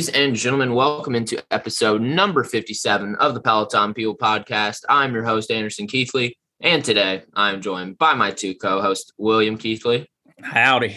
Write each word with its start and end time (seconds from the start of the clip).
Ladies 0.00 0.14
and 0.14 0.34
gentlemen, 0.34 0.72
welcome 0.72 1.14
into 1.14 1.44
episode 1.50 2.00
number 2.00 2.42
57 2.42 3.16
of 3.16 3.34
the 3.34 3.40
Peloton 3.42 3.92
People 3.92 4.16
podcast. 4.16 4.78
I'm 4.88 5.12
your 5.12 5.24
host, 5.24 5.50
Anderson 5.50 5.86
Keithley, 5.86 6.38
and 6.58 6.82
today 6.82 7.24
I'm 7.34 7.60
joined 7.60 7.98
by 7.98 8.14
my 8.14 8.30
two 8.30 8.54
co 8.54 8.80
hosts, 8.80 9.12
William 9.18 9.58
Keithley. 9.58 10.10
Howdy. 10.40 10.96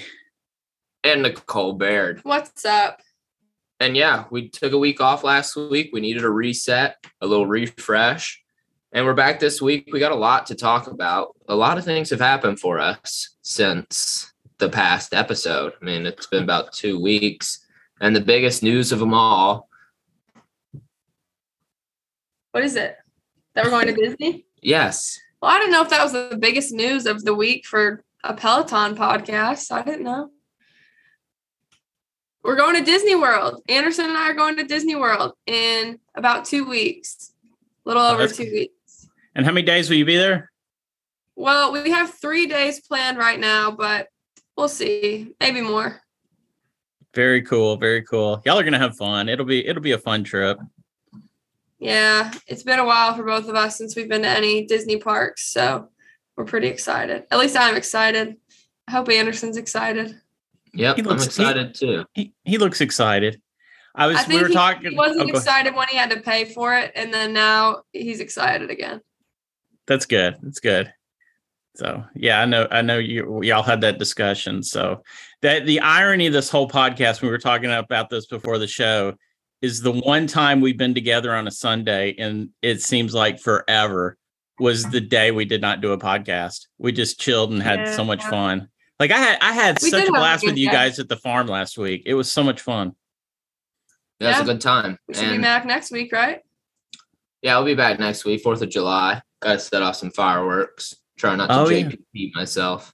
And 1.04 1.22
Nicole 1.22 1.74
Baird. 1.74 2.22
What's 2.24 2.64
up? 2.64 3.02
And 3.82 3.98
yeah, 3.98 4.24
we 4.32 4.48
took 4.48 4.72
a 4.72 4.78
week 4.78 5.02
off 5.02 5.26
last 5.26 5.58
week. 5.58 5.90
We 5.92 6.00
needed 6.00 6.24
a 6.24 6.30
reset, 6.30 6.96
a 7.20 7.28
little 7.28 7.46
refresh. 7.46 8.42
And 8.94 9.06
we're 9.06 9.16
back 9.16 9.38
this 9.38 9.62
week. 9.62 9.90
We 9.92 10.00
got 10.00 10.14
a 10.14 10.16
lot 10.16 10.46
to 10.46 10.56
talk 10.56 10.88
about. 10.88 11.36
A 11.50 11.56
lot 11.58 11.78
of 11.78 11.84
things 11.84 12.10
have 12.12 12.22
happened 12.22 12.62
for 12.62 12.80
us 12.80 13.36
since 13.42 14.32
the 14.60 14.70
past 14.70 15.14
episode. 15.14 15.74
I 15.82 15.84
mean, 15.84 16.06
it's 16.06 16.28
been 16.28 16.44
about 16.44 16.72
two 16.72 17.02
weeks 17.02 17.63
and 18.02 18.16
the 18.16 18.22
biggest 18.22 18.64
news 18.64 18.92
of 18.92 19.00
them 19.00 19.14
all. 19.14 19.70
What 22.52 22.64
is 22.64 22.76
it? 22.76 22.98
That 23.56 23.66
we're 23.66 23.72
going 23.72 23.88
to 23.88 23.94
Disney? 23.94 24.46
Yes. 24.62 25.20
Well, 25.42 25.52
I 25.52 25.58
didn't 25.60 25.72
know 25.72 25.82
if 25.82 25.90
that 25.90 26.04
was 26.04 26.14
the 26.14 26.38
biggest 26.40 26.72
news 26.72 27.06
of 27.06 27.24
the 27.24 27.34
week 27.34 27.66
for 27.66 28.04
a 28.24 28.34
Peloton 28.34 28.96
podcast. 28.96 29.72
I 29.72 29.84
didn't 29.84 30.04
know. 30.04 30.30
We're 32.44 32.58
going 32.58 32.76
to 32.76 32.84
Disney 32.84 33.16
World. 33.16 33.62
Anderson 33.70 34.06
and 34.06 34.18
I 34.18 34.30
are 34.30 34.34
going 34.34 34.58
to 34.58 34.64
Disney 34.64 34.96
World 34.96 35.34
in 35.46 36.00
about 36.16 36.46
two 36.46 36.68
weeks, 36.68 37.34
a 37.86 37.90
little 37.90 38.04
over 38.04 38.28
two 38.28 38.52
weeks. 38.52 39.10
And 39.34 39.46
how 39.46 39.52
many 39.52 39.66
days 39.66 39.90
will 39.90 39.98
you 39.98 40.06
be 40.06 40.18
there? 40.18 40.52
Well, 41.36 41.72
we 41.72 41.90
have 41.90 42.14
three 42.14 42.46
days 42.46 42.82
planned 42.82 43.18
right 43.18 43.40
now, 43.40 43.72
but 43.72 44.10
we'll 44.56 44.68
see. 44.68 45.34
Maybe 45.40 45.62
more. 45.62 46.03
Very 47.14 47.42
cool. 47.42 47.78
Very 47.78 48.02
cool. 48.02 48.42
Y'all 48.46 48.60
are 48.60 48.64
gonna 48.64 48.80
have 48.80 48.98
fun. 48.98 49.30
It'll 49.30 49.46
be 49.46 49.66
it'll 49.66 49.84
be 49.84 49.92
a 49.92 49.98
fun 49.98 50.24
trip. 50.24 50.60
Yeah, 51.80 52.32
it's 52.48 52.64
been 52.64 52.80
a 52.80 52.86
while 52.86 53.14
for 53.14 53.24
both 53.24 53.48
of 53.48 53.56
us 53.56 53.78
since 53.78 53.96
we've 53.96 54.10
been 54.10 54.22
to 54.24 54.28
any 54.30 54.66
Disney 54.66 54.98
parks, 54.98 55.46
so 55.46 55.90
we're 56.36 56.46
pretty 56.46 56.68
excited. 56.68 57.26
At 57.30 57.40
least 57.40 57.58
I'm 57.58 57.76
excited. 57.76 58.38
I 58.88 58.92
hope 58.92 59.10
Anderson's 59.10 59.58
excited. 59.58 60.20
Yep, 60.74 60.98
looks, 60.98 61.10
I'm 61.10 61.28
excited 61.28 61.68
he, 61.68 61.86
too. 61.86 62.06
He 62.14 62.34
he 62.44 62.58
looks 62.58 62.82
excited. 62.82 63.42
I 63.96 64.08
was 64.08 64.18
I 64.18 64.28
we 64.28 64.42
were 64.42 64.48
he, 64.48 64.54
talking. 64.54 64.92
He 64.92 64.98
wasn't 64.98 65.30
oh, 65.30 65.38
excited 65.38 65.76
when 65.76 65.88
he 65.88 65.98
had 65.98 66.10
to 66.10 66.22
pay 66.22 66.46
for 66.46 66.74
it, 66.76 66.92
and 66.96 67.14
then 67.14 67.34
now 67.34 67.84
he's 67.92 68.22
excited 68.22 68.72
again. 68.72 69.02
That's 69.86 70.06
good. 70.06 70.38
That's 70.42 70.60
good. 70.60 70.92
So 71.76 72.04
yeah, 72.16 72.42
I 72.42 72.46
know 72.46 72.68
I 72.72 72.82
know 72.82 72.98
you 72.98 73.44
y'all 73.44 73.64
had 73.64 73.82
that 73.82 74.00
discussion. 74.00 74.64
So 74.64 75.04
that 75.44 75.66
the 75.66 75.82
irony 75.82 76.26
of 76.26 76.34
this 76.34 76.50
whole 76.50 76.70
podcast, 76.70 77.22
we 77.22 77.30
were 77.30 77.38
talking 77.38 77.70
about 77.70 78.10
this 78.10 78.26
before 78.26 78.58
the 78.58 78.68
show, 78.68 79.14
is 79.62 79.82
the 79.82 79.92
one 79.92 80.26
time 80.26 80.62
we've 80.62 80.78
been 80.78 80.94
together 80.94 81.36
on 81.36 81.48
a 81.48 81.52
Sunday, 81.52 82.16
and 82.18 82.50
it 82.62 82.82
seems 82.82 83.14
like 83.14 83.40
forever 83.40 84.18
was 84.60 84.86
the 84.86 85.02
day 85.02 85.32
we 85.32 85.46
did 85.46 85.62
not 85.62 85.82
do 85.82 85.92
a 85.92 85.98
podcast. 85.98 86.68
We 86.78 86.94
just 86.94 87.20
chilled 87.20 87.52
and 87.52 87.62
had 87.62 87.80
yeah, 87.80 87.96
so 87.96 88.06
much 88.06 88.22
yeah. 88.22 88.30
fun. 88.30 88.70
Like 89.00 89.12
I 89.12 89.18
had 89.18 89.38
I 89.42 89.52
had 89.52 89.82
we 89.82 89.90
such 89.90 90.08
a 90.08 90.12
blast 90.12 90.44
a 90.44 90.48
with 90.48 90.58
you 90.58 90.68
day. 90.68 90.74
guys 90.74 91.00
at 91.00 91.10
the 91.10 91.18
farm 91.18 91.48
last 91.48 91.78
week. 91.78 92.04
It 92.06 92.14
was 92.14 92.32
so 92.32 92.42
much 92.42 92.62
fun. 92.62 92.96
Yeah, 94.20 94.30
yeah. 94.30 94.40
was 94.40 94.50
a 94.50 94.54
good 94.54 94.62
time. 94.62 94.98
We 95.10 95.14
should 95.14 95.26
and, 95.26 95.38
be 95.38 95.42
back 95.42 95.66
next 95.66 95.92
week, 95.92 96.14
right? 96.14 96.40
Yeah, 97.42 97.56
I'll 97.56 97.66
be 97.66 97.76
back 97.76 98.00
next 98.00 98.24
week, 98.24 98.42
Fourth 98.42 98.62
of 98.62 98.70
July. 98.70 99.22
Got 99.42 99.54
to 99.54 99.60
set 99.60 99.82
off 99.82 99.98
some 99.98 100.12
fireworks. 100.12 100.96
Try 101.18 101.36
not 101.36 101.48
to 101.48 101.60
oh, 101.60 101.66
JPP 101.66 102.00
yeah. 102.14 102.30
myself. 102.34 102.94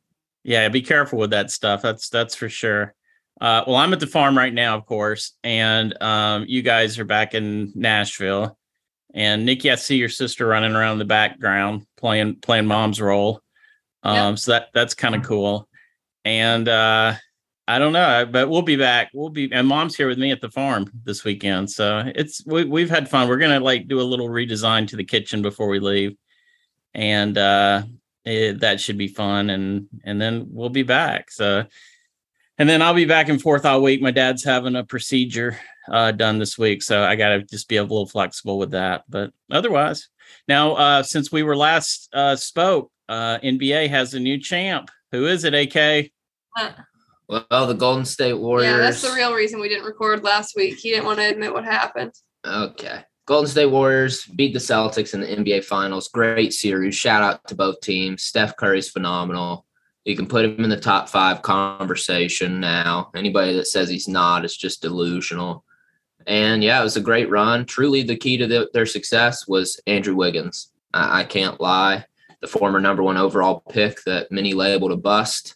Yeah, 0.50 0.68
be 0.70 0.82
careful 0.82 1.20
with 1.20 1.30
that 1.30 1.52
stuff. 1.52 1.84
That's 1.84 2.10
that's 2.10 2.34
for 2.34 2.50
sure. 2.50 2.96
Uh, 3.40 3.64
well, 3.68 3.76
I'm 3.76 3.94
at 3.94 4.00
the 4.00 4.08
farm 4.08 4.36
right 4.36 4.52
now, 4.52 4.76
of 4.76 4.88
course, 4.88 5.34
and 5.44 5.96
um, 6.02 6.46
you 6.48 6.64
guys 6.64 6.98
are 6.98 7.06
back 7.06 7.36
in 7.36 7.72
Nashville. 7.76 8.58
And 9.14 9.46
Nikki, 9.46 9.70
I 9.70 9.76
see 9.76 9.98
your 9.98 10.10
sister 10.10 10.48
running 10.48 10.74
around 10.74 10.94
in 10.94 10.98
the 10.98 11.06
background 11.06 11.86
playing 11.98 12.38
playing 12.38 12.66
mom's 12.66 13.00
role. 13.00 13.42
Um, 14.02 14.32
yep. 14.32 14.40
So 14.40 14.52
that 14.54 14.70
that's 14.74 14.96
kind 14.96 15.14
of 15.14 15.22
cool. 15.22 15.70
And 16.26 16.68
uh, 16.68 17.14
I 17.68 17.78
don't 17.78 17.94
know, 17.94 18.26
but 18.26 18.50
we'll 18.50 18.64
be 18.64 18.76
back. 18.76 19.12
We'll 19.14 19.30
be 19.30 19.54
and 19.54 19.68
mom's 19.68 19.96
here 19.96 20.08
with 20.08 20.18
me 20.18 20.32
at 20.32 20.42
the 20.42 20.50
farm 20.50 20.90
this 21.04 21.24
weekend. 21.24 21.70
So 21.70 22.12
it's 22.16 22.44
we, 22.48 22.64
we've 22.64 22.90
had 22.90 23.08
fun. 23.08 23.28
We're 23.28 23.38
gonna 23.38 23.60
like 23.60 23.88
do 23.88 24.02
a 24.02 24.02
little 24.02 24.30
redesign 24.30 24.88
to 24.88 24.96
the 24.96 25.06
kitchen 25.06 25.44
before 25.44 25.68
we 25.68 25.80
leave, 25.80 26.18
and 26.96 27.38
uh, 27.38 27.84
it, 28.30 28.60
that 28.62 28.80
should 28.80 28.98
be 28.98 29.08
fun 29.08 29.50
and 29.50 29.88
and 30.04 30.22
then 30.22 30.48
we'll 30.52 30.70
be 30.70 30.84
back. 30.84 31.32
So 31.32 31.66
and 32.58 32.68
then 32.68 32.82
i'll 32.82 32.94
be 32.94 33.06
back 33.06 33.30
and 33.30 33.42
forth 33.42 33.66
all 33.66 33.82
week. 33.82 34.02
My 34.02 34.12
dad's 34.12 34.44
having 34.44 34.76
a 34.76 34.84
procedure 34.84 35.58
uh, 35.92 36.12
done 36.12 36.38
this 36.38 36.56
week 36.58 36.84
so 36.84 37.04
i 37.04 37.16
gotta 37.16 37.42
just 37.42 37.68
be 37.68 37.78
a 37.78 37.82
little 37.82 38.08
flexible 38.08 38.60
with 38.60 38.72
that. 38.72 39.04
But 39.10 39.32
otherwise 39.52 40.10
now 40.48 40.74
uh, 40.74 41.04
since 41.04 41.32
we 41.32 41.44
were 41.44 41.56
last 41.56 42.10
uh, 42.14 42.36
spoke 42.36 42.92
uh, 43.08 43.40
nba 43.40 43.90
has 43.90 44.14
a 44.14 44.20
new 44.20 44.38
champ. 44.40 44.92
Who 45.12 45.26
is 45.26 45.44
it 45.44 45.56
ak 45.56 46.12
well 47.28 47.68
the 47.68 47.74
golden 47.74 48.06
state 48.06 48.34
warriors 48.34 48.72
yeah 48.72 48.78
that's 48.78 49.02
the 49.02 49.14
real 49.14 49.34
reason 49.34 49.60
we 49.60 49.70
didn't 49.70 49.86
record 49.86 50.24
last 50.24 50.56
week. 50.56 50.78
He 50.78 50.92
didn't 50.92 51.06
want 51.06 51.20
to 51.20 51.30
admit 51.30 51.54
what 51.54 51.66
happened. 51.66 52.14
Okay 52.46 53.04
Golden 53.30 53.48
State 53.48 53.68
Warriors 53.68 54.26
beat 54.26 54.54
the 54.54 54.60
Celtics 54.60 55.14
in 55.14 55.22
the 55.22 55.28
NBA 55.28 55.64
Finals. 55.64 56.08
Great 56.08 56.52
series. 56.52 56.96
Shout 56.96 57.22
out 57.22 57.48
to 57.48 57.54
both 57.54 57.80
teams. 57.80 58.24
Steph 58.24 58.58
Curry's 58.58 58.90
phenomenal. 58.90 59.68
You 60.04 60.16
can 60.16 60.26
put 60.26 60.46
him 60.46 60.64
in 60.64 60.70
the 60.72 60.80
top 60.80 61.08
five 61.08 61.44
conversation 61.44 62.60
now. 62.60 63.12
Anybody 63.16 63.54
that 63.54 63.68
says 63.68 63.88
he's 63.88 64.08
not 64.08 64.46
is 64.46 64.58
just 64.58 64.82
delusional. 64.82 65.64
And 66.26 66.64
yeah, 66.64 66.82
it 66.82 66.84
was 66.84 66.98
a 66.98 67.02
great 67.02 67.30
run. 67.30 67.68
Truly, 67.68 68.02
the 68.02 68.16
key 68.16 68.36
to 68.38 68.48
the, 68.48 68.68
their 68.74 68.88
success 68.88 69.48
was 69.48 69.80
Andrew 69.86 70.16
Wiggins. 70.16 70.72
I, 70.92 71.20
I 71.20 71.24
can't 71.24 71.62
lie. 71.62 72.06
The 72.42 72.48
former 72.48 72.80
number 72.80 73.04
one 73.04 73.18
overall 73.18 73.62
pick 73.70 74.04
that 74.06 74.32
many 74.32 74.56
labeled 74.56 74.92
a 74.92 74.98
bust 74.98 75.54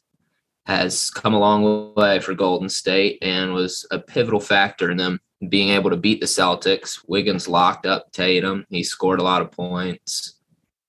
has 0.67 1.09
come 1.09 1.33
a 1.33 1.39
long 1.39 1.95
way 1.95 2.19
for 2.19 2.35
Golden 2.35 2.69
State 2.69 3.17
and 3.23 3.51
was 3.51 3.83
a 3.89 3.97
pivotal 3.97 4.39
factor 4.39 4.91
in 4.91 4.97
them 4.97 5.19
being 5.49 5.69
able 5.69 5.89
to 5.89 5.97
beat 5.97 6.19
the 6.19 6.25
Celtics. 6.25 7.03
Wiggins 7.07 7.47
locked 7.47 7.85
up 7.85 8.11
Tatum. 8.11 8.65
He 8.69 8.83
scored 8.83 9.19
a 9.19 9.23
lot 9.23 9.41
of 9.41 9.51
points. 9.51 10.35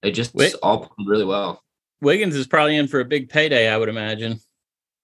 They 0.03 0.11
just 0.11 0.35
all 0.63 0.87
played 0.87 1.09
really 1.09 1.25
well. 1.25 1.63
Wiggins 2.01 2.37
is 2.37 2.47
probably 2.47 2.77
in 2.77 2.87
for 2.87 3.01
a 3.01 3.05
big 3.05 3.31
payday, 3.31 3.69
I 3.69 3.79
would 3.79 3.89
imagine. 3.89 4.39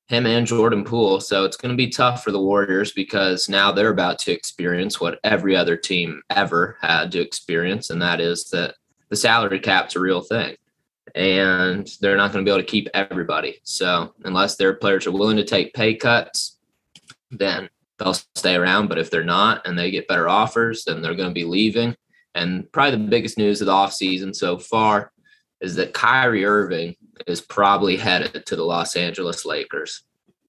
Him 0.09 0.27
and 0.27 0.47
Jordan 0.47 0.85
Poole. 0.85 1.21
So 1.21 1.45
it's 1.45 1.57
going 1.57 1.71
to 1.71 1.77
be 1.77 1.89
tough 1.89 2.23
for 2.23 2.33
the 2.33 2.41
Warriors 2.41 2.93
because 2.93 3.49
now 3.49 3.73
they're 3.73 3.93
about 3.93 4.19
to 4.21 4.33
experience 4.33 5.01
what 5.01 5.21
every 5.25 5.57
other 5.57 5.77
team 5.77 6.21
ever 6.31 6.77
had 6.83 7.13
to 7.13 7.21
experience, 7.21 7.91
and 7.91 8.03
that 8.03 8.21
is 8.21 8.51
that 8.51 8.75
the 9.09 9.17
salary 9.17 9.61
cap's 9.61 9.97
a 9.97 10.01
real 10.01 10.21
thing. 10.21 10.57
And 11.15 11.89
they're 12.01 12.17
not 12.17 12.33
going 12.33 12.45
to 12.45 12.49
be 12.49 12.53
able 12.53 12.63
to 12.63 12.71
keep 12.71 12.89
everybody. 12.93 13.61
So 13.65 14.15
unless 14.25 14.57
their 14.57 14.75
players 14.75 15.07
are 15.07 15.13
willing 15.13 15.37
to 15.39 15.45
take 15.45 15.75
pay 15.75 15.95
cuts, 15.95 16.59
then 17.31 17.69
they'll 18.01 18.15
stay 18.35 18.57
around. 18.57 18.89
But 18.89 18.99
if 18.99 19.11
they're 19.11 19.23
not 19.23 19.67
and 19.67 19.79
they 19.79 19.93
get 19.93 20.09
better 20.09 20.29
offers, 20.29 20.85
then 20.85 21.01
they're 21.01 21.15
going 21.15 21.29
to 21.29 21.35
be 21.35 21.45
leaving. 21.45 21.95
And 22.35 22.71
probably 22.73 22.93
the 22.93 23.11
biggest 23.11 23.39
news 23.39 23.61
of 23.61 23.67
the 23.67 23.73
offseason 23.73 24.35
so 24.35 24.59
far 24.59 25.13
is 25.61 25.77
that 25.77 25.95
Kyrie 25.95 26.45
Irving 26.45 26.97
is 27.27 27.41
probably 27.41 27.97
headed 27.97 28.47
to 28.47 28.57
the 28.57 28.65
Los 28.65 28.97
Angeles 28.97 29.45
Lakers. 29.45 30.03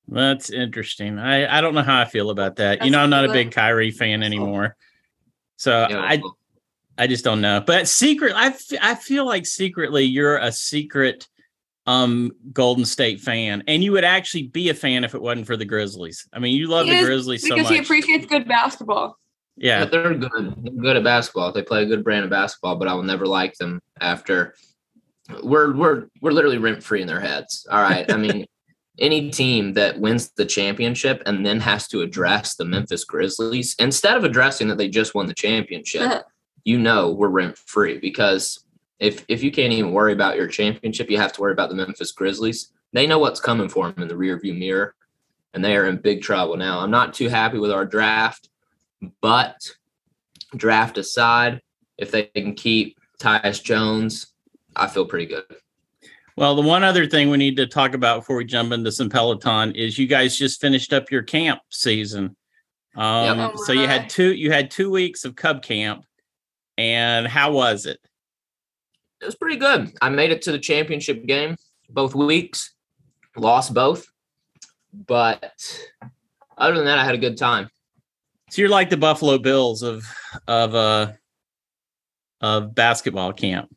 That's 0.08 0.50
interesting. 0.50 1.20
I, 1.20 1.58
I 1.58 1.62
don't 1.62 1.74
know 1.74 1.84
how 1.84 2.00
I 2.00 2.06
feel 2.06 2.30
about 2.30 2.56
that. 2.58 2.80
That's 2.80 2.86
you 2.86 2.92
know, 2.92 3.00
I'm 3.00 3.10
not 3.10 3.26
a 3.26 3.32
big 3.32 3.52
Kyrie 3.52 3.92
fan 3.92 4.24
anymore. 4.24 4.76
So 5.58 5.88
yeah, 5.90 6.00
I 6.00 6.22
I 6.98 7.08
just 7.08 7.24
don't 7.24 7.42
know. 7.42 7.64
But 7.66 7.88
secret, 7.88 8.34
I, 8.36 8.48
f- 8.48 8.80
I 8.82 8.96
feel 8.96 9.26
like 9.26 9.46
secretly 9.46 10.04
you're 10.04 10.38
a 10.38 10.52
secret 10.52 11.28
um 11.88 12.32
Golden 12.54 12.86
State 12.86 13.22
fan, 13.22 13.64
and 13.68 13.84
you 13.84 13.92
would 13.92 14.04
actually 14.04 14.44
be 14.44 14.70
a 14.70 14.74
fan 14.74 15.04
if 15.04 15.16
it 15.16 15.22
wasn't 15.22 15.48
for 15.48 15.58
the 15.58 15.66
Grizzlies. 15.66 16.28
I 16.34 16.40
mean, 16.40 16.56
you 16.56 16.68
love 16.68 16.86
he 16.86 16.96
the 16.96 17.04
Grizzlies 17.06 17.42
so 17.42 17.50
much 17.50 17.58
because 17.58 17.70
he 17.70 17.80
appreciates 17.80 18.26
good 18.26 18.48
basketball. 18.48 19.18
Yeah. 19.58 19.80
yeah, 19.80 19.86
they're 19.86 20.14
good. 20.16 20.56
They're 20.64 20.74
good 20.74 20.98
at 20.98 21.04
basketball. 21.04 21.52
They 21.52 21.64
play 21.64 21.84
a 21.84 21.86
good 21.86 22.04
brand 22.04 22.24
of 22.24 22.30
basketball, 22.30 22.78
but 22.78 22.88
I 22.88 22.94
will 22.94 23.04
never 23.04 23.26
like 23.26 23.56
them 23.56 23.82
after. 24.00 24.56
We're 25.44 25.76
we're 25.76 26.08
we're 26.22 26.32
literally 26.32 26.58
rent 26.58 26.84
free 26.84 27.02
in 27.02 27.08
their 27.08 27.20
heads. 27.20 27.66
All 27.70 27.82
right, 27.82 28.10
I 28.12 28.18
mean. 28.18 28.46
any 29.00 29.32
team 29.32 29.74
that 29.74 30.00
wins 30.00 30.32
the 30.32 30.46
championship 30.46 31.24
and 31.26 31.46
then 31.46 31.60
has 31.60 31.88
to 31.88 32.02
address 32.02 32.56
the 32.56 32.66
Memphis 32.66 33.06
Grizzlies 33.06 33.74
instead 33.80 34.18
of 34.18 34.24
addressing 34.24 34.68
that 34.68 34.78
they 34.78 34.90
just 34.90 35.16
won 35.16 35.28
the 35.28 35.34
championship, 35.34 36.24
you 36.66 36.78
know 36.78 37.12
we're 37.12 37.30
rent 37.30 37.58
free 37.58 37.98
because 37.98 38.64
if 39.02 39.26
if 39.28 39.44
you 39.44 39.52
can't 39.52 39.74
even 39.74 39.92
worry 39.92 40.14
about 40.14 40.38
your 40.38 40.48
championship, 40.48 41.10
you 41.10 41.18
have 41.18 41.34
to 41.34 41.42
worry 41.42 41.52
about 41.52 41.70
the 41.70 41.76
Memphis 41.76 42.12
Grizzlies. 42.12 42.72
They 42.94 43.08
know 43.08 43.20
what's 43.20 43.40
coming 43.40 43.68
for 43.68 43.92
them 43.92 44.04
in 44.04 44.08
the 44.08 44.14
rearview 44.14 44.58
mirror, 44.58 44.96
and 45.54 45.66
they 45.66 45.76
are 45.76 45.88
in 45.88 45.98
big 45.98 46.22
trouble 46.22 46.56
now. 46.56 46.80
I'm 46.80 46.92
not 46.92 47.14
too 47.14 47.28
happy 47.28 47.58
with 47.58 47.72
our 47.72 47.86
draft, 47.86 48.50
but 49.20 49.58
draft 50.56 51.00
aside, 51.00 51.62
if 51.98 52.12
they 52.12 52.24
can 52.24 52.54
keep 52.54 53.00
Tyus 53.20 53.64
Jones, 53.64 54.34
I 54.76 54.88
feel 54.88 55.06
pretty 55.06 55.26
good. 55.26 55.44
Well, 56.38 56.56
the 56.56 56.62
one 56.62 56.84
other 56.84 57.08
thing 57.08 57.30
we 57.30 57.38
need 57.38 57.58
to 57.58 57.68
talk 57.68 57.94
about 57.96 58.20
before 58.20 58.36
we 58.36 58.46
jump 58.46 58.72
into 58.72 58.92
some 58.92 59.10
Peloton 59.10 59.76
is 59.76 59.98
you 59.98 60.08
guys 60.08 60.38
just 60.38 60.62
finished 60.62 60.94
up 60.94 61.10
your 61.10 61.24
camp 61.24 61.62
season. 61.70 62.36
Um, 62.96 63.40
Yep. 63.40 63.58
so 63.58 63.74
you 63.74 63.88
had 63.88 64.10
two 64.10 64.34
you 64.34 64.52
had 64.52 64.70
two 64.70 64.92
weeks 64.92 65.26
of 65.26 65.36
Cub 65.36 65.64
Camp, 65.64 66.06
and 66.78 67.26
how 67.26 67.54
was 67.54 67.86
it? 67.88 68.00
It 69.22 69.26
was 69.26 69.36
pretty 69.36 69.58
good. 69.58 69.94
I 70.02 70.10
made 70.10 70.32
it 70.32 70.42
to 70.44 70.52
the 70.52 70.60
championship 70.60 71.26
game 71.26 71.56
both 71.90 72.16
weeks, 72.16 72.74
lost 73.36 73.74
both, 73.74 74.08
but 74.94 75.54
other 76.58 76.76
than 76.76 76.86
that, 76.86 76.98
I 76.98 77.06
had 77.06 77.16
a 77.16 77.20
good 77.20 77.38
time. 77.38 77.70
So 78.50 78.62
you're 78.62 78.70
like 78.70 78.90
the 78.90 78.98
Buffalo 78.98 79.38
Bills 79.38 79.84
of 79.84 80.04
of 80.48 80.76
uh 80.76 81.14
of 82.42 82.76
basketball 82.76 83.34
camp. 83.34 83.74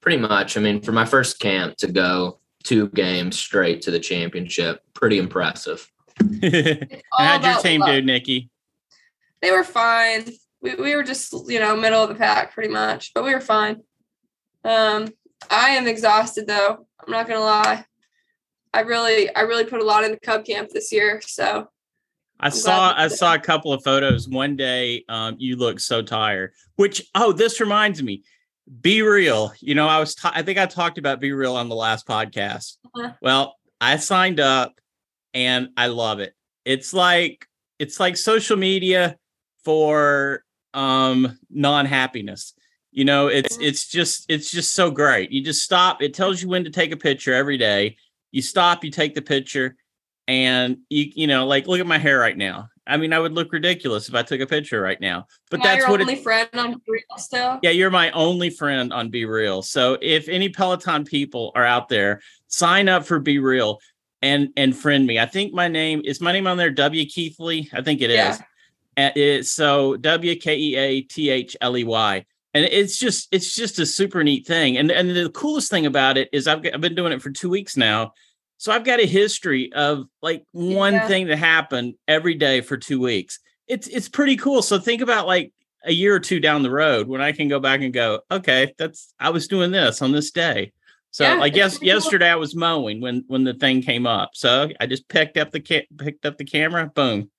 Pretty 0.00 0.18
much. 0.18 0.56
I 0.56 0.60
mean, 0.60 0.80
for 0.82 0.92
my 0.92 1.04
first 1.04 1.38
camp 1.38 1.76
to 1.78 1.86
go 1.86 2.40
two 2.64 2.88
games 2.88 3.38
straight 3.38 3.82
to 3.82 3.90
the 3.90 4.00
championship, 4.00 4.82
pretty 4.94 5.18
impressive. 5.18 5.90
and 6.20 7.02
all 7.12 7.24
how'd 7.24 7.44
your 7.44 7.62
team 7.62 7.80
luck. 7.80 7.90
do, 7.90 8.02
Nikki? 8.02 8.50
They 9.40 9.50
were 9.52 9.64
fine. 9.64 10.24
We, 10.60 10.74
we 10.74 10.96
were 10.96 11.04
just, 11.04 11.32
you 11.48 11.60
know, 11.60 11.76
middle 11.76 12.02
of 12.02 12.08
the 12.08 12.14
pack 12.16 12.52
pretty 12.52 12.72
much, 12.72 13.12
but 13.14 13.24
we 13.24 13.32
were 13.32 13.40
fine. 13.40 13.82
Um, 14.68 15.08
I 15.50 15.70
am 15.70 15.86
exhausted 15.86 16.46
though. 16.46 16.86
I'm 17.00 17.12
not 17.12 17.26
gonna 17.26 17.40
lie. 17.40 17.84
I 18.74 18.80
really, 18.80 19.34
I 19.34 19.40
really 19.40 19.64
put 19.64 19.80
a 19.80 19.84
lot 19.84 20.04
into 20.04 20.18
Cub 20.20 20.44
Camp 20.44 20.68
this 20.70 20.92
year. 20.92 21.22
So 21.24 21.68
I 22.38 22.46
I'm 22.46 22.52
saw 22.52 22.94
I 22.96 23.08
saw 23.08 23.34
a 23.34 23.38
couple 23.38 23.72
of 23.72 23.82
photos. 23.82 24.28
One 24.28 24.56
day, 24.56 25.04
um, 25.08 25.36
you 25.38 25.56
look 25.56 25.80
so 25.80 26.02
tired. 26.02 26.52
Which 26.76 27.02
oh, 27.14 27.32
this 27.32 27.60
reminds 27.60 28.02
me. 28.02 28.22
Be 28.82 29.00
real. 29.00 29.52
You 29.60 29.74
know, 29.74 29.88
I 29.88 29.98
was 29.98 30.14
ta- 30.14 30.32
I 30.34 30.42
think 30.42 30.58
I 30.58 30.66
talked 30.66 30.98
about 30.98 31.22
BeReal 31.22 31.54
on 31.54 31.70
the 31.70 31.74
last 31.74 32.06
podcast. 32.06 32.76
Uh-huh. 32.94 33.12
Well, 33.22 33.56
I 33.80 33.96
signed 33.96 34.40
up 34.40 34.78
and 35.32 35.70
I 35.76 35.86
love 35.86 36.20
it. 36.20 36.34
It's 36.66 36.92
like 36.92 37.46
it's 37.78 37.98
like 37.98 38.18
social 38.18 38.58
media 38.58 39.16
for 39.64 40.44
um 40.74 41.38
non-happiness. 41.48 42.52
You 42.90 43.04
know, 43.04 43.28
it's 43.28 43.58
it's 43.58 43.86
just 43.88 44.26
it's 44.28 44.50
just 44.50 44.74
so 44.74 44.90
great. 44.90 45.30
You 45.30 45.42
just 45.44 45.62
stop. 45.62 46.02
It 46.02 46.14
tells 46.14 46.42
you 46.42 46.48
when 46.48 46.64
to 46.64 46.70
take 46.70 46.92
a 46.92 46.96
picture 46.96 47.34
every 47.34 47.58
day. 47.58 47.96
You 48.32 48.42
stop, 48.42 48.84
you 48.84 48.90
take 48.90 49.14
the 49.14 49.22
picture, 49.22 49.76
and 50.26 50.78
you 50.88 51.10
you 51.14 51.26
know, 51.26 51.46
like 51.46 51.66
look 51.66 51.80
at 51.80 51.86
my 51.86 51.98
hair 51.98 52.18
right 52.18 52.36
now. 52.36 52.68
I 52.86 52.96
mean, 52.96 53.12
I 53.12 53.18
would 53.18 53.32
look 53.32 53.52
ridiculous 53.52 54.08
if 54.08 54.14
I 54.14 54.22
took 54.22 54.40
a 54.40 54.46
picture 54.46 54.80
right 54.80 55.00
now. 55.00 55.26
But 55.50 55.62
that's 55.62 55.80
your 55.80 55.90
what 55.90 56.00
only 56.00 56.14
it, 56.14 56.22
friend 56.22 56.48
on 56.54 56.74
BeReal 56.74 57.18
still. 57.18 57.60
yeah, 57.62 57.70
you're 57.70 57.90
my 57.90 58.10
only 58.12 58.48
friend 58.48 58.92
on 58.92 59.12
BeReal. 59.12 59.62
So 59.62 59.98
if 60.00 60.28
any 60.28 60.48
Peloton 60.48 61.04
people 61.04 61.52
are 61.54 61.66
out 61.66 61.90
there, 61.90 62.22
sign 62.46 62.88
up 62.88 63.04
for 63.04 63.20
BeReal 63.20 63.78
and 64.22 64.48
and 64.56 64.74
friend 64.74 65.06
me. 65.06 65.18
I 65.18 65.26
think 65.26 65.52
my 65.52 65.68
name 65.68 66.00
is 66.04 66.20
my 66.20 66.32
name 66.32 66.46
on 66.46 66.56
there 66.56 66.70
W 66.70 67.04
Keithley. 67.04 67.68
I 67.72 67.82
think 67.82 68.00
it 68.00 68.10
is. 68.10 68.16
Yeah. 68.16 68.38
And 68.96 69.16
it's 69.16 69.52
so 69.52 69.96
W 69.96 70.34
K 70.36 70.56
E 70.56 70.76
A 70.76 71.00
T 71.02 71.30
H 71.30 71.56
L 71.60 71.76
E 71.76 71.84
Y. 71.84 72.24
And 72.54 72.64
it's 72.64 72.98
just 72.98 73.28
it's 73.30 73.54
just 73.54 73.78
a 73.78 73.86
super 73.86 74.24
neat 74.24 74.46
thing. 74.46 74.76
And 74.78 74.90
and 74.90 75.10
the 75.10 75.30
coolest 75.30 75.70
thing 75.70 75.86
about 75.86 76.16
it 76.16 76.28
is 76.32 76.46
I've 76.46 76.64
I've 76.72 76.80
been 76.80 76.94
doing 76.94 77.12
it 77.12 77.22
for 77.22 77.30
2 77.30 77.48
weeks 77.50 77.76
now. 77.76 78.12
So 78.56 78.72
I've 78.72 78.84
got 78.84 79.00
a 79.00 79.06
history 79.06 79.72
of 79.74 80.06
like 80.22 80.44
one 80.52 80.94
Yeah. 80.94 81.06
thing 81.08 81.26
that 81.28 81.36
happened 81.36 81.94
every 82.08 82.34
day 82.34 82.60
for 82.62 82.76
2 82.76 83.00
weeks. 83.00 83.38
It's 83.68 83.86
it's 83.86 84.08
pretty 84.08 84.36
cool. 84.36 84.62
So 84.62 84.78
think 84.78 85.02
about 85.02 85.26
like 85.26 85.52
a 85.84 85.92
year 85.92 86.14
or 86.14 86.20
two 86.20 86.40
down 86.40 86.62
the 86.62 86.70
road 86.70 87.06
when 87.06 87.20
I 87.20 87.32
can 87.32 87.48
go 87.48 87.60
back 87.60 87.80
and 87.82 87.92
go, 87.92 88.20
okay, 88.30 88.74
that's 88.78 89.14
I 89.20 89.30
was 89.30 89.46
doing 89.46 89.70
this 89.70 90.00
on 90.02 90.10
this 90.12 90.30
day. 90.30 90.72
So 91.10 91.24
Yeah, 91.24 91.40
I 91.40 91.50
guess 91.50 91.78
pretty 91.78 91.90
cool. 91.90 91.94
yesterday 91.96 92.30
I 92.30 92.36
was 92.36 92.56
mowing 92.56 93.00
when 93.00 93.24
when 93.28 93.44
the 93.44 93.54
thing 93.54 93.82
came 93.82 94.06
up. 94.06 94.30
So 94.34 94.70
I 94.80 94.86
just 94.86 95.06
picked 95.08 95.36
up 95.36 95.50
the 95.52 95.60
ca- 95.60 95.86
picked 95.98 96.24
up 96.26 96.38
the 96.38 96.44
camera, 96.44 96.86
boom, 96.92 97.30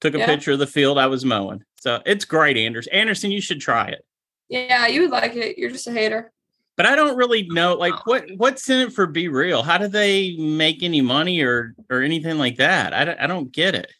took 0.00 0.14
a 0.14 0.18
Yeah. 0.18 0.26
picture 0.26 0.52
of 0.52 0.58
the 0.58 0.66
field 0.66 0.98
I 0.98 1.06
was 1.06 1.24
mowing. 1.24 1.62
So 1.80 2.00
it's 2.06 2.24
great, 2.24 2.56
Anders. 2.56 2.86
Anderson, 2.88 3.30
you 3.30 3.42
should 3.42 3.60
try 3.60 3.88
it. 3.88 4.04
Yeah, 4.48 4.86
you 4.86 5.02
would 5.02 5.10
like 5.10 5.34
it. 5.36 5.58
You're 5.58 5.70
just 5.70 5.86
a 5.86 5.92
hater. 5.92 6.32
But 6.76 6.86
I 6.86 6.96
don't 6.96 7.16
really 7.16 7.46
know 7.48 7.74
like 7.74 7.94
oh. 7.94 8.02
what 8.04 8.24
what's 8.36 8.68
in 8.68 8.80
it 8.80 8.92
for 8.92 9.06
BeReal. 9.06 9.64
How 9.64 9.78
do 9.78 9.86
they 9.86 10.36
make 10.36 10.82
any 10.82 11.00
money 11.00 11.40
or 11.40 11.74
or 11.90 12.02
anything 12.02 12.38
like 12.38 12.56
that? 12.56 12.92
I 12.92 13.04
don't, 13.04 13.20
I 13.20 13.26
don't 13.26 13.52
get 13.52 13.74
it. 13.74 13.92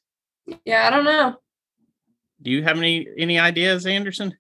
Yeah, 0.65 0.87
I 0.87 0.91
don't 0.91 1.05
know. 1.05 1.37
Do 2.43 2.51
you 2.51 2.63
have 2.63 2.77
any 2.77 3.07
any 3.17 3.39
ideas, 3.39 3.87
Anderson? 3.87 4.37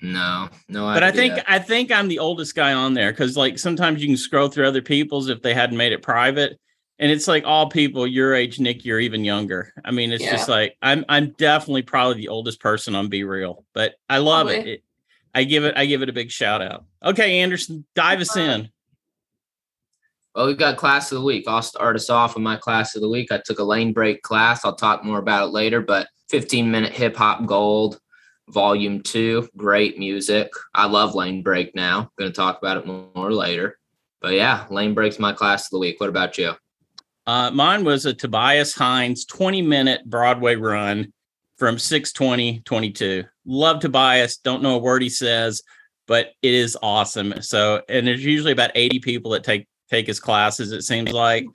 No, 0.00 0.48
no 0.68 0.84
But 0.84 1.02
I 1.02 1.10
think 1.10 1.40
I 1.48 1.58
think 1.58 1.90
I'm 1.90 2.08
the 2.08 2.20
oldest 2.20 2.54
guy 2.54 2.72
on 2.72 2.94
there 2.94 3.10
because 3.10 3.36
like 3.36 3.58
sometimes 3.58 4.00
you 4.00 4.06
can 4.06 4.16
scroll 4.16 4.48
through 4.48 4.68
other 4.68 4.82
people's 4.82 5.28
if 5.28 5.42
they 5.42 5.54
hadn't 5.54 5.76
made 5.76 5.92
it 5.92 6.02
private, 6.02 6.58
and 7.00 7.10
it's 7.10 7.26
like 7.26 7.44
all 7.44 7.68
people 7.68 8.06
your 8.06 8.34
age, 8.34 8.60
Nick, 8.60 8.84
you're 8.84 9.00
even 9.00 9.24
younger. 9.24 9.72
I 9.84 9.90
mean, 9.90 10.12
it's 10.12 10.24
just 10.24 10.48
like 10.48 10.76
I'm 10.82 11.04
I'm 11.08 11.32
definitely 11.32 11.82
probably 11.82 12.14
the 12.14 12.28
oldest 12.28 12.60
person 12.60 12.94
on 12.94 13.10
BeReal, 13.10 13.64
but 13.74 13.94
I 14.08 14.18
love 14.18 14.48
it. 14.50 14.66
It. 14.68 14.82
I 15.38 15.44
give 15.44 15.62
it 15.62 15.74
I 15.76 15.86
give 15.86 16.02
it 16.02 16.08
a 16.08 16.12
big 16.12 16.32
shout 16.32 16.60
out. 16.60 16.84
Okay, 17.00 17.38
Anderson, 17.38 17.86
dive 17.94 18.20
us 18.20 18.36
in. 18.36 18.70
Well, 20.34 20.48
we've 20.48 20.58
got 20.58 20.76
class 20.76 21.12
of 21.12 21.18
the 21.18 21.24
week. 21.24 21.44
I'll 21.46 21.62
start 21.62 21.94
us 21.94 22.10
off 22.10 22.34
with 22.34 22.42
my 22.42 22.56
class 22.56 22.96
of 22.96 23.02
the 23.02 23.08
week. 23.08 23.30
I 23.30 23.38
took 23.38 23.60
a 23.60 23.62
Lanebreak 23.62 24.22
class. 24.22 24.64
I'll 24.64 24.74
talk 24.74 25.04
more 25.04 25.20
about 25.20 25.46
it 25.46 25.52
later, 25.52 25.80
but 25.80 26.08
15 26.28 26.68
minute 26.68 26.92
hip 26.92 27.14
hop 27.14 27.46
gold, 27.46 28.00
volume 28.48 29.00
two, 29.00 29.48
great 29.56 29.96
music. 29.96 30.50
I 30.74 30.86
love 30.86 31.12
Lanebreak 31.12 31.72
now. 31.76 32.10
Going 32.18 32.32
to 32.32 32.36
talk 32.36 32.58
about 32.58 32.78
it 32.78 32.86
more 33.14 33.32
later. 33.32 33.78
But 34.20 34.32
yeah, 34.32 34.66
Lanebreak's 34.70 35.20
my 35.20 35.32
class 35.32 35.66
of 35.66 35.70
the 35.70 35.78
week. 35.78 36.00
What 36.00 36.08
about 36.08 36.36
you? 36.36 36.54
Uh, 37.28 37.52
mine 37.52 37.84
was 37.84 38.06
a 38.06 38.12
Tobias 38.12 38.74
Hines 38.74 39.24
20 39.24 39.62
minute 39.62 40.04
Broadway 40.04 40.56
run 40.56 41.12
from 41.58 41.78
620 41.78 42.60
22. 42.60 43.24
Love 43.44 43.80
Tobias. 43.80 44.38
Don't 44.38 44.62
know 44.62 44.76
a 44.76 44.78
word 44.78 45.02
he 45.02 45.08
says, 45.08 45.62
but 46.06 46.28
it 46.42 46.54
is 46.54 46.78
awesome. 46.82 47.42
So, 47.42 47.82
and 47.88 48.06
there's 48.06 48.24
usually 48.24 48.52
about 48.52 48.70
80 48.74 49.00
people 49.00 49.32
that 49.32 49.44
take 49.44 49.66
take 49.90 50.06
his 50.06 50.20
classes, 50.20 50.72
it 50.72 50.82
seems 50.82 51.12
like. 51.12 51.46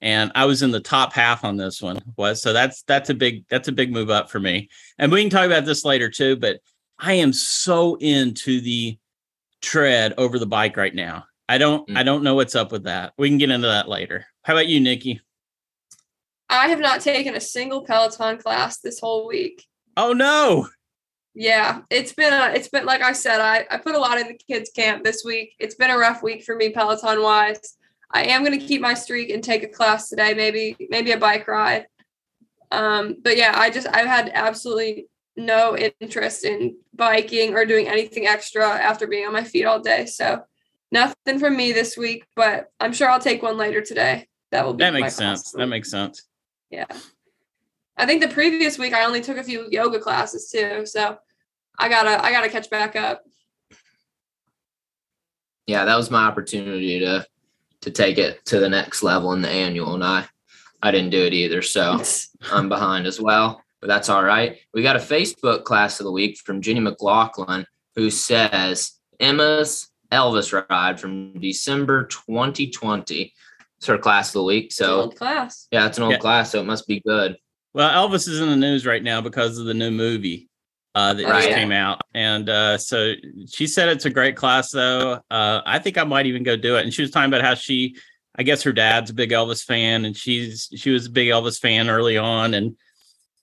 And 0.00 0.30
I 0.34 0.44
was 0.44 0.62
in 0.62 0.70
the 0.70 0.80
top 0.80 1.12
half 1.12 1.44
on 1.44 1.56
this 1.56 1.82
one. 1.82 1.98
Was 2.16 2.40
so 2.40 2.52
that's 2.52 2.82
that's 2.82 3.10
a 3.10 3.14
big 3.14 3.44
that's 3.48 3.68
a 3.68 3.72
big 3.72 3.92
move 3.92 4.10
up 4.10 4.30
for 4.30 4.38
me. 4.38 4.68
And 4.98 5.10
we 5.10 5.22
can 5.22 5.30
talk 5.30 5.46
about 5.46 5.64
this 5.64 5.84
later 5.84 6.08
too, 6.08 6.36
but 6.36 6.60
I 6.98 7.14
am 7.14 7.32
so 7.32 7.96
into 7.96 8.60
the 8.60 8.98
tread 9.60 10.14
over 10.16 10.38
the 10.38 10.46
bike 10.46 10.76
right 10.76 10.94
now. 10.94 11.24
I 11.48 11.58
don't 11.58 11.90
I 11.96 12.02
mm. 12.02 12.04
don't 12.04 12.22
know 12.22 12.36
what's 12.36 12.54
up 12.54 12.70
with 12.70 12.84
that. 12.84 13.12
We 13.18 13.28
can 13.28 13.38
get 13.38 13.50
into 13.50 13.66
that 13.66 13.88
later. 13.88 14.26
How 14.42 14.52
about 14.54 14.68
you, 14.68 14.78
Nikki? 14.78 15.20
I 16.50 16.68
have 16.68 16.80
not 16.80 17.00
taken 17.00 17.34
a 17.34 17.40
single 17.40 17.84
Peloton 17.84 18.38
class 18.38 18.78
this 18.78 19.00
whole 19.00 19.26
week. 19.26 19.66
Oh 19.96 20.12
no. 20.12 20.68
Yeah, 21.34 21.82
it's 21.90 22.12
been 22.12 22.32
a 22.32 22.52
it's 22.54 22.68
been 22.68 22.86
like 22.86 23.02
I 23.02 23.12
said, 23.12 23.40
I, 23.40 23.66
I 23.70 23.76
put 23.76 23.94
a 23.94 23.98
lot 23.98 24.18
in 24.18 24.28
the 24.28 24.34
kids 24.34 24.70
camp 24.74 25.04
this 25.04 25.22
week. 25.24 25.54
It's 25.58 25.74
been 25.74 25.90
a 25.90 25.98
rough 25.98 26.22
week 26.22 26.44
for 26.44 26.56
me 26.56 26.70
Peloton 26.70 27.22
wise. 27.22 27.76
I 28.10 28.24
am 28.24 28.42
gonna 28.42 28.58
keep 28.58 28.80
my 28.80 28.94
streak 28.94 29.30
and 29.30 29.44
take 29.44 29.62
a 29.62 29.68
class 29.68 30.08
today, 30.08 30.34
maybe 30.34 30.76
maybe 30.88 31.12
a 31.12 31.18
bike 31.18 31.46
ride. 31.46 31.86
Um, 32.70 33.16
but 33.22 33.36
yeah, 33.36 33.52
I 33.54 33.70
just 33.70 33.86
I've 33.88 34.06
had 34.06 34.30
absolutely 34.34 35.06
no 35.36 35.76
interest 35.76 36.44
in 36.44 36.76
biking 36.94 37.54
or 37.54 37.64
doing 37.64 37.86
anything 37.86 38.26
extra 38.26 38.66
after 38.68 39.06
being 39.06 39.26
on 39.26 39.32
my 39.32 39.44
feet 39.44 39.64
all 39.64 39.80
day. 39.80 40.06
So 40.06 40.42
nothing 40.90 41.38
from 41.38 41.56
me 41.56 41.72
this 41.72 41.96
week, 41.96 42.24
but 42.34 42.68
I'm 42.80 42.92
sure 42.92 43.08
I'll 43.08 43.20
take 43.20 43.42
one 43.42 43.56
later 43.56 43.80
today. 43.80 44.28
That 44.50 44.66
will 44.66 44.74
be 44.74 44.84
That 44.84 44.94
makes 44.94 45.14
sense. 45.14 45.52
That 45.52 45.66
makes 45.66 45.90
sense. 45.90 46.24
Yeah. 46.70 46.86
I 47.96 48.06
think 48.06 48.22
the 48.22 48.28
previous 48.28 48.78
week 48.78 48.94
I 48.94 49.04
only 49.04 49.20
took 49.20 49.36
a 49.36 49.44
few 49.44 49.66
yoga 49.70 49.98
classes 49.98 50.50
too. 50.50 50.86
So 50.86 51.18
I 51.78 51.88
gotta 51.88 52.22
I 52.22 52.30
gotta 52.30 52.48
catch 52.48 52.70
back 52.70 52.96
up. 52.96 53.22
Yeah, 55.66 55.84
that 55.84 55.96
was 55.96 56.10
my 56.10 56.24
opportunity 56.24 57.00
to 57.00 57.26
to 57.80 57.90
take 57.90 58.18
it 58.18 58.44
to 58.46 58.58
the 58.58 58.68
next 58.68 59.02
level 59.02 59.32
in 59.32 59.42
the 59.42 59.48
annual, 59.48 59.94
and 59.94 60.04
I 60.04 60.26
I 60.82 60.90
didn't 60.90 61.10
do 61.10 61.24
it 61.24 61.32
either. 61.32 61.62
So 61.62 62.00
I'm 62.52 62.68
behind 62.68 63.06
as 63.06 63.20
well, 63.20 63.62
but 63.80 63.88
that's 63.88 64.08
all 64.08 64.22
right. 64.22 64.58
We 64.72 64.82
got 64.82 64.96
a 64.96 65.00
Facebook 65.00 65.64
class 65.64 65.98
of 65.98 66.04
the 66.04 66.12
week 66.12 66.38
from 66.38 66.62
Jenny 66.62 66.80
McLaughlin 66.80 67.66
who 67.96 68.10
says 68.10 68.92
Emma's 69.18 69.88
Elvis 70.12 70.64
ride 70.70 71.00
from 71.00 71.38
December 71.40 72.04
2020. 72.06 73.34
It's 73.78 73.86
her 73.86 73.98
class 73.98 74.28
of 74.30 74.32
the 74.34 74.42
week. 74.44 74.66
It's 74.66 74.80
an 74.80 74.86
So 74.86 75.00
old 75.02 75.16
class. 75.16 75.68
yeah, 75.70 75.86
it's 75.86 75.98
an 75.98 76.04
old 76.04 76.12
Yeah. 76.12 76.18
class, 76.18 76.50
so 76.52 76.60
it 76.60 76.64
must 76.64 76.86
be 76.86 77.00
good. 77.00 77.36
Well, 77.74 78.08
Elvis 78.08 78.28
is 78.28 78.40
in 78.40 78.48
the 78.48 78.56
news 78.56 78.84
right 78.84 79.02
now 79.02 79.20
because 79.20 79.56
of 79.58 79.66
the 79.66 79.74
new 79.74 79.90
movie 79.90 80.48
uh, 80.94 81.14
that 81.14 81.22
just 81.26 81.48
came 81.50 81.70
out, 81.70 82.00
and 82.14 82.48
uh, 82.48 82.76
so 82.78 83.14
she 83.48 83.66
said 83.68 83.88
it's 83.88 84.04
a 84.06 84.10
great 84.10 84.34
class. 84.36 84.70
Though 84.72 85.20
uh, 85.30 85.60
I 85.64 85.78
think 85.78 85.96
I 85.96 86.02
might 86.04 86.26
even 86.26 86.42
go 86.42 86.56
do 86.56 86.76
it. 86.76 86.82
And 86.84 86.92
she 86.92 87.02
was 87.02 87.10
talking 87.12 87.28
about 87.32 87.42
how 87.44 87.54
she, 87.54 87.94
I 88.36 88.42
guess 88.42 88.62
her 88.64 88.72
dad's 88.72 89.10
a 89.10 89.14
big 89.14 89.30
Elvis 89.30 89.62
fan, 89.64 90.04
and 90.06 90.16
she's 90.16 90.68
she 90.74 90.90
was 90.90 91.06
a 91.06 91.10
big 91.10 91.28
Elvis 91.28 91.60
fan 91.60 91.88
early 91.88 92.16
on, 92.16 92.54
and 92.54 92.76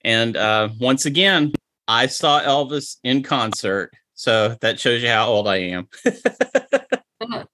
and 0.04 0.36
uh, 0.36 0.68
once 0.78 1.06
again, 1.06 1.52
I 1.88 2.08
saw 2.08 2.42
Elvis 2.42 2.96
in 3.04 3.22
concert, 3.22 3.94
so 4.12 4.56
that 4.60 4.78
shows 4.78 5.02
you 5.02 5.08
how 5.08 5.28
old 5.28 5.48
I 5.48 5.56
am. 5.56 5.88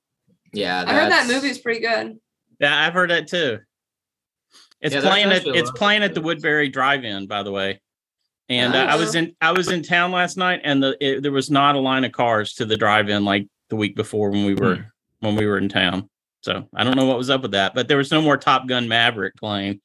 Yeah, 0.54 0.84
I 0.86 0.92
heard 0.92 1.04
that 1.04 1.08
that's- 1.10 1.28
movie 1.32 1.48
is 1.48 1.58
pretty 1.58 1.80
good. 1.80 2.18
Yeah, 2.62 2.86
I've 2.86 2.94
heard 2.94 3.10
that 3.10 3.26
too. 3.26 3.58
It's 4.80 4.94
Yeah, 4.94 5.00
playing 5.00 5.30
at 5.32 5.46
it's 5.46 5.70
playing 5.72 6.02
at 6.02 6.14
the 6.14 6.20
Woodbury 6.20 6.68
Drive-In, 6.68 7.26
by 7.26 7.42
the 7.42 7.50
way. 7.50 7.80
And 8.48 8.74
uh, 8.74 8.86
I 8.88 8.96
was 8.96 9.14
in 9.14 9.34
I 9.40 9.52
was 9.52 9.68
in 9.70 9.82
town 9.82 10.12
last 10.12 10.36
night, 10.36 10.60
and 10.64 10.82
the 10.82 10.96
it, 11.00 11.22
there 11.22 11.32
was 11.32 11.50
not 11.50 11.74
a 11.74 11.80
line 11.80 12.04
of 12.04 12.12
cars 12.12 12.54
to 12.54 12.64
the 12.64 12.76
drive-in 12.76 13.24
like 13.24 13.48
the 13.68 13.76
week 13.76 13.96
before 13.96 14.30
when 14.30 14.44
we 14.44 14.54
were 14.54 14.86
when 15.20 15.34
we 15.36 15.46
were 15.46 15.58
in 15.58 15.68
town. 15.68 16.08
So 16.42 16.68
I 16.74 16.84
don't 16.84 16.96
know 16.96 17.06
what 17.06 17.18
was 17.18 17.30
up 17.30 17.42
with 17.42 17.52
that, 17.52 17.74
but 17.74 17.88
there 17.88 17.96
was 17.96 18.10
no 18.10 18.20
more 18.20 18.36
Top 18.36 18.66
Gun 18.66 18.88
Maverick 18.88 19.36
playing, 19.36 19.80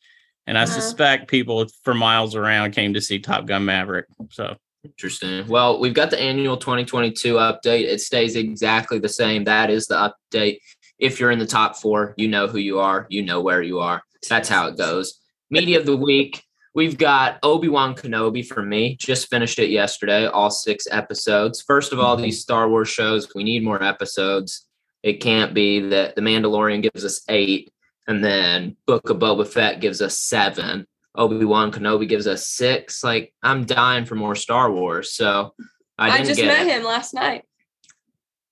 and 0.45 0.57
I 0.57 0.63
Uh-huh. 0.63 0.71
suspect 0.73 1.27
people 1.29 1.65
for 1.83 1.93
miles 1.93 2.35
around 2.35 2.71
came 2.71 2.93
to 2.93 3.01
see 3.01 3.19
Top 3.19 3.45
Gun 3.45 3.65
Maverick. 3.65 4.05
So 4.29 4.55
Interesting. 4.83 5.45
Well, 5.47 5.79
we've 5.79 5.93
got 5.93 6.11
the 6.11 6.19
annual 6.19 6.55
2022 6.55 7.33
update. 7.33 7.83
It 7.85 7.99
stays 7.99 8.35
exactly 8.35 8.99
the 8.99 9.09
same. 9.09 9.43
That 9.43 9.69
is 9.69 9.87
the 9.87 9.95
update. 10.31 10.59
If 10.99 11.19
you're 11.19 11.31
in 11.31 11.39
the 11.39 11.45
top 11.45 11.75
four, 11.75 12.13
you 12.17 12.27
know 12.27 12.47
who 12.47 12.57
you 12.57 12.79
are. 12.79 13.05
You 13.09 13.23
know 13.23 13.41
where 13.41 13.61
you 13.61 13.79
are. 13.79 14.01
That's 14.27 14.49
how 14.49 14.67
it 14.67 14.77
goes. 14.77 15.19
Media 15.49 15.79
of 15.79 15.85
the 15.85 15.97
week. 15.97 16.43
We've 16.73 16.97
got 16.97 17.39
Obi 17.41 17.69
Wan 17.69 17.95
Kenobi 17.95 18.45
for 18.45 18.61
me. 18.61 18.97
Just 18.99 19.29
finished 19.29 19.57
it 19.57 19.69
yesterday, 19.69 20.27
all 20.27 20.51
six 20.51 20.87
episodes. 20.91 21.61
First 21.61 21.91
of 21.91 21.99
all, 21.99 22.15
mm-hmm. 22.15 22.25
these 22.25 22.41
Star 22.41 22.69
Wars 22.69 22.89
shows, 22.89 23.33
we 23.33 23.43
need 23.43 23.63
more 23.63 23.81
episodes. 23.81 24.67
It 25.01 25.13
can't 25.13 25.53
be 25.53 25.79
that 25.79 26.15
The 26.15 26.21
Mandalorian 26.21 26.83
gives 26.83 27.03
us 27.03 27.21
eight, 27.29 27.71
and 28.07 28.23
then 28.23 28.75
Book 28.85 29.09
of 29.09 29.17
Boba 29.17 29.47
Fett 29.47 29.79
gives 29.79 30.01
us 30.01 30.19
seven. 30.19 30.85
Obi 31.15 31.45
Wan 31.45 31.71
Kenobi 31.71 32.07
gives 32.07 32.27
us 32.27 32.47
six. 32.47 33.03
Like 33.03 33.33
I'm 33.41 33.65
dying 33.65 34.05
for 34.05 34.15
more 34.15 34.35
Star 34.35 34.71
Wars. 34.71 35.13
So 35.13 35.53
I 35.97 36.09
I, 36.09 36.23
just 36.23 36.39
met 36.39 36.67
it. 36.67 36.77
him 36.77 36.83
last 36.83 37.13
night. 37.13 37.43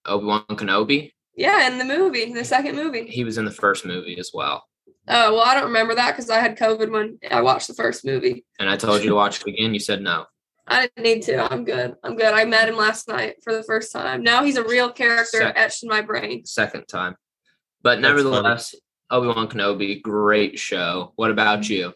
Obi 0.05 0.25
Wan 0.25 0.45
Kenobi. 0.49 1.11
Yeah, 1.35 1.67
in 1.67 1.77
the 1.77 1.85
movie, 1.85 2.33
the 2.33 2.45
second 2.45 2.75
movie. 2.75 3.07
He 3.07 3.23
was 3.23 3.37
in 3.37 3.45
the 3.45 3.51
first 3.51 3.85
movie 3.85 4.17
as 4.17 4.31
well. 4.33 4.63
Oh 5.07 5.33
well, 5.33 5.43
I 5.43 5.53
don't 5.53 5.65
remember 5.65 5.95
that 5.95 6.11
because 6.11 6.29
I 6.29 6.39
had 6.39 6.57
COVID 6.57 6.91
when 6.91 7.19
I 7.29 7.41
watched 7.41 7.67
the 7.67 7.73
first 7.73 8.05
movie. 8.05 8.45
And 8.59 8.69
I 8.69 8.77
told 8.77 9.03
you 9.03 9.09
to 9.09 9.15
watch 9.15 9.41
it 9.41 9.47
again. 9.47 9.73
You 9.73 9.79
said 9.79 10.01
no. 10.01 10.25
I 10.67 10.81
didn't 10.81 11.03
need 11.03 11.21
to. 11.23 11.51
I'm 11.51 11.63
good. 11.63 11.95
I'm 12.03 12.15
good. 12.15 12.33
I 12.33 12.43
met 12.45 12.69
him 12.69 12.75
last 12.75 13.07
night 13.07 13.35
for 13.43 13.53
the 13.53 13.63
first 13.63 13.91
time. 13.91 14.23
Now 14.23 14.43
he's 14.43 14.57
a 14.57 14.63
real 14.63 14.91
character 14.91 15.39
Sec- 15.39 15.53
etched 15.55 15.83
in 15.83 15.89
my 15.89 16.01
brain. 16.01 16.45
Second 16.45 16.87
time. 16.87 17.15
But 17.83 18.01
That's 18.01 18.01
nevertheless, 18.01 18.73
Obi 19.11 19.27
Wan 19.27 19.47
Kenobi, 19.47 20.01
great 20.01 20.57
show. 20.57 21.13
What 21.17 21.29
about 21.29 21.69
you? 21.69 21.93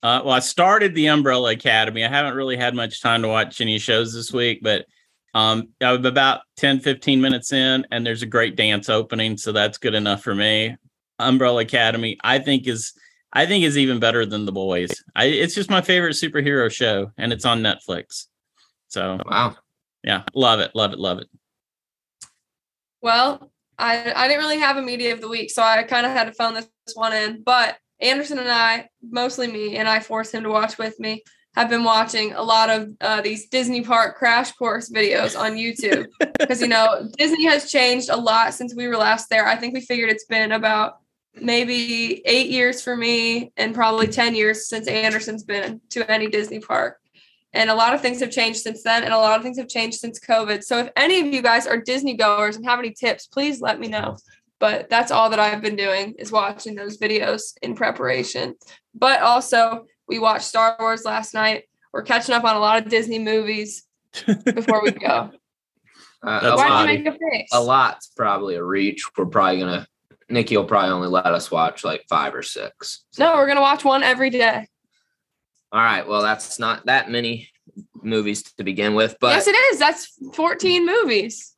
Uh, 0.00 0.20
well, 0.24 0.34
I 0.34 0.40
started 0.40 0.94
the 0.94 1.06
Umbrella 1.06 1.52
Academy. 1.52 2.04
I 2.04 2.08
haven't 2.08 2.34
really 2.34 2.56
had 2.56 2.74
much 2.74 3.00
time 3.00 3.22
to 3.22 3.28
watch 3.28 3.60
any 3.60 3.78
shows 3.78 4.12
this 4.12 4.32
week, 4.32 4.60
but 4.62 4.86
um, 5.34 5.68
I'm 5.80 6.04
about 6.06 6.42
10, 6.56 6.80
15 6.80 7.20
minutes 7.20 7.52
in, 7.52 7.86
and 7.90 8.06
there's 8.06 8.22
a 8.22 8.26
great 8.26 8.56
dance 8.56 8.88
opening. 8.88 9.36
So 9.36 9.52
that's 9.52 9.78
good 9.78 9.94
enough 9.94 10.22
for 10.22 10.34
me. 10.34 10.76
Umbrella 11.18 11.62
Academy, 11.62 12.16
I 12.22 12.38
think 12.38 12.66
is 12.66 12.92
I 13.32 13.46
think 13.46 13.64
is 13.64 13.76
even 13.76 13.98
better 13.98 14.24
than 14.24 14.46
the 14.46 14.52
boys. 14.52 15.02
I, 15.16 15.24
it's 15.24 15.56
just 15.56 15.68
my 15.68 15.80
favorite 15.82 16.14
superhero 16.14 16.70
show, 16.70 17.10
and 17.18 17.32
it's 17.32 17.44
on 17.44 17.62
Netflix. 17.62 18.26
So 18.88 19.18
Wow. 19.26 19.56
yeah, 20.04 20.22
love 20.34 20.60
it, 20.60 20.70
love 20.74 20.92
it, 20.92 21.00
love 21.00 21.18
it. 21.18 21.28
Well, 23.02 23.50
I 23.76 24.12
I 24.14 24.28
didn't 24.28 24.42
really 24.42 24.60
have 24.60 24.76
a 24.76 24.82
media 24.82 25.12
of 25.12 25.20
the 25.20 25.28
week, 25.28 25.50
so 25.50 25.62
I 25.62 25.82
kind 25.82 26.06
of 26.06 26.12
had 26.12 26.24
to 26.24 26.32
phone 26.32 26.54
this 26.54 26.68
one 26.94 27.12
in. 27.12 27.42
But 27.42 27.76
Anderson 28.00 28.38
and 28.38 28.50
I, 28.50 28.88
mostly 29.02 29.48
me, 29.50 29.76
and 29.76 29.88
I 29.88 29.98
forced 29.98 30.32
him 30.32 30.44
to 30.44 30.50
watch 30.50 30.78
with 30.78 30.98
me. 31.00 31.24
Have 31.54 31.68
been 31.68 31.84
watching 31.84 32.32
a 32.32 32.42
lot 32.42 32.68
of 32.68 32.88
uh, 33.00 33.20
these 33.20 33.48
Disney 33.48 33.82
Park 33.82 34.16
crash 34.16 34.50
course 34.52 34.90
videos 34.90 35.38
on 35.38 35.52
YouTube 35.52 36.08
because 36.38 36.60
you 36.60 36.66
know 36.68 37.08
Disney 37.16 37.44
has 37.44 37.70
changed 37.70 38.08
a 38.08 38.16
lot 38.16 38.54
since 38.54 38.74
we 38.74 38.88
were 38.88 38.96
last 38.96 39.30
there. 39.30 39.46
I 39.46 39.56
think 39.56 39.72
we 39.72 39.80
figured 39.80 40.10
it's 40.10 40.24
been 40.24 40.52
about 40.52 40.98
maybe 41.40 42.22
eight 42.26 42.50
years 42.50 42.82
for 42.82 42.96
me 42.96 43.52
and 43.56 43.74
probably 43.74 44.08
ten 44.08 44.34
years 44.34 44.68
since 44.68 44.88
Anderson's 44.88 45.44
been 45.44 45.80
to 45.90 46.10
any 46.10 46.26
Disney 46.26 46.58
park. 46.58 46.98
And 47.52 47.70
a 47.70 47.74
lot 47.74 47.94
of 47.94 48.00
things 48.00 48.18
have 48.18 48.32
changed 48.32 48.58
since 48.60 48.82
then, 48.82 49.04
and 49.04 49.14
a 49.14 49.18
lot 49.18 49.36
of 49.36 49.44
things 49.44 49.58
have 49.58 49.68
changed 49.68 49.98
since 49.98 50.18
COVID. 50.18 50.64
So 50.64 50.78
if 50.78 50.90
any 50.96 51.20
of 51.20 51.26
you 51.26 51.40
guys 51.40 51.68
are 51.68 51.78
Disney 51.78 52.14
goers 52.14 52.56
and 52.56 52.66
have 52.66 52.80
any 52.80 52.90
tips, 52.90 53.28
please 53.28 53.60
let 53.60 53.78
me 53.78 53.86
know. 53.86 54.16
But 54.58 54.90
that's 54.90 55.12
all 55.12 55.30
that 55.30 55.38
I've 55.38 55.62
been 55.62 55.76
doing 55.76 56.14
is 56.18 56.32
watching 56.32 56.74
those 56.74 56.98
videos 56.98 57.54
in 57.62 57.76
preparation. 57.76 58.54
But 58.92 59.20
also, 59.20 59.86
we 60.14 60.20
watched 60.20 60.44
Star 60.44 60.76
Wars 60.78 61.04
last 61.04 61.34
night. 61.34 61.64
We're 61.92 62.02
catching 62.02 62.36
up 62.36 62.44
on 62.44 62.54
a 62.54 62.60
lot 62.60 62.80
of 62.80 62.88
Disney 62.88 63.18
movies 63.18 63.84
before 64.44 64.82
we 64.82 64.92
go. 64.92 65.30
Uh, 66.26 66.40
a, 66.42 66.56
Why'd 66.56 66.70
lot, 66.70 66.88
you 66.88 67.04
make 67.04 67.06
a 67.06 67.18
face? 67.18 67.50
a 67.52 67.62
lot's 67.62 68.06
probably 68.06 68.54
a 68.54 68.64
reach. 68.64 69.04
We're 69.14 69.26
probably 69.26 69.58
gonna 69.58 69.86
Nikki 70.30 70.56
will 70.56 70.64
probably 70.64 70.92
only 70.92 71.08
let 71.08 71.26
us 71.26 71.50
watch 71.50 71.84
like 71.84 72.06
five 72.08 72.34
or 72.34 72.42
six. 72.42 73.04
No, 73.18 73.34
we're 73.34 73.46
gonna 73.46 73.60
watch 73.60 73.84
one 73.84 74.02
every 74.02 74.30
day. 74.30 74.66
All 75.70 75.82
right. 75.82 76.08
Well, 76.08 76.22
that's 76.22 76.58
not 76.58 76.86
that 76.86 77.10
many 77.10 77.50
movies 78.02 78.42
to 78.42 78.64
begin 78.64 78.94
with, 78.94 79.18
but 79.20 79.32
yes, 79.32 79.46
it 79.46 79.54
is. 79.54 79.78
That's 79.78 80.18
14 80.32 80.86
movies. 80.86 81.54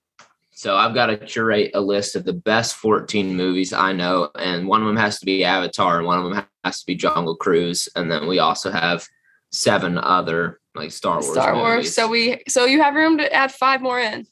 So 0.50 0.74
I've 0.74 0.94
got 0.94 1.06
to 1.06 1.16
curate 1.16 1.70
a 1.74 1.80
list 1.80 2.16
of 2.16 2.24
the 2.24 2.32
best 2.32 2.74
14 2.74 3.36
movies 3.36 3.72
I 3.72 3.92
know, 3.92 4.30
and 4.36 4.66
one 4.66 4.80
of 4.80 4.88
them 4.88 4.96
has 4.96 5.20
to 5.20 5.26
be 5.26 5.44
Avatar, 5.44 5.98
and 5.98 6.06
one 6.08 6.18
of 6.18 6.24
them 6.24 6.44
has 6.66 6.80
to 6.80 6.86
be 6.86 6.94
Jungle 6.94 7.36
Cruise, 7.36 7.88
and 7.96 8.10
then 8.10 8.26
we 8.26 8.38
also 8.38 8.70
have 8.70 9.06
seven 9.52 9.96
other 9.98 10.60
like 10.74 10.90
Star 10.90 11.20
Wars. 11.20 11.32
Star 11.32 11.54
Wars. 11.54 11.76
movies. 11.76 11.94
So 11.94 12.08
we 12.08 12.42
so 12.48 12.64
you 12.66 12.82
have 12.82 12.94
room 12.94 13.18
to 13.18 13.32
add 13.32 13.52
five 13.52 13.80
more 13.80 13.98
in. 14.00 14.26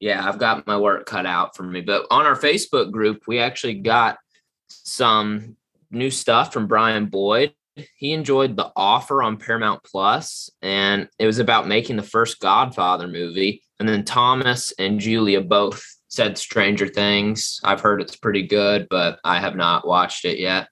yeah, 0.00 0.26
I've 0.28 0.38
got 0.38 0.66
my 0.66 0.76
work 0.76 1.06
cut 1.06 1.26
out 1.26 1.56
for 1.56 1.62
me. 1.62 1.80
But 1.80 2.06
on 2.10 2.26
our 2.26 2.36
Facebook 2.36 2.90
group, 2.90 3.24
we 3.26 3.38
actually 3.38 3.74
got 3.74 4.18
some 4.68 5.56
new 5.90 6.10
stuff 6.10 6.52
from 6.52 6.66
Brian 6.66 7.06
Boyd. 7.06 7.54
He 7.96 8.12
enjoyed 8.12 8.56
The 8.56 8.70
Offer 8.76 9.22
on 9.22 9.36
Paramount 9.36 9.82
Plus, 9.82 10.50
and 10.62 11.08
it 11.18 11.26
was 11.26 11.38
about 11.38 11.66
making 11.68 11.96
the 11.96 12.02
first 12.02 12.40
Godfather 12.40 13.08
movie. 13.08 13.62
And 13.80 13.88
then 13.88 14.04
Thomas 14.04 14.72
and 14.78 15.00
Julia 15.00 15.40
both 15.40 15.84
said 16.08 16.38
Stranger 16.38 16.86
Things. 16.86 17.60
I've 17.64 17.80
heard 17.80 18.00
it's 18.00 18.16
pretty 18.16 18.46
good, 18.46 18.86
but 18.90 19.18
I 19.24 19.40
have 19.40 19.56
not 19.56 19.86
watched 19.86 20.24
it 20.24 20.38
yet. 20.38 20.68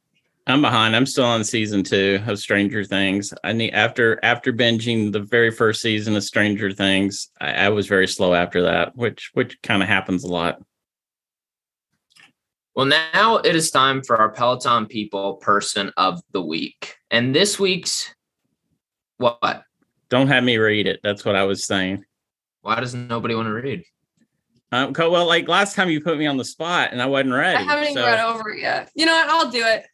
I'm 0.47 0.61
behind. 0.61 0.97
I'm 0.97 1.07
still 1.07 1.25
on 1.25 1.45
season 1.45 1.85
two 1.85 2.21
of 2.27 2.39
Stranger 2.39 2.85
Things. 2.85 3.33
I 3.45 3.53
need 3.53 3.73
after 3.73 4.19
after 4.25 4.53
binging 4.53 5.13
the 5.13 5.21
very 5.21 5.53
first 5.53 5.81
season 5.81 6.17
of 6.17 6.25
Stranger 6.25 6.73
Things, 6.73 7.31
I, 7.41 7.53
I 7.53 7.69
was 7.69 7.87
very 7.87 8.09
slow 8.09 8.35
after 8.35 8.63
that, 8.63 8.97
which 8.97 9.31
which 9.35 9.61
kind 9.63 9.83
of 9.83 9.89
happens 9.89 10.25
a 10.25 10.29
lot. 10.29 10.61
Well, 12.75 12.87
now 12.87 13.37
it 13.37 13.55
is 13.55 13.71
time 13.71 14.03
for 14.03 14.17
our 14.17 14.31
Peloton 14.31 14.87
People 14.87 15.35
Person 15.35 15.93
of 15.97 16.21
the 16.33 16.43
Week. 16.43 16.97
And 17.11 17.35
this 17.35 17.61
week's 17.61 18.13
what? 19.19 19.63
Don't 20.09 20.29
have 20.29 20.43
me 20.43 20.57
read 20.57 20.87
it. 20.87 21.01
That's 21.03 21.25
what 21.25 21.37
I 21.37 21.45
was 21.45 21.65
saying. 21.65 22.05
Why 22.63 22.81
does 22.81 22.95
nobody 22.95 23.35
want 23.35 23.47
to 23.47 23.53
read? 23.53 23.85
Um, 24.73 24.95
well, 24.97 25.27
like 25.27 25.49
last 25.49 25.77
time 25.77 25.91
you 25.91 26.01
put 26.01 26.17
me 26.17 26.27
on 26.27 26.39
the 26.39 26.45
spot 26.45 26.89
and 26.93 27.03
I 27.03 27.07
wasn't 27.07 27.35
ready. 27.35 27.59
I 27.59 27.63
haven't 27.63 27.91
even 27.91 28.03
read 28.03 28.21
over 28.21 28.51
it 28.51 28.61
yet. 28.61 28.91
You 28.95 29.05
know 29.05 29.13
what? 29.13 29.29
I'll 29.29 29.51
do 29.51 29.63
it. 29.65 29.87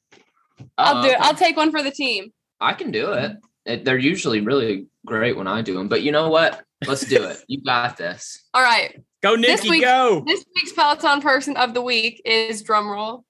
I'll 0.77 0.99
Oh, 0.99 1.03
do 1.03 1.09
it. 1.09 1.21
I'll 1.21 1.35
take 1.35 1.57
one 1.57 1.71
for 1.71 1.83
the 1.83 1.91
team. 1.91 2.33
I 2.61 2.73
can 2.75 2.91
do 2.91 3.13
it. 3.13 3.37
It- 3.67 3.85
They're 3.85 3.99
usually 3.99 4.41
really 4.41 4.87
great 5.07 5.37
when 5.37 5.47
I 5.47 5.63
do 5.63 5.75
them, 5.75 5.89
but 5.89 6.03
you 6.03 6.13
know 6.13 6.29
what? 6.31 6.63
Let's 6.87 7.05
do 7.07 7.23
it. 7.25 7.39
You 7.49 7.63
got 7.63 7.97
this. 7.97 8.45
All 8.55 8.63
right. 8.63 9.01
Go, 9.23 9.37
This 9.37 9.63
Nikki, 9.63 9.71
week- 9.71 9.83
go. 9.83 10.23
This 10.27 10.45
week's 10.55 10.73
Peloton 10.73 11.21
person 11.21 11.57
of 11.57 11.75
the 11.75 11.83
week 11.83 12.23
is 12.25 12.63
drumroll. 12.63 13.25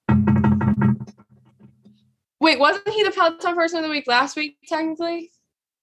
Wait, 2.41 2.59
wasn't 2.59 2.89
he 2.89 3.03
the 3.03 3.11
Peloton 3.11 3.55
person 3.55 3.79
of 3.79 3.85
the 3.85 3.91
week 3.91 4.05
last 4.07 4.37
week, 4.37 4.59
technically? 4.69 5.33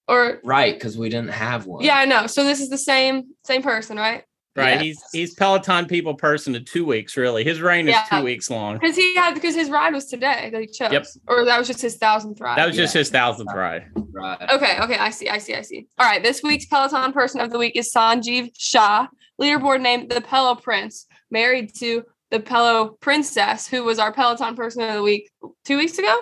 Or 0.08 0.40
Right, 0.44 0.74
because 0.74 0.98
we 0.98 1.10
didn't 1.10 1.32
have 1.32 1.66
one. 1.66 1.84
yeah, 1.84 1.98
I 1.98 2.06
know. 2.06 2.28
So 2.28 2.44
this 2.44 2.62
is 2.62 2.70
the 2.70 2.78
same 2.78 3.32
same 3.44 3.62
person, 3.64 3.98
right? 3.98 4.24
Right. 4.56 4.76
Yes. 4.76 4.82
He's 4.82 5.04
he's 5.12 5.34
Peloton 5.34 5.86
people 5.86 6.14
person 6.16 6.56
in 6.56 6.64
two 6.64 6.86
weeks, 6.86 7.18
really. 7.18 7.44
His 7.44 7.60
reign 7.62 7.90
is 7.90 7.96
two 8.10 8.24
weeks 8.24 8.50
long. 8.50 8.78
Because 8.80 8.96
he 8.96 9.14
had 9.16 9.34
because 9.34 9.54
his 9.54 9.70
ride 9.70 9.94
was 9.94 10.06
today 10.06 10.50
that 10.52 10.62
he 10.62 10.68
chose. 10.68 10.94
Yep. 10.94 11.06
Or 11.28 11.44
that 11.44 11.58
was 11.60 11.68
just 11.68 11.82
his 11.82 11.98
thousandth 11.98 12.40
ride. 12.40 12.58
That 12.58 12.68
was 12.68 12.76
just 12.78 12.96
Yeah. 12.96 13.00
his 13.00 13.10
thousandth 13.10 13.52
ride. 13.54 13.88
Right. 14.14 14.42
Okay, 14.50 14.80
okay, 14.82 14.98
I 14.98 15.10
see, 15.10 15.28
I 15.28 15.40
see, 15.40 15.56
I 15.56 15.62
see. 15.62 15.88
All 16.00 16.06
right, 16.08 16.24
this 16.24 16.42
week's 16.42 16.68
Peloton 16.68 17.12
person 17.12 17.42
of 17.42 17.50
the 17.52 17.58
week 17.58 17.76
is 17.76 17.92
Sanjeev 17.94 18.52
Shah, 18.58 19.08
leaderboard 19.42 19.82
named 19.82 20.10
the 20.10 20.22
Pello 20.22 20.62
Prince, 20.62 21.06
married 21.30 21.76
to 21.80 22.04
the 22.32 22.40
Pello 22.40 22.98
Princess, 23.02 23.68
who 23.68 23.84
was 23.84 24.00
our 24.00 24.14
Peloton 24.14 24.56
person 24.56 24.84
of 24.84 24.94
the 24.94 25.04
week 25.04 25.30
two 25.66 25.76
weeks 25.78 25.98
ago, 25.98 26.18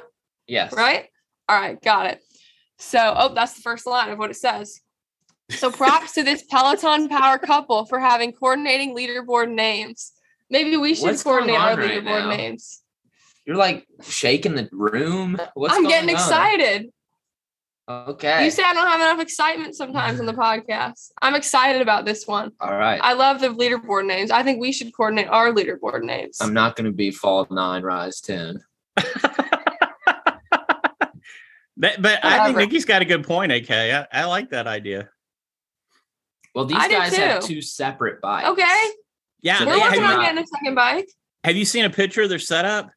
Yes. 0.47 0.73
right? 0.73 1.05
All 1.47 1.59
right, 1.59 1.79
got 1.83 2.07
it. 2.07 2.19
So, 2.79 3.13
oh, 3.15 3.33
that's 3.35 3.53
the 3.53 3.61
first 3.61 3.85
line 3.85 4.09
of 4.09 4.17
what 4.17 4.31
it 4.31 4.37
says. 4.37 4.81
So, 5.57 5.71
props 5.71 6.13
to 6.13 6.23
this 6.23 6.43
Peloton 6.43 7.09
power 7.09 7.37
couple 7.37 7.85
for 7.85 7.99
having 7.99 8.31
coordinating 8.31 8.95
leaderboard 8.95 9.53
names. 9.53 10.11
Maybe 10.49 10.77
we 10.77 10.95
should 10.95 11.05
What's 11.05 11.23
coordinate 11.23 11.57
our 11.57 11.75
right 11.75 11.91
leaderboard 11.91 12.29
now? 12.29 12.35
names. 12.35 12.81
You're 13.45 13.57
like 13.57 13.87
shaking 14.03 14.55
the 14.55 14.69
room. 14.71 15.37
What's 15.53 15.73
I'm 15.73 15.83
going 15.83 15.93
getting 15.93 16.09
on? 16.09 16.15
excited. 16.15 16.89
Okay. 17.89 18.45
You 18.45 18.51
say 18.51 18.63
I 18.63 18.73
don't 18.73 18.87
have 18.87 19.01
enough 19.01 19.19
excitement 19.19 19.75
sometimes 19.75 20.19
on 20.19 20.25
the 20.25 20.33
podcast. 20.45 21.11
I'm 21.21 21.35
excited 21.35 21.81
about 21.81 22.05
this 22.05 22.25
one. 22.25 22.51
All 22.61 22.75
right. 22.77 22.99
I 23.03 23.13
love 23.13 23.41
the 23.41 23.49
leaderboard 23.49 24.05
names. 24.05 24.31
I 24.31 24.43
think 24.43 24.61
we 24.61 24.71
should 24.71 24.95
coordinate 24.95 25.27
our 25.27 25.51
leaderboard 25.51 26.03
names. 26.03 26.37
I'm 26.39 26.53
not 26.53 26.75
going 26.77 26.85
to 26.85 26.93
be 26.93 27.11
fall 27.11 27.45
nine, 27.49 27.83
rise 27.83 28.21
10. 28.21 28.63
But, 31.75 32.01
but 32.01 32.23
I 32.23 32.45
think 32.45 32.57
Nikki's 32.59 32.85
got 32.85 33.01
a 33.01 33.05
good 33.05 33.25
point, 33.25 33.51
AK. 33.51 33.71
I, 33.71 34.07
I 34.11 34.25
like 34.25 34.51
that 34.51 34.67
idea. 34.67 35.09
Well, 36.53 36.65
these 36.65 36.77
I 36.79 36.87
guys 36.87 37.15
have 37.15 37.43
two 37.43 37.61
separate 37.61 38.21
bikes. 38.21 38.49
Okay. 38.49 38.87
Yeah, 39.41 39.59
So 39.59 39.65
We're 39.65 39.73
they 39.73 39.79
have, 39.79 39.91
working 39.91 40.03
on 40.05 40.09
not- 40.17 40.21
getting 40.25 40.43
a 40.43 40.47
second 40.47 40.75
bike. 40.75 41.09
have 41.43 41.55
you 41.55 41.65
seen 41.65 41.85
a 41.85 41.89
picture 41.89 42.21
of 42.21 42.29
their 42.29 42.39
setup? 42.39 42.91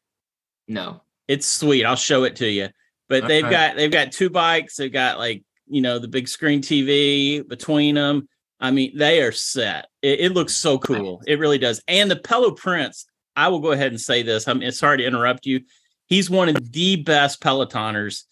No. 0.69 1.03
It's 1.29 1.47
sweet. 1.47 1.85
I'll 1.85 1.97
show 1.97 2.25
it 2.25 2.37
to 2.37 2.49
you. 2.49 2.69
But 3.09 3.27
they've 3.29 3.49
got 3.49 3.77
they've 3.77 3.91
got 3.91 4.13
two 4.13 4.31
bikes. 4.31 4.77
They've 4.77 4.93
got 4.93 5.19
like 5.19 5.43
you 5.69 5.81
know 5.81 5.99
the 5.99 6.09
big 6.09 6.29
screen 6.29 6.61
TV 6.61 7.47
between 7.47 7.95
them. 7.95 8.29
I 8.59 8.71
mean, 8.71 8.97
they 8.97 9.23
are 9.23 9.33
set. 9.33 9.87
It, 10.03 10.21
it 10.21 10.33
looks 10.33 10.55
so 10.57 10.79
cool. 10.79 11.23
It 11.27 11.39
really 11.39 11.59
does. 11.59 11.81
And 11.89 12.11
the 12.11 12.17
Pello 12.17 12.57
Prince. 12.57 13.07
I 13.39 13.49
will 13.49 13.59
go 13.61 13.73
ahead 13.73 13.89
and 13.93 14.01
say 14.01 14.23
this. 14.23 14.49
I'm 14.49 14.69
sorry 14.71 14.97
to 14.99 15.05
interrupt 15.05 15.45
you. 15.45 15.61
He's 16.07 16.31
one 16.31 16.49
of 16.49 16.73
the 16.73 16.97
best 16.97 17.43
Pelotoners 17.43 18.23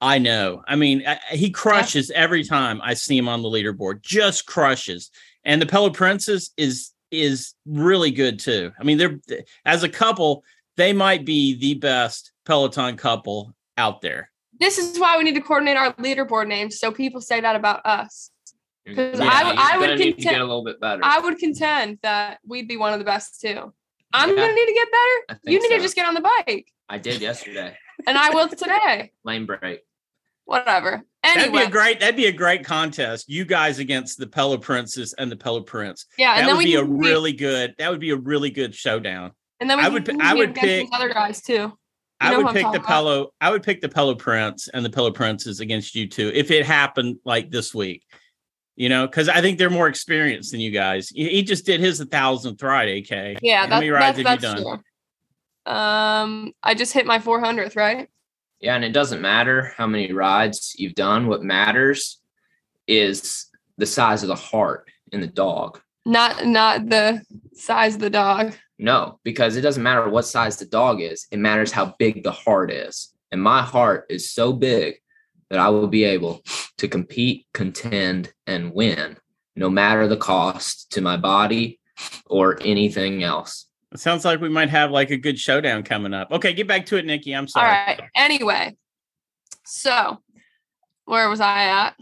I 0.00 0.18
know. 0.18 0.62
I 0.68 0.76
mean, 0.76 1.04
I- 1.06 1.20
he 1.34 1.50
crushes 1.50 2.10
every 2.10 2.44
time 2.44 2.80
I 2.82 2.94
see 2.94 3.16
him 3.16 3.28
on 3.28 3.42
the 3.42 3.48
leaderboard. 3.48 4.02
Just 4.02 4.46
crushes. 4.46 5.10
And 5.44 5.60
the 5.62 5.66
Pello 5.66 5.92
Princess 5.92 6.50
is 6.56 6.90
is 7.10 7.54
really 7.64 8.10
good 8.10 8.40
too. 8.40 8.72
I 8.78 8.82
mean, 8.82 8.98
they're 8.98 9.20
as 9.64 9.84
a 9.84 9.88
couple, 9.88 10.42
they 10.76 10.92
might 10.92 11.24
be 11.24 11.54
the 11.54 11.74
best 11.74 12.32
Peloton 12.44 12.96
couple 12.96 13.54
out 13.76 14.00
there. 14.00 14.30
This 14.58 14.78
is 14.78 14.98
why 14.98 15.16
we 15.16 15.22
need 15.22 15.36
to 15.36 15.40
coordinate 15.40 15.76
our 15.76 15.92
leaderboard 15.94 16.48
names 16.48 16.80
so 16.80 16.90
people 16.90 17.20
say 17.20 17.40
that 17.40 17.54
about 17.54 17.86
us. 17.86 18.30
'Cause 18.86 19.18
Yeah, 19.20 19.30
I 19.32 19.44
would- 19.44 19.58
I 19.58 19.78
would 19.78 19.84
gonna 19.86 19.96
need 19.96 20.04
to 20.04 20.12
contend- 20.12 20.34
get 20.34 20.40
a 20.40 20.44
little 20.44 20.64
bit 20.64 20.80
better. 20.80 21.02
I 21.04 21.20
would 21.20 21.38
contend 21.38 21.98
that 22.02 22.40
we'd 22.44 22.66
be 22.68 22.76
one 22.76 22.92
of 22.92 22.98
the 22.98 23.04
best 23.04 23.40
too. 23.40 23.72
I'm 24.14 24.30
Yeah. 24.30 24.36
gonna 24.36 24.54
need 24.54 24.66
to 24.66 24.72
get 24.74 24.88
better. 24.90 25.40
You 25.44 25.58
need 25.60 25.68
so. 25.70 25.76
to 25.76 25.82
just 25.82 25.94
get 25.96 26.06
on 26.06 26.14
the 26.14 26.20
bike, 26.46 26.72
I 26.88 26.98
did 26.98 27.20
yesterday. 27.20 27.76
and 28.06 28.16
I 28.16 28.30
will 28.30 28.48
today. 28.48 29.12
Lanebreak. 29.26 29.78
Whatever. 30.46 31.02
That'd 31.22 31.52
be 31.52 31.58
a 31.58 31.70
great. 31.70 32.00
That'd 32.00 32.16
be 32.16 32.26
a 32.26 32.32
great 32.32 32.64
contest. 32.64 33.28
You 33.30 33.44
guys 33.46 33.78
against 33.78 34.18
the 34.18 34.26
Pello 34.26 34.60
Princess 34.60 35.14
and 35.14 35.32
the 35.32 35.36
Pello 35.36 35.64
Prince. 35.64 36.06
yeah, 36.18 36.32
and 36.34 36.42
that 36.42 36.46
then 36.48 36.56
would 36.58 36.64
be 36.64 36.74
a 36.74 36.80
can 36.80 36.88
compete- 36.88 37.10
really 37.10 37.32
good. 37.32 37.74
That 37.78 37.90
would 37.90 38.00
be 38.00 38.10
a 38.10 38.16
really 38.16 38.50
good 38.50 38.74
showdown. 38.74 39.32
and 39.60 39.70
then 39.70 39.78
we 39.78 39.84
I 39.84 39.88
would 39.88 40.04
pi- 40.04 40.16
I 40.20 40.34
would 40.34 40.54
pick- 40.54 40.88
other 40.92 41.08
guys 41.08 41.40
too. 41.40 41.72
I 42.20 42.36
would 42.36 42.46
pick 42.48 42.54
the 42.56 42.60
talking 42.62 42.80
about. 42.80 42.90
Pello. 43.04 43.28
I 43.40 43.50
would 43.50 43.62
pick 43.62 43.80
the 43.80 43.88
Pello 43.88 44.18
Prince 44.18 44.68
and 44.68 44.84
the 44.84 44.90
Pello 44.90 45.14
Princes 45.14 45.60
against 45.60 45.94
you 45.94 46.06
two 46.06 46.30
if 46.34 46.50
it 46.50 46.64
happened 46.66 47.16
like 47.24 47.50
this 47.50 47.74
week. 47.74 48.02
You 48.76 48.88
know, 48.88 49.06
because 49.06 49.28
I 49.28 49.40
think 49.40 49.58
they're 49.58 49.70
more 49.70 49.86
experienced 49.88 50.50
than 50.50 50.60
you 50.60 50.70
guys. 50.70 51.08
He 51.08 51.28
he 51.28 51.42
just 51.42 51.64
did 51.64 51.80
his 51.80 52.00
a 52.00 52.06
thousandth 52.06 52.62
ride. 52.62 52.88
AK. 52.88 53.38
Yeah, 53.40 53.60
How 53.60 53.66
that, 53.68 53.76
many 53.76 53.90
rides 53.90 54.16
that's, 54.22 54.44
have 54.44 54.58
you 54.58 54.64
done? 54.64 54.80
true. 55.66 55.72
Um, 55.72 56.52
I 56.62 56.74
just 56.74 56.92
hit 56.92 57.06
my 57.06 57.18
400th, 57.18 57.74
right? 57.76 58.08
Yeah, 58.60 58.74
and 58.74 58.84
it 58.84 58.92
doesn't 58.92 59.20
matter 59.22 59.72
how 59.76 59.86
many 59.86 60.12
rides 60.12 60.74
you've 60.76 60.94
done. 60.94 61.26
What 61.26 61.42
matters 61.42 62.20
is 62.86 63.46
the 63.78 63.86
size 63.86 64.22
of 64.22 64.28
the 64.28 64.34
heart 64.34 64.90
in 65.12 65.20
the 65.20 65.26
dog. 65.26 65.80
Not 66.06 66.46
not 66.46 66.88
the 66.88 67.22
size 67.54 67.94
of 67.94 68.00
the 68.00 68.10
dog. 68.10 68.54
No, 68.78 69.20
because 69.22 69.56
it 69.56 69.60
doesn't 69.62 69.82
matter 69.82 70.08
what 70.08 70.26
size 70.26 70.56
the 70.56 70.66
dog 70.66 71.00
is. 71.00 71.26
It 71.30 71.38
matters 71.38 71.72
how 71.72 71.94
big 71.98 72.22
the 72.24 72.32
heart 72.32 72.70
is. 72.70 73.14
And 73.30 73.42
my 73.42 73.62
heart 73.62 74.06
is 74.10 74.30
so 74.30 74.52
big 74.52 74.96
that 75.50 75.58
I 75.58 75.68
will 75.68 75.88
be 75.88 76.04
able 76.04 76.42
to 76.78 76.88
compete, 76.88 77.46
contend, 77.52 78.32
and 78.46 78.72
win, 78.72 79.16
no 79.56 79.70
matter 79.70 80.08
the 80.08 80.16
cost 80.16 80.92
to 80.92 81.00
my 81.00 81.16
body 81.16 81.80
or 82.26 82.58
anything 82.62 83.22
else. 83.22 83.66
It 83.92 84.00
sounds 84.00 84.24
like 84.24 84.40
we 84.40 84.48
might 84.48 84.70
have 84.70 84.90
like 84.90 85.10
a 85.10 85.16
good 85.16 85.38
showdown 85.38 85.84
coming 85.84 86.12
up. 86.12 86.32
Okay, 86.32 86.52
get 86.52 86.66
back 86.66 86.86
to 86.86 86.96
it, 86.96 87.06
Nikki. 87.06 87.32
I'm 87.32 87.46
sorry. 87.46 87.68
All 87.68 87.86
right. 87.86 88.00
Anyway, 88.16 88.76
so 89.64 90.20
where 91.04 91.28
was 91.28 91.40
I 91.40 91.64
at? 91.64 91.94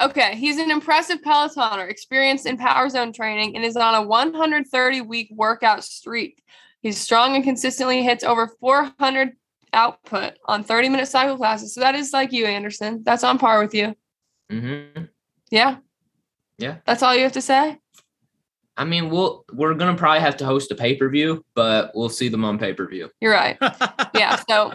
Okay, 0.00 0.36
he's 0.36 0.58
an 0.58 0.70
impressive 0.70 1.22
Pelotoner, 1.22 1.90
experienced 1.90 2.46
in 2.46 2.56
power 2.56 2.88
zone 2.88 3.12
training, 3.12 3.56
and 3.56 3.64
is 3.64 3.76
on 3.76 3.94
a 3.94 4.02
130 4.02 5.00
week 5.00 5.28
workout 5.34 5.82
streak. 5.82 6.42
He's 6.80 6.98
strong 6.98 7.34
and 7.34 7.42
consistently 7.42 8.02
hits 8.02 8.22
over 8.22 8.46
400 8.60 9.32
output 9.72 10.34
on 10.46 10.64
30 10.64 10.88
minute 10.88 11.08
cycle 11.08 11.36
classes. 11.36 11.74
So 11.74 11.80
that 11.80 11.94
is 11.94 12.12
like 12.12 12.32
you, 12.32 12.46
Anderson. 12.46 13.02
That's 13.04 13.24
on 13.24 13.38
par 13.38 13.60
with 13.60 13.74
you. 13.74 13.94
hmm 14.50 14.82
Yeah. 15.50 15.76
Yeah. 16.58 16.76
That's 16.86 17.02
all 17.02 17.14
you 17.14 17.22
have 17.22 17.32
to 17.32 17.42
say. 17.42 17.78
I 18.76 18.84
mean, 18.84 19.10
we'll 19.10 19.44
we're 19.52 19.74
gonna 19.74 19.96
probably 19.96 20.20
have 20.20 20.36
to 20.38 20.44
host 20.44 20.70
a 20.70 20.74
pay 20.74 20.94
per 20.94 21.08
view, 21.08 21.44
but 21.54 21.90
we'll 21.94 22.08
see 22.08 22.28
them 22.28 22.44
on 22.44 22.58
pay 22.58 22.72
per 22.72 22.86
view. 22.86 23.10
You're 23.20 23.32
right. 23.32 23.56
yeah 24.14 24.40
so 24.48 24.72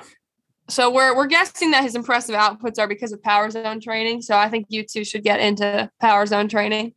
so 0.70 0.90
we're 0.92 1.16
we're 1.16 1.28
guessing 1.28 1.72
that 1.72 1.84
his 1.84 1.96
impressive 1.96 2.36
outputs 2.36 2.80
are 2.80 2.88
because 2.88 3.12
of 3.12 3.22
power 3.22 3.50
zone 3.50 3.80
training 3.82 4.22
so 4.22 4.38
i 4.38 4.48
think 4.50 4.66
you 4.70 4.84
two 4.84 5.04
should 5.04 5.24
get 5.24 5.40
into 5.40 5.90
power 6.00 6.26
zone 6.26 6.48
training 6.48 6.94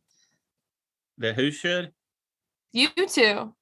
the 1.17 1.33
who 1.33 1.51
should? 1.51 1.91
you 2.71 2.89
two 3.07 3.53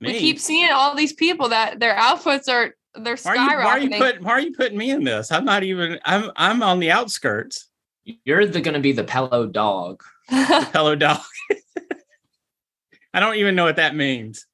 Me. 0.00 0.12
we 0.12 0.18
keep 0.18 0.38
seeing 0.38 0.70
all 0.70 0.94
these 0.94 1.12
people 1.12 1.48
that 1.50 1.80
their 1.80 1.94
outputs 1.96 2.48
are 2.48 2.74
they're 2.94 3.16
why 3.22 3.36
are 3.36 3.36
you 3.36 3.42
why 3.46 3.64
are 3.64 3.78
you 3.78 3.88
skyrocketing 3.90 3.98
putting 3.98 4.24
why 4.24 4.30
are 4.32 4.40
you 4.40 4.52
putting 4.52 4.78
me 4.78 4.90
in 4.90 5.04
this? 5.04 5.32
I'm 5.32 5.44
not 5.44 5.62
even 5.62 5.98
I'm 6.04 6.30
I'm 6.36 6.62
on 6.62 6.78
the 6.80 6.90
outskirts. 6.90 7.68
You're 8.04 8.46
the 8.46 8.60
gonna 8.60 8.80
be 8.80 8.92
the 8.92 9.04
Pello 9.04 9.50
dog. 9.50 10.02
Hello 10.28 10.94
dog. 10.94 11.20
I 13.14 13.20
don't 13.20 13.36
even 13.36 13.54
know 13.54 13.64
what 13.64 13.76
that 13.76 13.94
means. 13.94 14.46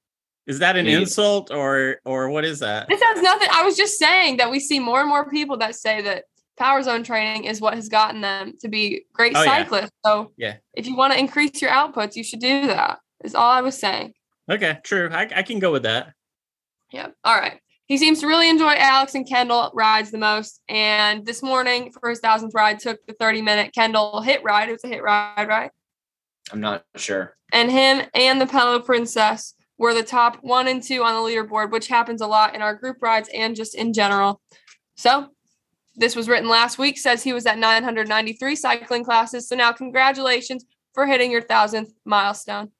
Is 0.46 0.60
that 0.60 0.76
an 0.76 0.86
Me- 0.86 0.94
insult 0.94 1.50
or 1.50 2.00
or 2.04 2.30
what 2.30 2.44
is 2.44 2.60
that? 2.60 2.88
this 2.88 3.02
has 3.02 3.22
nothing 3.22 3.48
i 3.52 3.62
was 3.64 3.76
just 3.76 3.98
saying 3.98 4.38
that 4.38 4.50
we 4.50 4.58
see 4.60 4.78
more 4.80 5.00
and 5.00 5.08
more 5.08 5.28
people 5.28 5.58
that 5.58 5.74
say 5.74 6.00
that 6.00 6.24
power 6.56 6.82
zone 6.82 7.02
training 7.04 7.44
is 7.44 7.60
what 7.60 7.74
has 7.74 7.88
gotten 7.90 8.20
them 8.22 8.54
to 8.60 8.66
be 8.68 9.04
great 9.12 9.36
Oh, 9.36 9.42
yeah. 9.42 9.58
cyclists 9.62 9.90
so 10.06 10.32
Yeah. 10.38 10.56
if 10.74 10.86
you 10.86 10.96
want 10.96 11.12
to 11.12 11.18
increase 11.18 11.60
your 11.60 11.70
outputs 11.70 12.16
you 12.16 12.24
should 12.24 12.40
do 12.40 12.66
that 12.68 12.98
is 13.22 13.34
all 13.34 13.50
i 13.50 13.60
was 13.60 13.76
saying 13.78 14.14
Okay, 14.50 14.78
true. 14.82 15.10
I, 15.12 15.28
I 15.36 15.42
can 15.42 15.58
go 15.58 15.70
with 15.70 15.82
that. 15.82 16.14
Yeah. 16.90 17.08
All 17.22 17.36
right. 17.36 17.60
He 17.88 17.96
seems 17.96 18.20
to 18.20 18.26
really 18.26 18.50
enjoy 18.50 18.74
Alex 18.74 19.14
and 19.14 19.26
Kendall 19.26 19.70
rides 19.72 20.10
the 20.10 20.18
most. 20.18 20.60
And 20.68 21.24
this 21.24 21.42
morning 21.42 21.90
for 21.90 22.10
his 22.10 22.20
thousandth 22.20 22.54
ride 22.54 22.78
took 22.78 23.04
the 23.06 23.14
30 23.14 23.40
minute 23.40 23.72
Kendall 23.74 24.22
HIIT 24.24 24.44
ride. 24.44 24.68
It 24.68 24.72
was 24.72 24.84
a 24.84 24.88
HIIT 24.88 25.02
ride, 25.02 25.48
right? 25.48 25.70
I'm 26.52 26.60
not 26.60 26.84
sure. 26.96 27.34
And 27.50 27.70
him 27.70 28.06
and 28.12 28.38
the 28.38 28.44
Pello 28.44 28.84
Princess 28.84 29.54
were 29.78 29.94
the 29.94 30.02
top 30.02 30.36
one 30.42 30.68
and 30.68 30.82
two 30.82 31.02
on 31.02 31.14
the 31.14 31.30
leaderboard, 31.30 31.70
which 31.70 31.88
happens 31.88 32.20
a 32.20 32.26
lot 32.26 32.54
in 32.54 32.60
our 32.60 32.74
group 32.74 32.98
rides 33.00 33.30
and 33.34 33.56
just 33.56 33.74
in 33.74 33.94
general. 33.94 34.42
So 34.98 35.28
this 35.96 36.14
was 36.14 36.28
written 36.28 36.48
last 36.48 36.78
week, 36.78 36.98
says 36.98 37.22
he 37.22 37.32
was 37.32 37.46
at 37.46 37.56
993 37.56 38.54
cycling 38.54 39.02
classes. 39.02 39.48
So 39.48 39.56
now 39.56 39.72
congratulations 39.72 40.66
for 40.92 41.06
hitting 41.06 41.30
your 41.30 41.42
thousandth 41.42 41.94
milestone. 42.04 42.70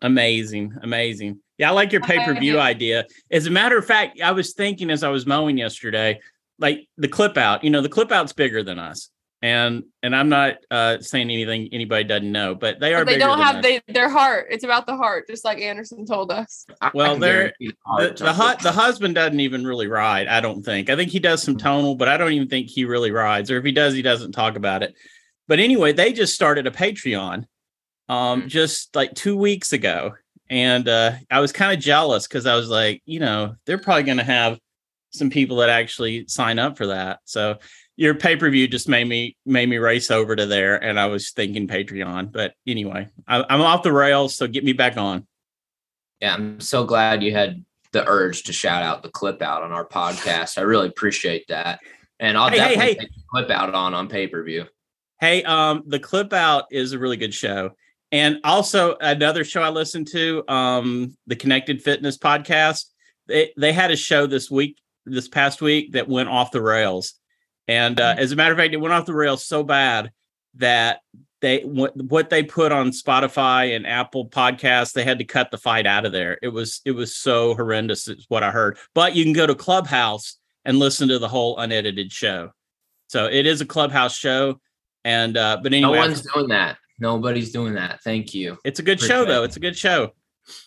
Amazing, 0.00 0.78
amazing. 0.82 1.40
Yeah, 1.58 1.70
I 1.70 1.72
like 1.72 1.90
your 1.92 2.00
pay 2.00 2.24
per 2.24 2.34
view 2.34 2.58
idea. 2.60 3.04
As 3.30 3.46
a 3.46 3.50
matter 3.50 3.76
of 3.76 3.84
fact, 3.84 4.20
I 4.20 4.30
was 4.30 4.54
thinking 4.54 4.90
as 4.90 5.02
I 5.02 5.08
was 5.08 5.26
mowing 5.26 5.58
yesterday, 5.58 6.20
like 6.58 6.86
the 6.96 7.08
clip 7.08 7.36
out. 7.36 7.64
You 7.64 7.70
know, 7.70 7.80
the 7.80 7.88
clip 7.88 8.12
out's 8.12 8.32
bigger 8.32 8.62
than 8.62 8.78
us, 8.78 9.10
and 9.42 9.82
and 10.04 10.14
I'm 10.14 10.28
not 10.28 10.58
uh, 10.70 11.00
saying 11.00 11.30
anything 11.30 11.68
anybody 11.72 12.04
doesn't 12.04 12.30
know, 12.30 12.54
but 12.54 12.78
they 12.78 12.94
are. 12.94 13.00
But 13.04 13.06
they 13.10 13.14
bigger 13.16 13.26
don't 13.26 13.38
than 13.38 13.46
have 13.46 13.56
us. 13.56 13.62
they, 13.64 13.80
their 13.92 14.08
heart. 14.08 14.46
It's 14.50 14.62
about 14.62 14.86
the 14.86 14.96
heart, 14.96 15.26
just 15.28 15.44
like 15.44 15.58
Anderson 15.60 16.06
told 16.06 16.30
us. 16.30 16.64
I- 16.80 16.86
I 16.86 16.90
Well, 16.94 17.12
can 17.14 17.20
they're- 17.20 17.52
the 17.58 17.72
the, 17.98 18.14
the, 18.24 18.32
hu- 18.32 18.62
the 18.62 18.72
husband 18.72 19.16
doesn't 19.16 19.40
even 19.40 19.66
really 19.66 19.88
ride. 19.88 20.28
I 20.28 20.40
don't 20.40 20.62
think. 20.62 20.90
I 20.90 20.96
think 20.96 21.10
he 21.10 21.18
does 21.18 21.42
some 21.42 21.56
tonal, 21.56 21.96
but 21.96 22.08
I 22.08 22.16
don't 22.16 22.32
even 22.32 22.48
think 22.48 22.68
he 22.68 22.84
really 22.84 23.10
rides. 23.10 23.50
Or 23.50 23.58
if 23.58 23.64
he 23.64 23.72
does, 23.72 23.94
he 23.94 24.02
doesn't 24.02 24.30
talk 24.32 24.54
about 24.56 24.84
it. 24.84 24.94
But 25.48 25.58
anyway, 25.58 25.92
they 25.92 26.12
just 26.12 26.34
started 26.36 26.66
a 26.68 26.70
Patreon, 26.70 27.46
um, 28.08 28.42
Mhm. 28.42 28.46
just 28.48 28.94
like 28.94 29.14
two 29.14 29.36
weeks 29.36 29.72
ago, 29.72 30.12
and 30.50 30.88
uh, 30.88 31.12
I 31.30 31.40
was 31.40 31.52
kind 31.52 31.72
of 31.72 31.82
jealous 31.82 32.26
because 32.26 32.46
I 32.46 32.54
was 32.56 32.68
like, 32.68 33.02
you 33.04 33.20
know, 33.20 33.54
they're 33.66 33.78
probably 33.78 34.04
going 34.04 34.18
to 34.18 34.24
have 34.24 34.58
some 35.10 35.30
people 35.30 35.58
that 35.58 35.68
actually 35.68 36.26
sign 36.28 36.58
up 36.58 36.76
for 36.76 36.86
that. 36.88 37.20
So 37.24 37.58
your 37.96 38.14
pay 38.14 38.36
per 38.36 38.48
view 38.48 38.68
just 38.68 38.88
made 38.88 39.08
me 39.08 39.36
made 39.44 39.68
me 39.68 39.78
race 39.78 40.10
over 40.10 40.36
to 40.36 40.46
there, 40.46 40.82
and 40.82 40.98
I 40.98 41.06
was 41.06 41.30
thinking 41.32 41.66
Patreon. 41.66 42.32
But 42.32 42.54
anyway, 42.66 43.08
I, 43.26 43.44
I'm 43.48 43.60
off 43.60 43.82
the 43.82 43.92
rails, 43.92 44.36
so 44.36 44.46
get 44.46 44.64
me 44.64 44.72
back 44.72 44.96
on. 44.96 45.26
Yeah, 46.20 46.34
I'm 46.34 46.60
so 46.60 46.84
glad 46.84 47.22
you 47.22 47.32
had 47.32 47.64
the 47.92 48.06
urge 48.06 48.44
to 48.44 48.52
shout 48.52 48.82
out 48.82 49.02
the 49.02 49.08
clip 49.08 49.42
out 49.42 49.62
on 49.62 49.72
our 49.72 49.86
podcast. 49.86 50.58
I 50.58 50.62
really 50.62 50.88
appreciate 50.88 51.46
that. 51.48 51.80
And 52.20 52.36
I'll 52.36 52.48
Hey, 52.48 52.58
hey, 52.58 52.68
definitely 52.68 52.84
hey. 52.84 52.94
take 52.94 53.14
the 53.14 53.22
clip 53.30 53.50
out 53.50 53.74
on 53.74 53.94
on 53.94 54.08
pay 54.08 54.26
per 54.26 54.42
view. 54.42 54.66
Hey, 55.20 55.42
um, 55.42 55.82
the 55.86 55.98
clip 55.98 56.32
out 56.32 56.66
is 56.70 56.92
a 56.92 56.98
really 56.98 57.16
good 57.16 57.34
show. 57.34 57.72
And 58.10 58.38
also 58.44 58.96
another 59.00 59.44
show 59.44 59.62
I 59.62 59.68
listened 59.68 60.08
to, 60.12 60.42
um, 60.48 61.16
the 61.26 61.36
Connected 61.36 61.82
Fitness 61.82 62.16
podcast. 62.16 62.86
They 63.26 63.52
they 63.56 63.72
had 63.72 63.90
a 63.90 63.96
show 63.96 64.26
this 64.26 64.50
week, 64.50 64.78
this 65.04 65.28
past 65.28 65.60
week 65.60 65.92
that 65.92 66.08
went 66.08 66.28
off 66.28 66.50
the 66.50 66.62
rails. 66.62 67.14
And 67.66 68.00
uh, 68.00 68.14
as 68.16 68.32
a 68.32 68.36
matter 68.36 68.52
of 68.52 68.58
fact, 68.58 68.72
it 68.72 68.78
went 68.78 68.94
off 68.94 69.04
the 69.04 69.14
rails 69.14 69.44
so 69.44 69.62
bad 69.62 70.10
that 70.54 71.00
they 71.40 71.60
what, 71.60 71.94
what 71.96 72.30
they 72.30 72.42
put 72.42 72.72
on 72.72 72.90
Spotify 72.90 73.76
and 73.76 73.86
Apple 73.86 74.28
podcasts, 74.28 74.92
they 74.92 75.04
had 75.04 75.18
to 75.18 75.24
cut 75.24 75.50
the 75.50 75.58
fight 75.58 75.86
out 75.86 76.06
of 76.06 76.12
there. 76.12 76.38
It 76.42 76.48
was 76.48 76.80
it 76.86 76.92
was 76.92 77.14
so 77.14 77.54
horrendous, 77.54 78.08
is 78.08 78.24
what 78.28 78.42
I 78.42 78.50
heard. 78.50 78.78
But 78.94 79.14
you 79.14 79.24
can 79.24 79.34
go 79.34 79.46
to 79.46 79.54
Clubhouse 79.54 80.38
and 80.64 80.78
listen 80.78 81.08
to 81.08 81.18
the 81.18 81.28
whole 81.28 81.58
unedited 81.58 82.10
show. 82.10 82.50
So 83.08 83.26
it 83.26 83.46
is 83.46 83.60
a 83.60 83.66
clubhouse 83.66 84.16
show. 84.16 84.60
And 85.04 85.36
uh, 85.36 85.58
but 85.62 85.72
anyway, 85.72 85.92
No 85.92 85.98
one's 85.98 86.22
doing 86.22 86.48
that. 86.48 86.78
Nobody's 86.98 87.52
doing 87.52 87.74
that. 87.74 88.02
Thank 88.02 88.34
you. 88.34 88.58
it's 88.64 88.78
a 88.80 88.82
good 88.82 89.00
show 89.00 89.24
though. 89.24 89.42
it. 89.42 89.46
It's 89.46 89.56
a 89.56 89.60
good 89.60 89.76
show. 89.76 90.12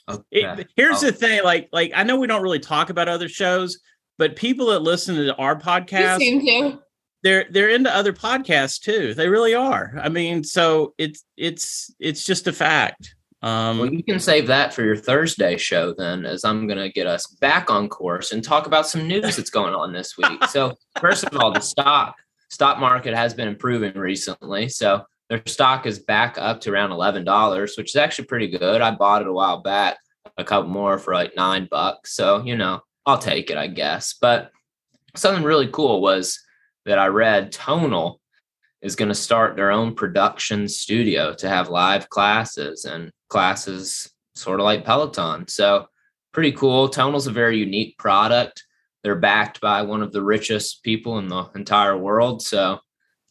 Okay. 0.10 0.24
It, 0.32 0.67
here's 0.76 1.04
Oh. 1.04 1.08
the 1.08 1.12
thing, 1.12 1.44
like 1.44 1.70
like 1.72 1.91
I 1.96 2.04
know 2.04 2.17
we 2.17 2.28
don't 2.28 2.44
really 2.44 2.60
talk 2.60 2.89
about 2.89 3.08
other 3.10 3.28
shows, 3.30 3.80
but 4.17 4.36
people 4.36 4.67
that 4.67 4.80
listen 4.82 5.15
to 5.15 5.36
our 5.36 5.54
You 5.54 5.60
podcast, 5.60 6.17
seem 6.20 6.39
to. 6.46 6.80
they're 7.24 7.46
they're 7.50 7.70
into 7.70 7.94
other 7.96 8.13
podcasts 8.13 8.80
too. 8.80 9.13
They 9.15 9.28
really 9.28 9.56
are. 9.56 9.94
I 10.02 10.10
mean, 10.10 10.44
so 10.44 10.94
it's 10.98 11.24
it's 11.36 11.94
it's 12.00 12.24
just 12.26 12.48
a 12.48 12.54
fact. 12.54 13.15
Um, 13.44 13.80
Well, 13.80 13.91
you 13.91 14.04
can 14.04 14.20
save 14.20 14.46
that 14.48 14.72
for 14.72 14.84
your 14.84 14.96
Thursday 14.96 15.58
show 15.58 15.96
then, 15.98 16.28
as 16.28 16.46
I'm 16.46 16.67
going 16.67 16.78
to 16.78 16.89
get 16.91 17.08
us 17.08 17.26
back 17.41 17.72
on 17.72 17.89
course 17.89 18.32
and 18.34 18.44
talk 18.44 18.67
about 18.67 18.88
some 18.88 19.08
news 19.08 19.36
that's 19.36 19.50
going 19.50 19.74
on 19.74 19.91
this 19.94 20.15
week. 20.15 20.44
So, 20.50 20.76
first 21.02 21.24
of 21.24 21.36
all, 21.36 21.52
the 21.52 21.60
stock 21.60 22.13
stock 22.52 22.78
market 22.78 23.15
has 23.15 23.34
been 23.34 23.48
improving 23.48 23.98
recently. 23.98 24.70
So, 24.70 25.06
their 25.32 25.41
stock 25.46 25.86
is 25.86 25.98
back 25.98 26.38
up 26.38 26.60
to 26.60 26.74
around 26.74 26.91
eleven 26.91 27.24
dollars, 27.24 27.76
which 27.78 27.91
is 27.91 27.96
actually 27.96 28.26
pretty 28.26 28.50
good. 28.50 28.82
I 28.82 28.91
bought 28.91 29.22
it 29.22 29.30
a 29.30 29.34
while 29.34 29.62
back, 29.62 29.98
a 30.38 30.44
couple 30.44 30.70
more 30.70 30.98
for 30.98 31.13
like 31.13 31.38
nine 31.38 31.70
bucks. 31.72 32.13
So, 32.13 32.44
you 32.44 32.58
know, 32.58 32.82
I'll 33.06 33.17
take 33.17 33.50
it, 33.50 33.56
I 33.56 33.67
guess. 33.67 34.13
But 34.20 34.52
something 35.15 35.46
really 35.46 35.70
cool 35.72 36.02
was 36.02 36.38
that 36.86 37.00
I 37.00 37.08
read 37.08 37.54
Tonal 37.54 38.20
is 38.82 38.98
going 38.98 39.08
to 39.08 39.15
start 39.15 39.56
their 39.56 39.72
own 39.72 39.96
production 39.96 40.67
studio 40.67 41.34
to 41.36 41.48
have 41.48 41.70
live 41.70 42.10
classes 42.10 42.84
and 42.84 43.10
classes 43.30 44.12
sort 44.36 44.60
of 44.60 44.65
like 44.65 44.84
Peloton. 44.84 45.48
So 45.48 45.88
pretty 46.34 46.52
cool. 46.52 46.89
Tonal's 46.89 47.28
a 47.28 47.32
very 47.32 47.58
unique 47.58 47.98
product. 47.98 48.65
They're 49.02 49.15
backed 49.15 49.62
by 49.62 49.82
one 49.84 50.02
of 50.02 50.12
the 50.12 50.24
richest 50.24 50.84
people 50.84 51.20
in 51.20 51.30
the 51.30 51.46
entire 51.56 51.98
world. 51.98 52.41
So 52.41 52.80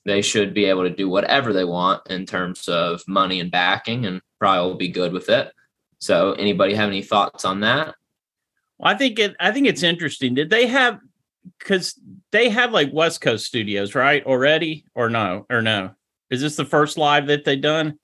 they 0.04 0.22
should 0.22 0.54
be 0.54 0.64
able 0.66 0.84
to 0.84 0.94
do 0.94 1.08
whatever 1.08 1.52
they 1.52 1.64
want 1.64 2.06
in 2.08 2.26
terms 2.26 2.68
of 2.68 3.02
money 3.06 3.40
and 3.40 3.50
backing 3.50 4.06
and 4.06 4.20
probably 4.38 4.70
will 4.70 4.78
be 4.78 4.88
good 4.88 5.12
with 5.12 5.28
it. 5.28 5.52
So 5.98 6.32
anybody 6.32 6.74
have 6.74 6.88
any 6.88 7.02
thoughts 7.02 7.44
on 7.44 7.60
that? 7.60 7.94
Well, 8.78 8.92
I 8.92 8.96
think 8.96 9.18
it. 9.18 9.36
I 9.38 9.52
think 9.52 9.66
it's 9.66 9.82
interesting. 9.82 10.34
Did 10.34 10.50
they 10.50 10.66
have? 10.66 10.98
Because 11.58 11.98
they 12.32 12.48
have 12.48 12.72
like 12.72 12.92
West 12.92 13.20
Coast 13.20 13.46
studios, 13.46 13.94
right? 13.94 14.24
Already, 14.24 14.84
or 14.94 15.10
no, 15.10 15.46
or 15.50 15.60
no? 15.60 15.90
Is 16.30 16.40
this 16.40 16.56
the 16.56 16.64
first 16.64 16.96
live 16.96 17.26
that 17.26 17.44
they've 17.44 17.60
done? 17.60 17.98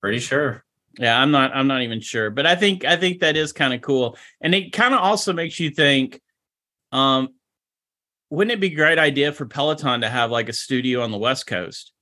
Pretty 0.00 0.18
sure. 0.18 0.64
Yeah, 0.98 1.18
I'm 1.18 1.30
not. 1.30 1.54
I'm 1.54 1.66
not 1.66 1.82
even 1.82 2.00
sure, 2.00 2.30
but 2.30 2.44
I 2.44 2.56
think 2.56 2.84
I 2.84 2.96
think 2.96 3.20
that 3.20 3.36
is 3.36 3.52
kind 3.52 3.72
of 3.72 3.80
cool, 3.80 4.18
and 4.40 4.54
it 4.54 4.72
kind 4.72 4.94
of 4.94 5.00
also 5.00 5.32
makes 5.32 5.58
you 5.58 5.70
think. 5.70 6.20
Um, 6.92 7.30
wouldn't 8.30 8.52
it 8.52 8.60
be 8.60 8.68
a 8.68 8.76
great 8.76 8.98
idea 8.98 9.32
for 9.32 9.46
Peloton 9.46 10.02
to 10.02 10.08
have 10.08 10.30
like 10.30 10.48
a 10.48 10.52
studio 10.52 11.02
on 11.02 11.10
the 11.10 11.18
West 11.18 11.46
Coast? 11.46 11.92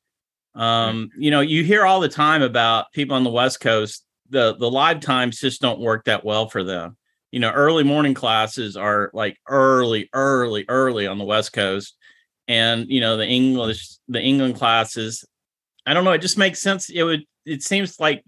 Um, 0.55 1.11
you 1.17 1.31
know, 1.31 1.41
you 1.41 1.63
hear 1.63 1.85
all 1.85 2.01
the 2.01 2.09
time 2.09 2.43
about 2.43 2.91
people 2.93 3.17
on 3.17 3.25
the 3.25 3.31
West 3.31 3.61
Coast. 3.61 4.05
The 4.31 4.57
the 4.57 4.71
live 4.71 5.01
times 5.01 5.39
just 5.39 5.61
don't 5.61 5.81
work 5.81 6.05
that 6.07 6.25
well 6.25 6.49
for 6.49 6.65
them. 6.65 6.97
You 7.31 7.41
know, 7.41 7.51
early 7.51 7.85
morning 7.85 8.15
classes 8.15 8.77
are 8.77 9.11
like 9.13 9.37
early, 9.49 10.09
early, 10.13 10.65
early 10.69 11.07
on 11.07 11.19
the 11.19 11.25
West 11.25 11.53
Coast, 11.53 11.97
and 12.49 12.87
you 12.89 13.01
know 13.01 13.17
the 13.17 13.27
English, 13.27 13.89
the 14.09 14.21
England 14.21 14.57
classes. 14.57 15.25
I 15.85 15.95
don't 15.95 16.05
know. 16.05 16.13
It 16.13 16.23
just 16.23 16.39
makes 16.39 16.61
sense. 16.61 16.89
It 16.89 17.05
would. 17.05 17.25
It 17.45 17.63
seems 17.63 18.01
like 18.01 18.25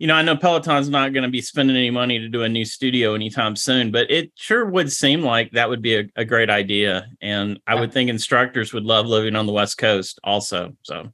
you 0.00 0.06
know, 0.06 0.14
I 0.14 0.22
know 0.22 0.34
Peloton's 0.34 0.88
not 0.88 1.12
going 1.12 1.24
to 1.24 1.30
be 1.30 1.42
spending 1.42 1.76
any 1.76 1.90
money 1.90 2.18
to 2.18 2.28
do 2.30 2.42
a 2.42 2.48
new 2.48 2.64
studio 2.64 3.12
anytime 3.12 3.54
soon, 3.54 3.90
but 3.90 4.10
it 4.10 4.32
sure 4.34 4.64
would 4.64 4.90
seem 4.90 5.20
like 5.20 5.52
that 5.52 5.68
would 5.68 5.82
be 5.82 5.98
a, 5.98 6.08
a 6.16 6.24
great 6.24 6.48
idea. 6.48 7.06
And 7.20 7.60
I 7.66 7.78
would 7.78 7.92
think 7.92 8.08
instructors 8.08 8.72
would 8.72 8.84
love 8.84 9.04
living 9.04 9.36
on 9.36 9.44
the 9.44 9.52
West 9.52 9.76
Coast 9.76 10.18
also. 10.24 10.74
So, 10.84 11.12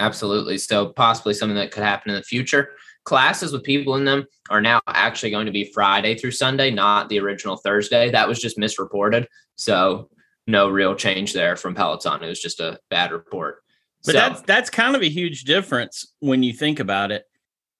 Absolutely. 0.00 0.58
So 0.58 0.86
possibly 0.86 1.34
something 1.34 1.54
that 1.54 1.70
could 1.70 1.84
happen 1.84 2.10
in 2.10 2.16
the 2.16 2.22
future. 2.24 2.70
Classes 3.04 3.52
with 3.52 3.62
people 3.62 3.94
in 3.94 4.04
them 4.04 4.26
are 4.50 4.60
now 4.60 4.80
actually 4.88 5.30
going 5.30 5.46
to 5.46 5.52
be 5.52 5.70
Friday 5.72 6.16
through 6.16 6.32
Sunday, 6.32 6.72
not 6.72 7.08
the 7.08 7.20
original 7.20 7.56
Thursday. 7.56 8.10
That 8.10 8.26
was 8.26 8.40
just 8.40 8.58
misreported. 8.58 9.28
So 9.54 10.10
no 10.48 10.68
real 10.68 10.96
change 10.96 11.32
there 11.32 11.54
from 11.54 11.76
Peloton. 11.76 12.24
It 12.24 12.28
was 12.28 12.42
just 12.42 12.58
a 12.58 12.80
bad 12.90 13.12
report. 13.12 13.62
but 14.04 14.12
so, 14.12 14.18
that's 14.18 14.40
that's 14.42 14.70
kind 14.70 14.96
of 14.96 15.02
a 15.02 15.08
huge 15.08 15.44
difference 15.44 16.12
when 16.18 16.42
you 16.42 16.52
think 16.52 16.80
about 16.80 17.12
it, 17.12 17.24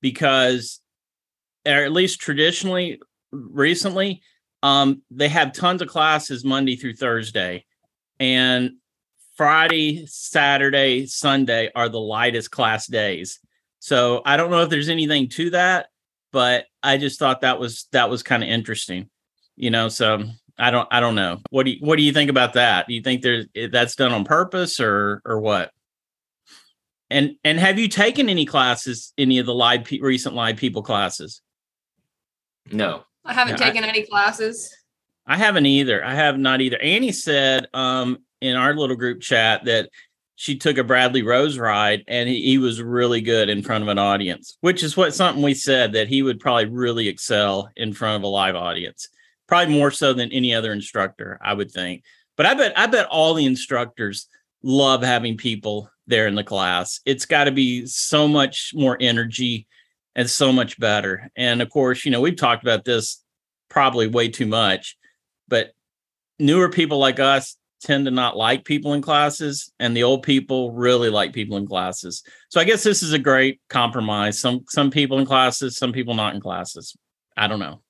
because, 0.01 0.81
or 1.67 1.85
at 1.85 1.93
least 1.93 2.21
traditionally, 2.21 3.01
recently, 3.33 4.23
um, 4.63 5.03
they 5.11 5.29
have 5.29 5.53
tons 5.53 5.83
of 5.83 5.89
classes 5.89 6.45
Monday 6.45 6.77
through 6.77 6.95
Thursday, 6.95 7.65
and 8.19 8.73
Friday, 9.37 10.07
Saturday, 10.07 11.07
Sunday 11.07 11.71
are 11.75 11.89
the 11.89 12.01
lightest 12.01 12.51
class 12.51 12.87
days. 12.87 13.39
So 13.79 14.23
I 14.25 14.37
don't 14.37 14.51
know 14.51 14.63
if 14.63 14.71
there's 14.71 14.89
anything 14.89 15.29
to 15.31 15.51
that, 15.51 15.89
but 16.33 16.65
I 16.83 16.97
just 16.97 17.19
thought 17.19 17.43
that 17.43 17.61
was 17.61 17.87
that 17.93 18.11
was 18.11 18.23
kind 18.23 18.43
of 18.43 18.49
interesting, 18.49 19.09
you 19.55 19.71
know. 19.71 19.89
So 19.89 20.25
I 20.59 20.71
don't 20.71 20.89
I 20.91 21.01
don't 21.01 21.15
know. 21.15 21.41
What 21.51 21.67
do 21.67 21.73
you 21.73 21.79
what 21.81 21.97
do 21.97 22.03
you 22.03 22.13
think 22.13 22.31
about 22.31 22.55
that? 22.55 22.89
Do 22.89 22.95
you 22.95 23.03
think 23.03 23.23
there's 23.23 23.47
that's 23.71 23.95
done 23.95 24.13
on 24.13 24.25
purpose 24.25 24.81
or 24.81 25.23
or 25.25 25.39
what? 25.39 25.71
And 27.11 27.37
and 27.45 27.59
have 27.59 27.79
you 27.79 27.89
taken 27.89 28.29
any 28.29 28.47
classes, 28.47 29.13
any 29.17 29.39
of 29.39 29.47
the 29.47 29.55
live 29.55 29.85
pe- 29.85 30.01
recent 30.01 30.35
live 30.35 30.57
people 30.57 30.83
classes? 30.83 31.41
no. 32.73 33.03
I 33.25 33.33
haven't 33.33 33.59
Yeah, 33.59 33.67
I- 33.67 33.71
taken 33.71 33.85
any 33.85 34.03
classes. 34.07 34.73
I 35.27 35.37
haven't 35.37 35.67
either. 35.67 36.05
I 36.05 36.15
have 36.15 36.39
not 36.39 36.61
either. 36.61 36.79
Annie 36.81 37.11
said 37.11 37.67
um, 37.75 38.19
in 38.41 38.55
our 38.55 38.73
little 38.75 38.95
group 38.95 39.21
chat 39.21 39.65
that 39.65 39.89
she 40.37 40.57
took 40.57 40.79
a 40.79 40.85
Bradley 40.85 41.23
Rose 41.23 41.59
ride 41.59 42.05
and 42.07 42.29
he, 42.29 42.43
he 42.43 42.59
was 42.59 42.81
really 42.81 43.21
good 43.21 43.49
in 43.49 43.63
front 43.65 43.83
of 43.83 43.89
an 43.89 43.99
audience, 43.99 44.57
which 44.61 44.85
is 44.85 44.97
what 44.97 45.13
something 45.13 45.43
we 45.43 45.55
said 45.55 45.95
that 45.95 46.07
he 46.07 46.23
would 46.23 46.39
probably 46.39 46.67
really 46.67 47.09
excel 47.09 47.69
in 47.77 47.93
front 47.93 48.15
of 48.17 48.23
a 48.23 48.29
live 48.29 48.55
audience, 48.55 49.09
probably 49.49 49.75
more 49.75 49.91
so 49.91 50.13
than 50.13 50.31
any 50.31 50.55
other 50.55 50.71
instructor, 50.73 51.41
I 51.43 51.55
would 51.55 51.73
think. 51.73 52.05
But 52.37 52.47
I 52.47 52.55
bet 52.55 52.79
I 52.79 52.87
bet 52.87 53.07
all 53.07 53.35
the 53.35 53.47
instructors 53.47 54.29
love 54.63 55.03
having 55.03 55.37
people 55.37 55.91
there 56.07 56.27
in 56.27 56.35
the 56.35 56.45
class. 56.45 57.01
It's 57.05 57.27
got 57.27 57.45
to 57.45 57.53
be 57.53 57.87
so 57.87 58.29
much 58.29 58.73
more 58.75 58.97
energy 59.01 59.67
and 60.15 60.29
so 60.29 60.53
much 60.53 60.79
better. 60.79 61.31
And 61.37 61.61
of 61.61 61.71
course, 61.71 62.05
you 62.05 62.11
know, 62.11 62.21
we've 62.21 62.37
talked 62.37 62.63
about 62.63 62.85
this 62.85 63.23
probably 63.69 64.07
way 64.07 64.29
too 64.29 64.47
much, 64.47 64.97
but 65.49 65.73
newer 66.39 66.69
people 66.69 66.99
like 66.99 67.21
us 67.21 67.57
tend 67.83 68.07
to 68.07 68.11
not 68.11 68.37
like 68.37 68.65
people 68.65 68.95
in 68.95 69.03
classes 69.03 69.73
and 69.79 69.97
the 69.97 70.03
old 70.03 70.23
people 70.23 70.73
really 70.73 71.11
like 71.11 71.33
people 71.33 71.57
in 71.57 71.67
classes. 71.67 72.23
So 72.49 72.61
I 72.61 72.65
guess 72.65 72.83
this 72.83 73.03
is 73.03 73.13
a 73.13 73.19
great 73.19 73.61
compromise. 73.69 74.39
Some 74.41 74.65
some 74.69 74.91
people 74.91 75.19
in 75.19 75.27
classes, 75.27 75.77
some 75.77 75.93
people 75.93 76.15
not 76.15 76.35
in 76.35 76.41
classes. 76.41 76.97
I 77.37 77.47
don't 77.47 77.61
know. 77.61 77.83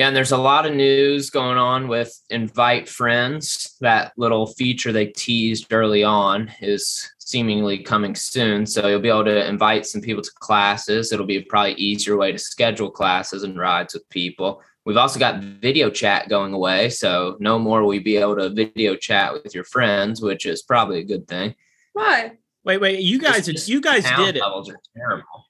Yeah, 0.00 0.06
and 0.06 0.16
there's 0.16 0.32
a 0.32 0.38
lot 0.38 0.64
of 0.64 0.74
news 0.74 1.28
going 1.28 1.58
on 1.58 1.86
with 1.86 2.22
invite 2.30 2.88
friends. 2.88 3.76
That 3.82 4.14
little 4.16 4.46
feature 4.46 4.92
they 4.92 5.08
teased 5.08 5.70
early 5.70 6.02
on 6.02 6.50
is 6.62 7.12
seemingly 7.18 7.80
coming 7.80 8.14
soon. 8.14 8.64
So 8.64 8.88
you'll 8.88 9.00
be 9.00 9.10
able 9.10 9.26
to 9.26 9.46
invite 9.46 9.84
some 9.84 10.00
people 10.00 10.22
to 10.22 10.30
classes. 10.36 11.12
It'll 11.12 11.26
be 11.26 11.42
probably 11.42 11.74
easier 11.74 12.16
way 12.16 12.32
to 12.32 12.38
schedule 12.38 12.90
classes 12.90 13.42
and 13.42 13.58
rides 13.58 13.92
with 13.92 14.08
people. 14.08 14.62
We've 14.86 14.96
also 14.96 15.20
got 15.20 15.42
video 15.42 15.90
chat 15.90 16.30
going 16.30 16.54
away. 16.54 16.88
So 16.88 17.36
no 17.38 17.58
more 17.58 17.82
will 17.82 17.92
you 17.92 18.02
be 18.02 18.16
able 18.16 18.36
to 18.36 18.48
video 18.48 18.96
chat 18.96 19.34
with 19.34 19.54
your 19.54 19.64
friends, 19.64 20.22
which 20.22 20.46
is 20.46 20.62
probably 20.62 21.00
a 21.00 21.04
good 21.04 21.28
thing. 21.28 21.54
Why? 21.92 22.38
Wait, 22.64 22.80
wait, 22.80 23.00
you 23.00 23.18
guys 23.18 23.44
just 23.44 23.68
you 23.68 23.82
guys 23.82 24.04
did 24.16 24.36
it. 24.36 24.40
levels 24.40 24.70
are 24.70 24.80
terrible. 24.96 25.44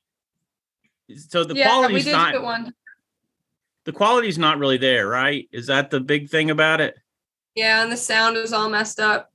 So 1.29 1.45
the 1.45 1.55
yeah, 1.55 1.67
we 1.67 1.71
quality's 1.71 2.05
did 2.05 2.13
not 2.13 2.33
do 2.33 2.43
one. 2.43 2.75
The 3.85 3.93
quality's 3.93 4.39
not 4.39 4.59
really 4.59 4.79
there, 4.79 5.09
right? 5.09 5.49
Is 5.53 5.67
that 5.67 5.91
the 5.91 6.01
big 6.01 6.29
thing 6.29 6.51
about 6.51 6.81
it? 6.81 6.97
Yeah, 7.55 7.83
and 7.83 7.91
the 7.91 7.97
sound 7.97 8.37
is 8.37 8.53
all 8.53 8.69
messed 8.69 9.01
up. 9.01 9.33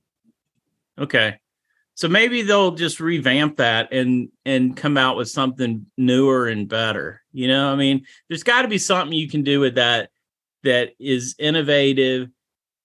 Okay. 0.98 1.38
So 1.94 2.08
maybe 2.08 2.42
they'll 2.42 2.72
just 2.72 3.00
revamp 3.00 3.56
that 3.56 3.92
and 3.92 4.28
and 4.44 4.76
come 4.76 4.98
out 4.98 5.16
with 5.16 5.30
something 5.30 5.86
newer 5.96 6.46
and 6.46 6.68
better. 6.68 7.22
You 7.32 7.48
know, 7.48 7.72
I 7.72 7.76
mean, 7.76 8.04
there's 8.28 8.42
got 8.42 8.62
to 8.62 8.68
be 8.68 8.78
something 8.78 9.16
you 9.16 9.28
can 9.28 9.42
do 9.42 9.60
with 9.60 9.76
that 9.76 10.10
that 10.62 10.90
is 10.98 11.34
innovative 11.38 12.28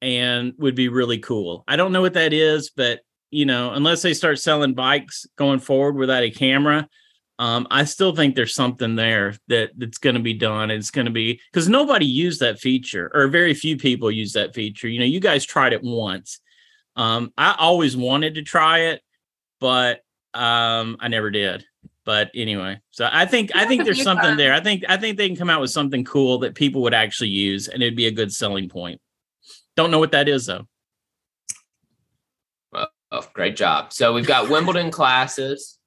and 0.02 0.54
would 0.58 0.76
be 0.76 0.88
really 0.88 1.19
cool. 1.19 1.63
I 1.67 1.76
don't 1.76 1.91
know 1.91 2.02
what 2.02 2.13
that 2.13 2.32
is, 2.32 2.69
but 2.69 3.02
you 3.32 3.45
know, 3.45 3.71
unless 3.71 4.02
they 4.02 4.13
start 4.13 4.39
selling 4.39 4.74
bikes 4.74 5.26
going 5.38 5.60
forward 5.60 5.95
without 5.95 6.24
a 6.24 6.32
camera, 6.32 6.88
um, 7.41 7.65
I 7.71 7.86
still 7.86 8.15
think 8.15 8.36
there's 8.36 8.54
something 8.54 8.95
there 8.95 9.34
that 9.47 9.71
that's 9.75 9.97
going 9.97 10.13
to 10.13 10.21
be 10.21 10.36
done. 10.36 10.69
It's 10.69 10.91
going 10.91 11.06
to 11.06 11.12
be 11.12 11.41
because 11.51 11.67
nobody 11.67 12.06
used 12.06 12.39
that 12.41 12.60
feature, 12.60 13.10
or 13.15 13.30
very 13.30 13.56
few 13.56 13.77
people 13.77 14.12
use 14.12 14.34
that 14.34 14.54
feature. 14.54 14.88
You 14.88 14.99
know, 14.99 15.08
you 15.08 15.19
guys 15.19 15.43
tried 15.43 15.73
it 15.73 15.82
once. 15.82 16.39
Um, 16.95 17.34
I 17.36 17.56
always 17.58 17.97
wanted 17.97 18.36
to 18.36 18.43
try 18.43 18.91
it, 18.91 19.01
but 19.60 20.01
um, 20.36 20.97
I 20.99 21.08
never 21.08 21.32
did. 21.32 21.65
But 22.06 22.30
anyway, 22.36 22.80
so 22.91 23.10
I 23.12 23.25
think 23.25 23.56
I 23.56 23.65
think 23.65 23.86
there's 23.86 24.04
something 24.04 24.23
fun. 24.23 24.38
there. 24.38 24.54
I 24.54 24.60
think 24.60 24.84
I 24.88 24.97
think 24.97 25.17
they 25.17 25.27
can 25.27 25.36
come 25.36 25.49
out 25.49 25.62
with 25.62 25.71
something 25.71 26.04
cool 26.04 26.38
that 26.39 26.54
people 26.54 26.84
would 26.84 26.93
actually 26.93 27.30
use, 27.30 27.67
and 27.67 27.82
it'd 27.82 27.95
be 27.95 28.06
a 28.06 28.12
good 28.12 28.32
selling 28.32 28.69
point. 28.69 29.01
Don't 29.75 29.89
know 29.89 29.99
what 29.99 30.12
that 30.12 30.30
is 30.30 30.45
though. 30.45 30.67
Oh, 33.12 33.27
great 33.34 33.56
job. 33.56 33.93
So 33.93 34.13
we've 34.13 34.27
got 34.27 34.49
Wimbledon 34.49 34.91
classes 34.91 35.80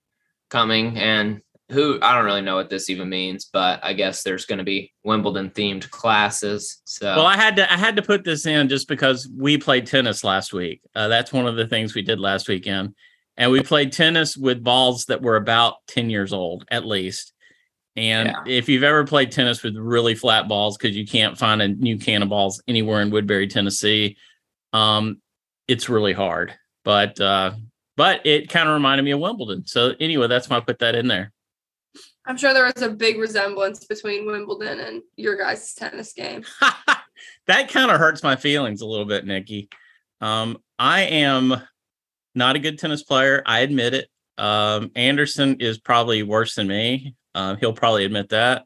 coming 0.51 0.99
and 0.99 1.41
who 1.71 1.99
I 2.03 2.15
don't 2.15 2.25
really 2.25 2.43
know 2.43 2.57
what 2.57 2.69
this 2.71 2.91
even 2.91 3.09
means, 3.09 3.47
but 3.53 3.81
I 3.83 3.95
guess 3.95 4.23
there's 4.23 4.45
going 4.45 4.59
to 4.59 4.65
be 4.65 4.93
Wimbledon 5.03 5.51
themed 5.51 5.89
classes. 5.91 6.83
So 6.85 7.17
Well, 7.17 7.27
I 7.27 7.37
had 7.37 7.57
to 7.57 7.73
I 7.73 7.77
had 7.77 7.97
to 7.97 8.03
put 8.03 8.25
this 8.25 8.47
in 8.47 8.69
just 8.69 8.87
because 8.89 9.29
we 9.35 9.57
played 9.59 9.87
tennis 9.87 10.25
last 10.25 10.53
week. 10.53 10.81
Uh, 10.95 11.09
that's 11.09 11.33
one 11.33 11.47
of 11.47 11.57
the 11.57 11.67
things 11.67 11.95
we 11.95 12.03
did 12.03 12.21
last 12.21 12.49
weekend, 12.49 12.95
and 13.37 13.51
we 13.51 13.63
played 13.63 13.93
tennis 13.93 14.37
with 14.37 14.63
balls 14.63 15.07
that 15.07 15.23
were 15.23 15.37
about 15.37 15.77
ten 15.87 16.11
years 16.11 16.33
old 16.33 16.65
at 16.71 16.85
least. 16.85 17.33
And 17.97 18.29
Yeah. 18.29 18.43
if 18.47 18.69
you've 18.69 18.83
ever 18.83 19.05
played 19.05 19.31
tennis 19.31 19.63
with 19.63 19.77
really 19.77 20.15
flat 20.15 20.49
balls 20.49 20.77
because 20.77 20.97
you 20.97 21.07
can't 21.07 21.39
find 21.39 21.63
a 21.63 21.69
new 21.69 21.97
can 21.97 22.23
of 22.23 22.29
balls 22.29 22.63
anywhere 22.67 23.01
in 23.01 23.11
Woodbury, 23.11 23.47
Tennessee, 23.47 24.17
um, 24.73 25.21
it's 25.69 25.89
really 25.89 26.13
hard. 26.13 26.55
But 26.85 27.19
uh, 27.21 27.53
but 27.97 28.27
it 28.27 28.51
kind 28.51 28.69
of 28.69 28.75
reminded 28.75 29.05
me 29.05 29.13
of 29.13 29.21
Wimbledon. 29.21 29.65
So 29.67 29.95
anyway, 30.01 30.27
that's 30.27 30.51
why 30.51 30.57
I 30.57 30.61
put 30.61 30.81
that 30.81 30.95
in 30.97 31.07
there. 31.07 31.33
I'm 32.27 32.37
sure 32.37 32.55
there 32.55 32.65
was 32.65 32.83
a 32.83 32.91
big 32.91 33.19
resemblance 33.19 33.85
between 33.85 34.27
Wimbledon 34.27 34.81
and 34.81 35.03
your 35.17 35.37
guys' 35.37 35.75
tennis 35.75 36.13
game. 36.13 36.45
that 37.47 37.69
kind 37.69 37.91
of 37.91 37.99
hurts 37.99 38.23
my 38.23 38.37
feelings 38.37 38.81
a 38.81 38.87
little 38.87 39.05
bit, 39.05 39.27
Nikki. 39.27 39.69
Um, 40.21 40.59
I 40.79 41.03
am 41.03 41.55
not 42.35 42.57
a 42.57 42.61
good 42.61 42.79
tennis 42.79 43.03
player. 43.03 43.43
I 43.45 43.61
admit 43.61 43.95
it. 43.95 44.09
Um, 44.39 44.91
Anderson 44.97 45.57
is 45.61 45.79
probably 45.79 46.23
worse 46.23 46.55
than 46.55 46.67
me. 46.67 47.15
Um, 47.35 47.59
he'll 47.59 47.75
probably 47.75 48.05
admit 48.05 48.31
that. 48.31 48.65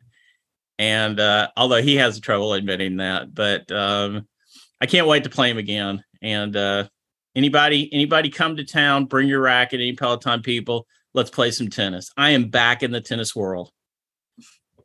And 0.79 1.19
uh, 1.19 1.49
although 1.57 1.83
he 1.83 1.97
has 1.97 2.21
trouble 2.21 2.53
admitting 2.53 2.99
that, 2.99 3.35
but 3.35 3.71
um, 3.73 4.29
I 4.81 4.87
can't 4.87 5.09
wait 5.09 5.25
to 5.25 5.31
play 5.31 5.51
him 5.51 5.59
again. 5.59 6.05
And 6.23 6.55
uh, 6.57 6.89
anybody, 7.35 7.93
anybody 7.93 8.31
come 8.31 8.57
to 8.57 8.65
town, 8.65 9.07
bring 9.07 9.29
your 9.29 9.41
racket. 9.41 9.81
Any 9.81 9.95
Peloton 9.95 10.43
people, 10.43 10.87
let's 11.15 11.31
play 11.31 11.51
some 11.51 11.69
tennis. 11.69 12.11
I 12.17 12.31
am 12.31 12.51
back 12.51 12.83
in 12.83 12.91
the 12.91 13.01
tennis 13.01 13.35
world. 13.35 13.71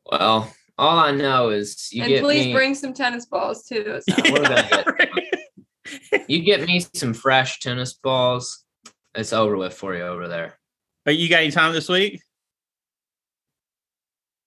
well, 0.06 0.52
all 0.78 1.00
I 1.00 1.12
know 1.12 1.50
is 1.50 1.90
you 1.92 2.04
and 2.04 2.10
get 2.10 2.24
please 2.24 2.48
me 2.48 2.54
bring 2.54 2.76
some 2.76 2.94
tennis 2.94 3.26
balls 3.26 3.66
too. 3.66 4.00
So. 4.08 4.16
we're 4.32 4.98
you 6.28 6.42
get 6.42 6.66
me 6.66 6.86
some 6.94 7.14
fresh 7.14 7.60
tennis 7.60 7.94
balls. 7.94 8.64
It's 9.16 9.34
over 9.34 9.58
with 9.58 9.74
for 9.74 9.96
you 9.96 10.04
over 10.04 10.28
there. 10.28 10.58
Are 11.06 11.12
you 11.12 11.30
got 11.30 11.42
any 11.42 11.52
time 11.52 11.74
this 11.74 11.90
week? 11.90 12.22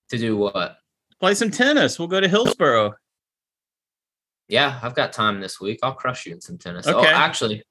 To 0.09 0.17
do 0.17 0.35
what? 0.35 0.77
Play 1.19 1.35
some 1.35 1.51
tennis. 1.51 1.99
We'll 1.99 2.07
go 2.07 2.19
to 2.19 2.27
Hillsboro. 2.27 2.93
Yeah, 4.47 4.79
I've 4.81 4.95
got 4.95 5.13
time 5.13 5.41
this 5.41 5.59
week. 5.59 5.79
I'll 5.83 5.93
crush 5.93 6.25
you 6.25 6.33
in 6.33 6.41
some 6.41 6.57
tennis. 6.57 6.87
Oh, 6.87 7.03
actually, 7.03 7.63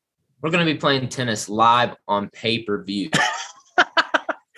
we're 0.43 0.51
gonna 0.51 0.65
be 0.65 0.75
playing 0.75 1.09
tennis 1.09 1.49
live 1.49 1.95
on 2.07 2.29
pay 2.31 2.63
per 2.63 2.83
view. 2.83 3.11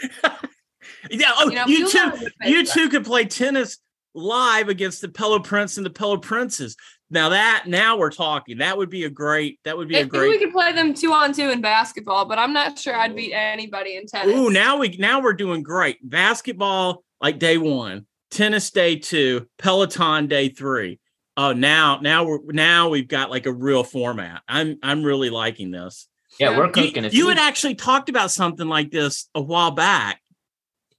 yeah. 1.11 1.33
Oh, 1.39 1.49
You 1.49 1.55
know, 1.55 1.67
you 1.67 1.89
two, 1.89 2.29
you 2.45 2.65
that. 2.65 2.73
two 2.73 2.89
could 2.89 3.05
play 3.05 3.25
tennis 3.25 3.79
live 4.15 4.69
against 4.69 5.01
the 5.01 5.09
Pello 5.09 5.43
Prince 5.43 5.77
and 5.77 5.87
the 5.87 5.91
Pello 5.91 6.21
Princes. 6.21 6.77
Now 7.11 7.31
that 7.31 7.65
now 7.67 7.97
we're 7.97 8.11
talking. 8.11 8.59
That 8.59 8.77
would 8.77 8.91
be 8.91 9.05
a 9.05 9.11
great. 9.11 9.61
That 9.65 9.77
would 9.77 9.89
be 9.89 9.97
a 9.97 10.05
great. 10.05 10.29
We 10.29 10.39
could 10.39 10.53
play 10.53 10.73
them 10.73 10.93
two 10.93 11.13
on 11.13 11.33
two 11.33 11.51
in 11.51 11.61
basketball, 11.61 12.27
but 12.27 12.39
I'm 12.39 12.53
not 12.53 12.79
sure 12.79 12.95
I'd 12.95 13.17
beat 13.17 13.33
anybody 13.33 13.97
in 13.97 14.07
tennis. 14.07 14.35
Ooh, 14.35 14.51
now 14.51 14.79
we 14.79 14.97
now 14.99 15.23
we're 15.23 15.33
doing 15.33 15.63
great. 15.63 15.97
Basketball 16.03 17.03
like 17.21 17.39
day 17.39 17.57
one, 17.57 18.07
tennis 18.31 18.71
day 18.71 18.97
two, 18.97 19.47
Peloton 19.59 20.27
day 20.27 20.51
three. 20.51 21.01
Oh, 21.37 21.53
now 21.53 21.99
now 22.03 22.25
we're 22.25 22.41
now 22.49 22.91
we've 22.91 23.09
got 23.09 23.31
like 23.31 23.47
a 23.47 23.53
real 23.53 23.85
format. 23.85 24.43
I'm 24.47 24.79
I'm 24.83 25.03
really 25.03 25.31
liking 25.31 25.71
this. 25.71 26.09
Yeah, 26.39 26.51
Yeah. 26.51 26.59
we're 26.59 26.67
You, 26.67 26.73
cooking. 26.73 27.05
If 27.05 27.15
you 27.15 27.29
had 27.29 27.39
actually 27.39 27.75
talked 27.75 28.09
about 28.09 28.31
something 28.31 28.69
like 28.69 28.91
this 28.91 29.29
a 29.35 29.41
while 29.41 29.71
back. 29.73 30.21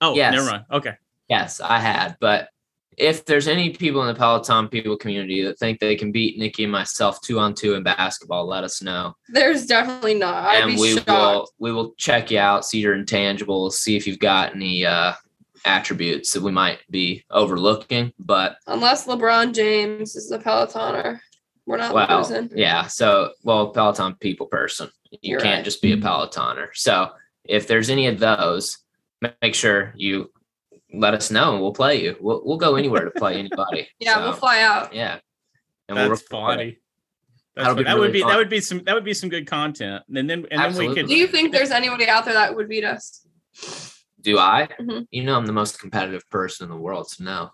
Oh, 0.02 0.16
Yes. 0.16 0.34
never 0.34 0.46
mind. 0.50 0.66
Okay. 0.72 0.94
Yes, 1.28 1.60
I 1.62 1.80
had. 1.80 2.18
But 2.20 2.50
if 2.98 3.24
there's 3.26 3.48
any 3.48 3.70
people 3.70 4.02
in 4.02 4.08
the 4.08 4.14
Peloton 4.16 4.68
people 4.68 4.98
community 4.98 5.42
that 5.44 5.58
think 5.58 5.80
they 5.80 5.96
can 5.96 6.12
beat 6.12 6.38
Nikki 6.38 6.64
and 6.64 6.72
myself 6.72 7.22
two 7.22 7.40
on 7.40 7.54
two 7.54 7.76
in 7.76 7.84
basketball, 7.84 8.46
let 8.46 8.64
us 8.64 8.82
know. 8.82 9.16
There's 9.30 9.66
definitely 9.66 10.16
not. 10.16 10.44
I'd 10.46 10.64
and 10.64 10.76
be 10.76 10.82
we 10.82 10.94
shocked. 10.96 11.08
will 11.08 11.50
we 11.60 11.72
will 11.72 11.94
check 11.98 12.32
you 12.32 12.40
out, 12.40 12.66
see 12.66 12.80
your 12.80 12.96
intangibles, 12.98 13.74
see 13.74 13.96
if 13.96 14.06
you've 14.08 14.20
got 14.20 14.54
any 14.56 14.86
uh 14.86 15.14
attributes 15.66 16.32
that 16.34 16.42
we 16.42 16.52
might 16.52 16.80
be 16.90 17.24
overlooking. 17.32 18.12
But 18.20 18.58
Unless 18.68 19.06
LeBron 19.08 19.54
James 19.54 20.16
is 20.16 20.32
a 20.32 20.40
Pelotoner, 20.40 21.20
we're 21.70 21.78
not 21.78 21.94
well, 21.94 22.18
losing. 22.20 22.50
yeah. 22.56 22.88
So 22.88 23.32
well, 23.44 23.70
Peloton 23.70 24.16
people 24.16 24.48
person. 24.48 24.90
You 25.12 25.20
You're 25.22 25.40
can't 25.40 25.58
right. 25.60 25.66
just 25.66 25.82
be 25.82 25.94
a 25.94 25.98
Pelotoner. 25.98 26.68
So 26.74 27.10
if 27.44 27.68
there's 27.68 27.90
any 27.90 28.08
of 28.08 28.20
those, 28.20 28.78
make 29.42 29.56
sure 29.56 29.94
you 29.96 30.32
let 30.94 31.14
us 31.14 31.30
know 31.32 31.54
and 31.54 31.62
we'll 31.62 31.74
play 31.74 32.02
you. 32.04 32.16
We'll 32.20 32.42
we'll 32.44 32.58
go 32.58 32.76
anywhere 32.76 33.06
to 33.06 33.12
play 33.12 33.36
anybody. 33.38 33.88
Yeah, 34.00 34.16
So, 34.16 34.22
we'll 34.24 34.34
fly 34.34 34.62
out. 34.62 34.94
Yeah. 34.94 35.20
And 35.88 35.98
we'll 35.98 36.10
That's 36.10 36.22
record 36.24 36.30
funny. 36.30 36.78
That's 37.56 37.68
That'll 37.68 37.76
fun- 37.76 37.78
be 37.78 37.84
that 37.86 37.98
would 38.00 38.14
be 38.14 38.22
fun. 38.22 38.30
that 38.30 38.38
would 38.38 38.50
be 38.50 38.62
some 38.62 38.84
that 38.86 38.96
would 38.96 39.04
be 39.06 39.14
some 39.14 39.30
good 39.30 39.48
content. 39.48 40.04
And 40.14 40.30
then 40.30 40.46
and 40.52 40.62
then 40.76 40.76
we 40.78 40.94
could 40.96 41.08
Do 41.08 41.16
you 41.16 41.28
think 41.28 41.52
there's 41.52 41.72
anybody 41.72 42.08
out 42.08 42.26
there 42.26 42.34
that 42.34 42.56
would 42.56 42.70
beat 42.70 42.84
us? 42.86 43.26
Do 44.22 44.38
I? 44.38 44.68
Mhm. 44.80 45.08
You 45.12 45.24
know, 45.24 45.36
I'm 45.38 45.46
the 45.46 45.54
most 45.54 45.80
competitive 45.80 46.30
person 46.30 46.66
in 46.66 46.70
the 46.72 46.78
world. 46.82 47.10
So 47.10 47.24
no. 47.24 47.52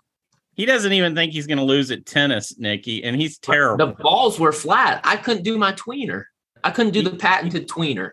He 0.56 0.64
doesn't 0.64 0.92
even 0.92 1.14
think 1.14 1.32
he's 1.32 1.46
going 1.46 1.58
to 1.58 1.64
lose 1.64 1.90
at 1.90 2.06
tennis, 2.06 2.58
Nikki, 2.58 3.04
and 3.04 3.14
he's 3.14 3.38
terrible. 3.38 3.86
The 3.86 3.92
balls 3.92 4.40
were 4.40 4.52
flat. 4.52 5.02
I 5.04 5.16
couldn't 5.16 5.42
do 5.42 5.58
my 5.58 5.72
tweener. 5.72 6.24
I 6.64 6.70
couldn't 6.70 6.92
do 6.92 7.02
the 7.02 7.14
patented 7.14 7.68
tweener. 7.68 8.12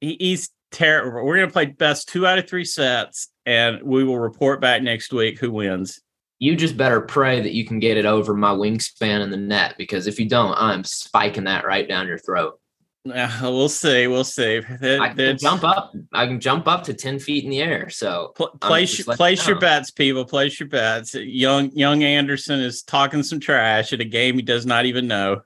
He, 0.00 0.16
he's 0.20 0.50
terrible. 0.70 1.24
We're 1.24 1.36
going 1.36 1.48
to 1.48 1.52
play 1.52 1.66
best 1.66 2.08
two 2.08 2.26
out 2.28 2.38
of 2.38 2.48
three 2.48 2.64
sets, 2.64 3.28
and 3.44 3.82
we 3.82 4.04
will 4.04 4.20
report 4.20 4.60
back 4.60 4.82
next 4.82 5.12
week 5.12 5.40
who 5.40 5.50
wins. 5.50 6.00
You 6.38 6.54
just 6.54 6.76
better 6.76 7.00
pray 7.00 7.40
that 7.40 7.52
you 7.52 7.66
can 7.66 7.80
get 7.80 7.98
it 7.98 8.06
over 8.06 8.34
my 8.34 8.52
wingspan 8.52 9.20
in 9.20 9.30
the 9.30 9.36
net 9.36 9.74
because 9.76 10.06
if 10.06 10.18
you 10.20 10.28
don't, 10.28 10.54
I'm 10.56 10.84
spiking 10.84 11.44
that 11.44 11.66
right 11.66 11.86
down 11.86 12.06
your 12.06 12.18
throat. 12.18 12.59
Uh, 13.08 13.38
we'll 13.42 13.68
see. 13.68 14.06
We'll 14.06 14.24
see. 14.24 14.60
That- 14.60 15.00
I 15.00 15.08
can 15.08 15.16
that's- 15.16 15.40
jump 15.40 15.64
up. 15.64 15.94
I 16.12 16.26
can 16.26 16.38
jump 16.38 16.68
up 16.68 16.84
to 16.84 16.94
ten 16.94 17.18
feet 17.18 17.44
in 17.44 17.50
the 17.50 17.62
air. 17.62 17.88
So 17.88 18.32
Pl- 18.36 18.50
place 18.60 18.94
just 18.94 19.06
your, 19.06 19.16
place 19.16 19.46
your 19.46 19.58
bets, 19.58 19.90
people. 19.90 20.24
Place 20.24 20.60
your 20.60 20.68
bets. 20.68 21.14
Young 21.14 21.70
young 21.72 22.02
Anderson 22.02 22.60
is 22.60 22.82
talking 22.82 23.22
some 23.22 23.40
trash 23.40 23.92
at 23.92 24.00
a 24.00 24.04
game 24.04 24.34
he 24.36 24.42
does 24.42 24.66
not 24.66 24.84
even 24.84 25.06
know. 25.06 25.40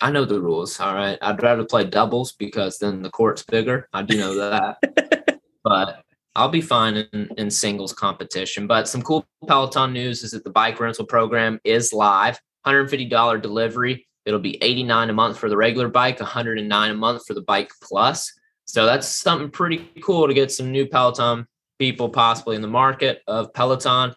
I 0.00 0.10
know 0.10 0.24
the 0.24 0.40
rules. 0.40 0.78
All 0.80 0.94
right. 0.94 1.18
I'd 1.20 1.42
rather 1.42 1.64
play 1.64 1.84
doubles 1.84 2.32
because 2.32 2.78
then 2.78 3.02
the 3.02 3.10
court's 3.10 3.42
bigger. 3.42 3.88
I 3.92 4.02
do 4.02 4.16
know 4.18 4.34
that. 4.36 5.40
but 5.64 6.02
I'll 6.36 6.48
be 6.48 6.60
fine 6.60 6.96
in, 7.12 7.28
in 7.38 7.50
singles 7.50 7.92
competition. 7.92 8.66
But 8.66 8.86
some 8.86 9.02
cool 9.02 9.26
Peloton 9.48 9.92
news 9.92 10.22
is 10.22 10.30
that 10.30 10.44
the 10.44 10.50
bike 10.50 10.78
rental 10.78 11.06
program 11.06 11.58
is 11.64 11.92
live. 11.92 12.38
$150 12.66 13.42
delivery. 13.42 14.06
It'll 14.30 14.38
be 14.40 14.62
89 14.62 15.10
a 15.10 15.12
month 15.12 15.38
for 15.38 15.48
the 15.48 15.56
regular 15.56 15.88
bike, 15.88 16.20
109 16.20 16.90
a 16.90 16.94
month 16.94 17.26
for 17.26 17.34
the 17.34 17.42
bike 17.42 17.72
plus. 17.82 18.32
So 18.64 18.86
that's 18.86 19.08
something 19.08 19.50
pretty 19.50 19.90
cool 20.00 20.28
to 20.28 20.34
get 20.34 20.52
some 20.52 20.70
new 20.70 20.86
Peloton 20.86 21.48
people 21.80 22.08
possibly 22.08 22.54
in 22.54 22.62
the 22.62 22.68
market 22.68 23.22
of 23.26 23.52
Peloton. 23.52 24.14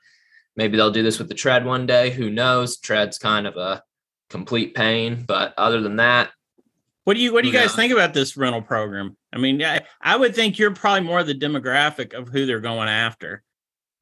Maybe 0.55 0.77
they'll 0.77 0.91
do 0.91 1.01
this 1.01 1.17
with 1.17 1.29
the 1.29 1.33
tread 1.33 1.65
one 1.65 1.87
day. 1.87 2.11
Who 2.11 2.29
knows? 2.29 2.77
Tread's 2.77 3.17
kind 3.17 3.47
of 3.47 3.57
a 3.57 3.81
complete 4.29 4.75
pain. 4.75 5.23
But 5.27 5.55
other 5.57 5.81
than 5.81 5.95
that, 5.95 6.29
What 7.05 7.15
do 7.15 7.19
you 7.21 7.33
What 7.33 7.41
do 7.41 7.47
you 7.47 7.53
guys 7.53 7.75
think 7.75 7.91
about 7.91 8.13
this 8.13 8.37
rental 8.37 8.61
program? 8.61 9.17
I 9.33 9.39
mean, 9.39 9.63
I, 9.63 9.81
I 9.99 10.15
would 10.15 10.35
think 10.35 10.59
you're 10.59 10.75
probably 10.75 11.07
more 11.07 11.23
the 11.23 11.33
demographic 11.33 12.13
of 12.13 12.29
who 12.29 12.45
they're 12.45 12.59
going 12.59 12.87
after. 12.89 13.41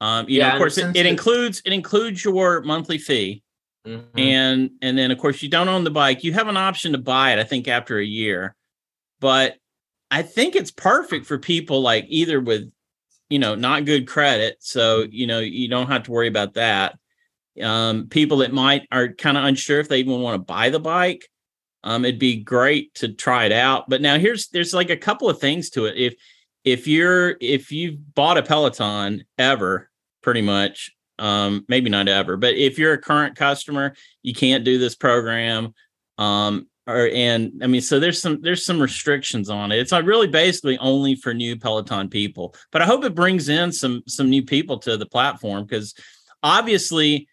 Um, 0.02 0.28
you 0.28 0.40
Yeah, 0.40 0.48
know, 0.48 0.54
of 0.56 0.58
course, 0.58 0.76
it, 0.76 0.94
it 0.94 1.06
includes 1.06 1.62
it 1.64 1.72
includes 1.72 2.22
your 2.22 2.60
monthly 2.62 2.98
fee, 2.98 3.42
mhm. 3.86 4.04
and 4.16 4.70
and 4.80 4.96
then 4.96 5.10
of 5.10 5.18
course 5.18 5.42
you 5.42 5.48
don't 5.48 5.68
own 5.68 5.84
the 5.84 5.90
bike. 5.90 6.24
You 6.24 6.32
have 6.32 6.48
an 6.48 6.56
option 6.56 6.92
to 6.92 6.98
buy 6.98 7.32
it. 7.32 7.38
I 7.38 7.44
think 7.44 7.68
after 7.68 7.98
a 7.98 8.04
year, 8.04 8.54
but 9.20 9.56
I 10.10 10.22
think 10.22 10.56
it's 10.56 10.70
perfect 10.70 11.26
for 11.26 11.38
people 11.38 11.80
like 11.80 12.06
either 12.08 12.40
with 12.40 12.70
you 13.28 13.38
know 13.38 13.54
not 13.54 13.84
good 13.84 14.06
credit, 14.06 14.56
so 14.60 15.06
you 15.10 15.26
know 15.26 15.38
you 15.40 15.68
don't 15.68 15.88
have 15.88 16.04
to 16.04 16.12
worry 16.12 16.28
about 16.28 16.54
that. 16.54 16.98
Um, 17.62 18.08
people 18.08 18.38
that 18.38 18.52
might 18.52 18.88
are 18.90 19.08
kind 19.08 19.36
of 19.36 19.44
unsure 19.44 19.80
if 19.80 19.88
they 19.88 19.98
even 19.98 20.20
want 20.20 20.34
to 20.34 20.44
buy 20.44 20.70
the 20.70 20.80
bike 20.80 21.28
um 21.84 22.04
it'd 22.04 22.20
be 22.20 22.36
great 22.36 22.94
to 22.94 23.08
try 23.08 23.44
it 23.44 23.52
out 23.52 23.88
but 23.88 24.00
now 24.00 24.18
here's 24.18 24.48
there's 24.48 24.74
like 24.74 24.90
a 24.90 24.96
couple 24.96 25.28
of 25.28 25.38
things 25.38 25.70
to 25.70 25.86
it 25.86 25.96
if 25.96 26.14
if 26.64 26.86
you're 26.86 27.36
if 27.40 27.72
you've 27.72 28.14
bought 28.14 28.38
a 28.38 28.42
peloton 28.42 29.24
ever 29.38 29.90
pretty 30.22 30.42
much 30.42 30.92
um 31.22 31.64
maybe 31.68 31.88
not 31.88 32.08
ever 32.08 32.36
but 32.36 32.54
if 32.54 32.78
you're 32.78 32.94
a 32.94 33.00
current 33.00 33.36
customer 33.36 33.94
you 34.22 34.34
can't 34.34 34.64
do 34.64 34.78
this 34.78 34.94
program 34.94 35.72
um 36.18 36.66
or 36.86 37.08
and 37.14 37.62
i 37.62 37.66
mean 37.66 37.80
so 37.80 38.00
there's 38.00 38.20
some 38.20 38.40
there's 38.42 38.66
some 38.66 38.80
restrictions 38.80 39.48
on 39.48 39.70
it. 39.70 39.78
It's 39.78 39.92
not 39.92 40.04
really 40.04 40.26
basically 40.26 40.76
only 40.78 41.14
for 41.14 41.32
new 41.32 41.56
peloton 41.56 42.08
people 42.08 42.54
but 42.72 42.82
i 42.82 42.84
hope 42.84 43.04
it 43.04 43.14
brings 43.14 43.48
in 43.48 43.70
some 43.72 44.02
some 44.08 44.28
new 44.28 44.42
people 44.42 44.78
to 44.78 44.96
the 44.96 45.06
platform 45.06 45.64
because 45.64 45.94
obviously 46.42 47.28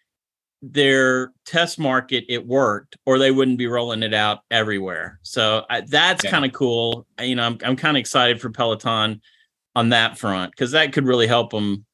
their 0.62 1.32
test 1.46 1.78
market 1.78 2.24
it 2.28 2.46
worked 2.46 2.96
or 3.06 3.18
they 3.18 3.30
wouldn't 3.30 3.58
be 3.58 3.66
rolling 3.66 4.02
it 4.02 4.12
out 4.12 4.40
everywhere. 4.50 5.18
So 5.22 5.64
I, 5.70 5.80
that's 5.80 6.24
yeah. 6.24 6.30
kind 6.30 6.44
of 6.44 6.52
cool. 6.52 7.06
You 7.20 7.34
know 7.34 7.44
i'm, 7.44 7.58
I'm 7.64 7.76
kind 7.76 7.96
of 7.96 8.00
excited 8.00 8.40
for 8.40 8.50
peloton 8.50 9.20
on 9.74 9.90
that 9.90 10.18
front 10.18 10.50
because 10.52 10.72
that 10.72 10.92
could 10.92 11.06
really 11.06 11.26
help 11.26 11.50
them 11.50 11.86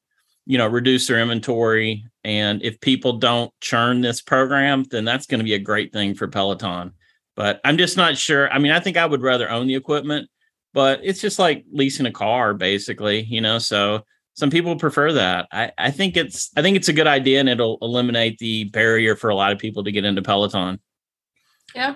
you 0.47 0.57
know 0.57 0.67
reduce 0.67 1.07
their 1.07 1.19
inventory 1.19 2.03
and 2.23 2.63
if 2.63 2.79
people 2.79 3.13
don't 3.13 3.51
churn 3.61 4.01
this 4.01 4.21
program 4.21 4.83
then 4.89 5.05
that's 5.05 5.27
going 5.27 5.39
to 5.39 5.43
be 5.43 5.53
a 5.53 5.59
great 5.59 5.93
thing 5.93 6.15
for 6.15 6.27
peloton 6.27 6.91
but 7.35 7.59
i'm 7.63 7.77
just 7.77 7.97
not 7.97 8.17
sure 8.17 8.51
i 8.51 8.57
mean 8.57 8.71
i 8.71 8.79
think 8.79 8.97
i 8.97 9.05
would 9.05 9.21
rather 9.21 9.49
own 9.49 9.67
the 9.67 9.75
equipment 9.75 10.29
but 10.73 10.99
it's 11.03 11.21
just 11.21 11.37
like 11.37 11.65
leasing 11.71 12.05
a 12.05 12.11
car 12.11 12.53
basically 12.53 13.21
you 13.23 13.41
know 13.41 13.59
so 13.59 14.01
some 14.37 14.51
people 14.51 14.75
prefer 14.75 15.13
that. 15.13 15.47
I, 15.51 15.71
I 15.79 15.91
think 15.91 16.15
it's 16.15 16.51
I 16.55 16.61
think 16.61 16.77
it's 16.77 16.89
a 16.89 16.93
good 16.93 17.07
idea 17.07 17.39
and 17.39 17.49
it'll 17.49 17.79
eliminate 17.81 18.37
the 18.37 18.65
barrier 18.65 19.15
for 19.15 19.31
a 19.31 19.35
lot 19.35 19.51
of 19.51 19.57
people 19.57 19.83
to 19.83 19.91
get 19.91 20.05
into 20.05 20.21
Peloton. 20.21 20.79
Yeah. 21.73 21.95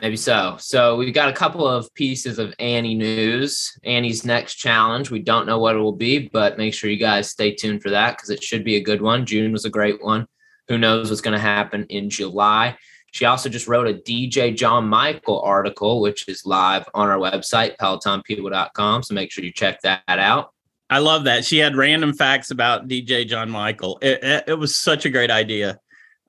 Maybe 0.00 0.16
so. 0.16 0.56
So 0.58 0.96
we've 0.96 1.12
got 1.12 1.28
a 1.28 1.32
couple 1.32 1.66
of 1.66 1.92
pieces 1.94 2.38
of 2.38 2.54
Annie 2.60 2.94
news. 2.94 3.76
Annie's 3.82 4.24
next 4.24 4.54
challenge. 4.54 5.10
We 5.10 5.18
don't 5.18 5.46
know 5.46 5.58
what 5.58 5.74
it 5.74 5.80
will 5.80 5.92
be, 5.92 6.28
but 6.28 6.58
make 6.58 6.74
sure 6.74 6.90
you 6.90 6.96
guys 6.96 7.28
stay 7.28 7.54
tuned 7.54 7.82
for 7.82 7.90
that 7.90 8.16
because 8.16 8.30
it 8.30 8.42
should 8.42 8.62
be 8.62 8.76
a 8.76 8.82
good 8.82 9.02
one. 9.02 9.26
June 9.26 9.50
was 9.50 9.64
a 9.64 9.70
great 9.70 10.02
one. 10.02 10.26
Who 10.68 10.78
knows 10.78 11.10
what's 11.10 11.20
going 11.20 11.36
to 11.36 11.40
happen 11.40 11.86
in 11.88 12.08
July? 12.08 12.76
She 13.10 13.24
also 13.24 13.48
just 13.48 13.66
wrote 13.66 13.88
a 13.88 13.94
DJ 13.94 14.56
John 14.56 14.88
Michael 14.88 15.40
article, 15.40 16.00
which 16.00 16.28
is 16.28 16.46
live 16.46 16.88
on 16.94 17.08
our 17.08 17.18
website, 17.18 17.76
pelotonpeople.com. 17.76 19.02
So 19.02 19.14
make 19.14 19.32
sure 19.32 19.42
you 19.42 19.52
check 19.52 19.80
that 19.80 20.02
out. 20.06 20.52
I 20.88 20.98
love 20.98 21.24
that. 21.24 21.44
She 21.44 21.58
had 21.58 21.74
random 21.74 22.12
facts 22.12 22.52
about 22.52 22.86
DJ 22.86 23.26
John 23.26 23.50
Michael. 23.50 23.98
It, 24.00 24.22
it, 24.22 24.44
it 24.48 24.54
was 24.54 24.76
such 24.76 25.04
a 25.04 25.10
great 25.10 25.30
idea. 25.30 25.80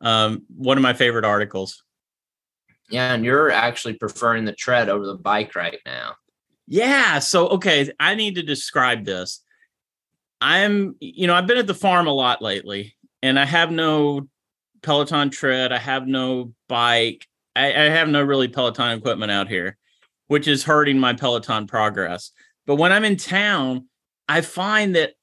Um, 0.02 0.44
one 0.56 0.78
of 0.78 0.82
my 0.82 0.94
favorite 0.94 1.26
articles. 1.26 1.84
Yeah, 2.92 3.14
and 3.14 3.24
you're 3.24 3.52
actually 3.52 3.94
preferring 3.94 4.46
the 4.46 4.54
tread 4.54 4.90
over 4.90 5.06
the 5.06 5.16
bike 5.16 5.56
right 5.56 5.80
now. 5.86 6.16
Yeah. 6.68 7.20
So, 7.20 7.48
okay, 7.50 7.92
I 8.00 8.16
need 8.16 8.36
to 8.36 8.44
describe 8.44 9.06
this. 9.06 9.42
I'm, 10.40 10.96
you 11.00 11.28
know, 11.28 11.36
I've 11.36 11.48
been 11.48 11.58
at 11.58 11.68
the 11.68 11.74
farm 11.74 12.08
a 12.08 12.14
lot 12.14 12.42
lately, 12.42 12.96
and 13.22 13.40
I 13.40 13.46
have 13.46 13.72
no 13.72 14.28
Peloton 14.82 15.30
tread. 15.30 15.72
I 15.72 15.78
have 15.78 16.08
no 16.08 16.54
bike. 16.68 17.28
I, 17.56 17.68
I 17.68 17.90
have 17.90 18.10
no 18.10 18.24
really 18.24 18.48
Peloton 18.48 18.98
equipment 18.98 19.32
out 19.32 19.48
here, 19.48 19.78
which 20.28 20.48
is 20.48 20.64
hurting 20.64 21.00
my 21.00 21.14
Peloton 21.14 21.68
progress. 21.68 22.32
But 22.66 22.76
when 22.76 22.92
I'm 22.92 23.04
in 23.04 23.18
town, 23.18 23.88
I 24.28 24.42
find 24.42 24.96
that 24.96 25.14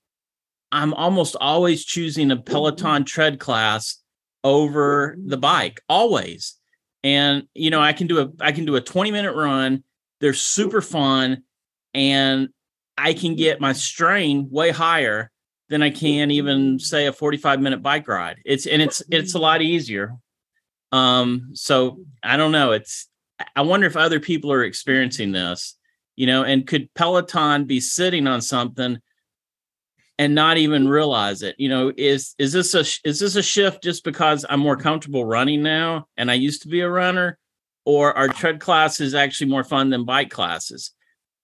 I'm 0.70 0.92
almost 0.94 1.34
always 1.40 1.84
choosing 1.84 2.30
a 2.30 2.36
Peloton 2.36 3.04
tread 3.04 3.40
class 3.40 4.02
over 4.44 5.16
the 5.18 5.38
bike, 5.38 5.80
always. 5.88 6.57
And 7.02 7.44
you 7.54 7.70
know, 7.70 7.80
I 7.80 7.92
can 7.92 8.06
do 8.06 8.20
a 8.20 8.28
I 8.40 8.52
can 8.52 8.64
do 8.64 8.76
a 8.76 8.80
20 8.80 9.10
minute 9.10 9.34
run. 9.34 9.84
They're 10.20 10.34
super 10.34 10.80
fun, 10.80 11.44
and 11.94 12.48
I 12.96 13.14
can 13.14 13.36
get 13.36 13.60
my 13.60 13.72
strain 13.72 14.48
way 14.50 14.70
higher 14.70 15.30
than 15.68 15.82
I 15.82 15.90
can 15.90 16.30
even 16.30 16.78
say 16.78 17.06
a 17.06 17.12
45 17.12 17.60
minute 17.60 17.82
bike 17.82 18.08
ride. 18.08 18.38
It's 18.44 18.66
and 18.66 18.82
it's 18.82 19.02
it's 19.10 19.34
a 19.34 19.38
lot 19.38 19.62
easier. 19.62 20.16
Um, 20.90 21.50
so 21.52 22.00
I 22.22 22.36
don't 22.36 22.52
know. 22.52 22.72
It's 22.72 23.08
I 23.54 23.62
wonder 23.62 23.86
if 23.86 23.96
other 23.96 24.18
people 24.18 24.50
are 24.50 24.64
experiencing 24.64 25.32
this 25.32 25.78
you 26.18 26.26
know, 26.26 26.42
and 26.42 26.66
could 26.66 26.92
Peloton 26.94 27.64
be 27.64 27.78
sitting 27.78 28.26
on 28.26 28.40
something 28.40 28.98
and 30.18 30.34
not 30.34 30.58
even 30.58 30.88
realize 30.88 31.42
it? 31.42 31.54
You 31.58 31.68
know, 31.68 31.92
is 31.96 32.34
is 32.38 32.52
this 32.52 32.74
a 32.74 32.80
is 33.08 33.20
this 33.20 33.36
a 33.36 33.42
shift 33.42 33.82
just 33.82 34.04
because 34.04 34.44
I'm 34.48 34.60
more 34.60 34.76
comfortable 34.76 35.24
running 35.24 35.62
now 35.62 36.06
and 36.16 36.30
I 36.30 36.34
used 36.34 36.62
to 36.62 36.68
be 36.68 36.80
a 36.80 36.90
runner, 36.90 37.38
or 37.84 38.16
are 38.16 38.28
tread 38.28 38.60
classes 38.60 39.14
actually 39.14 39.50
more 39.50 39.64
fun 39.64 39.90
than 39.90 40.04
bike 40.04 40.30
classes? 40.30 40.92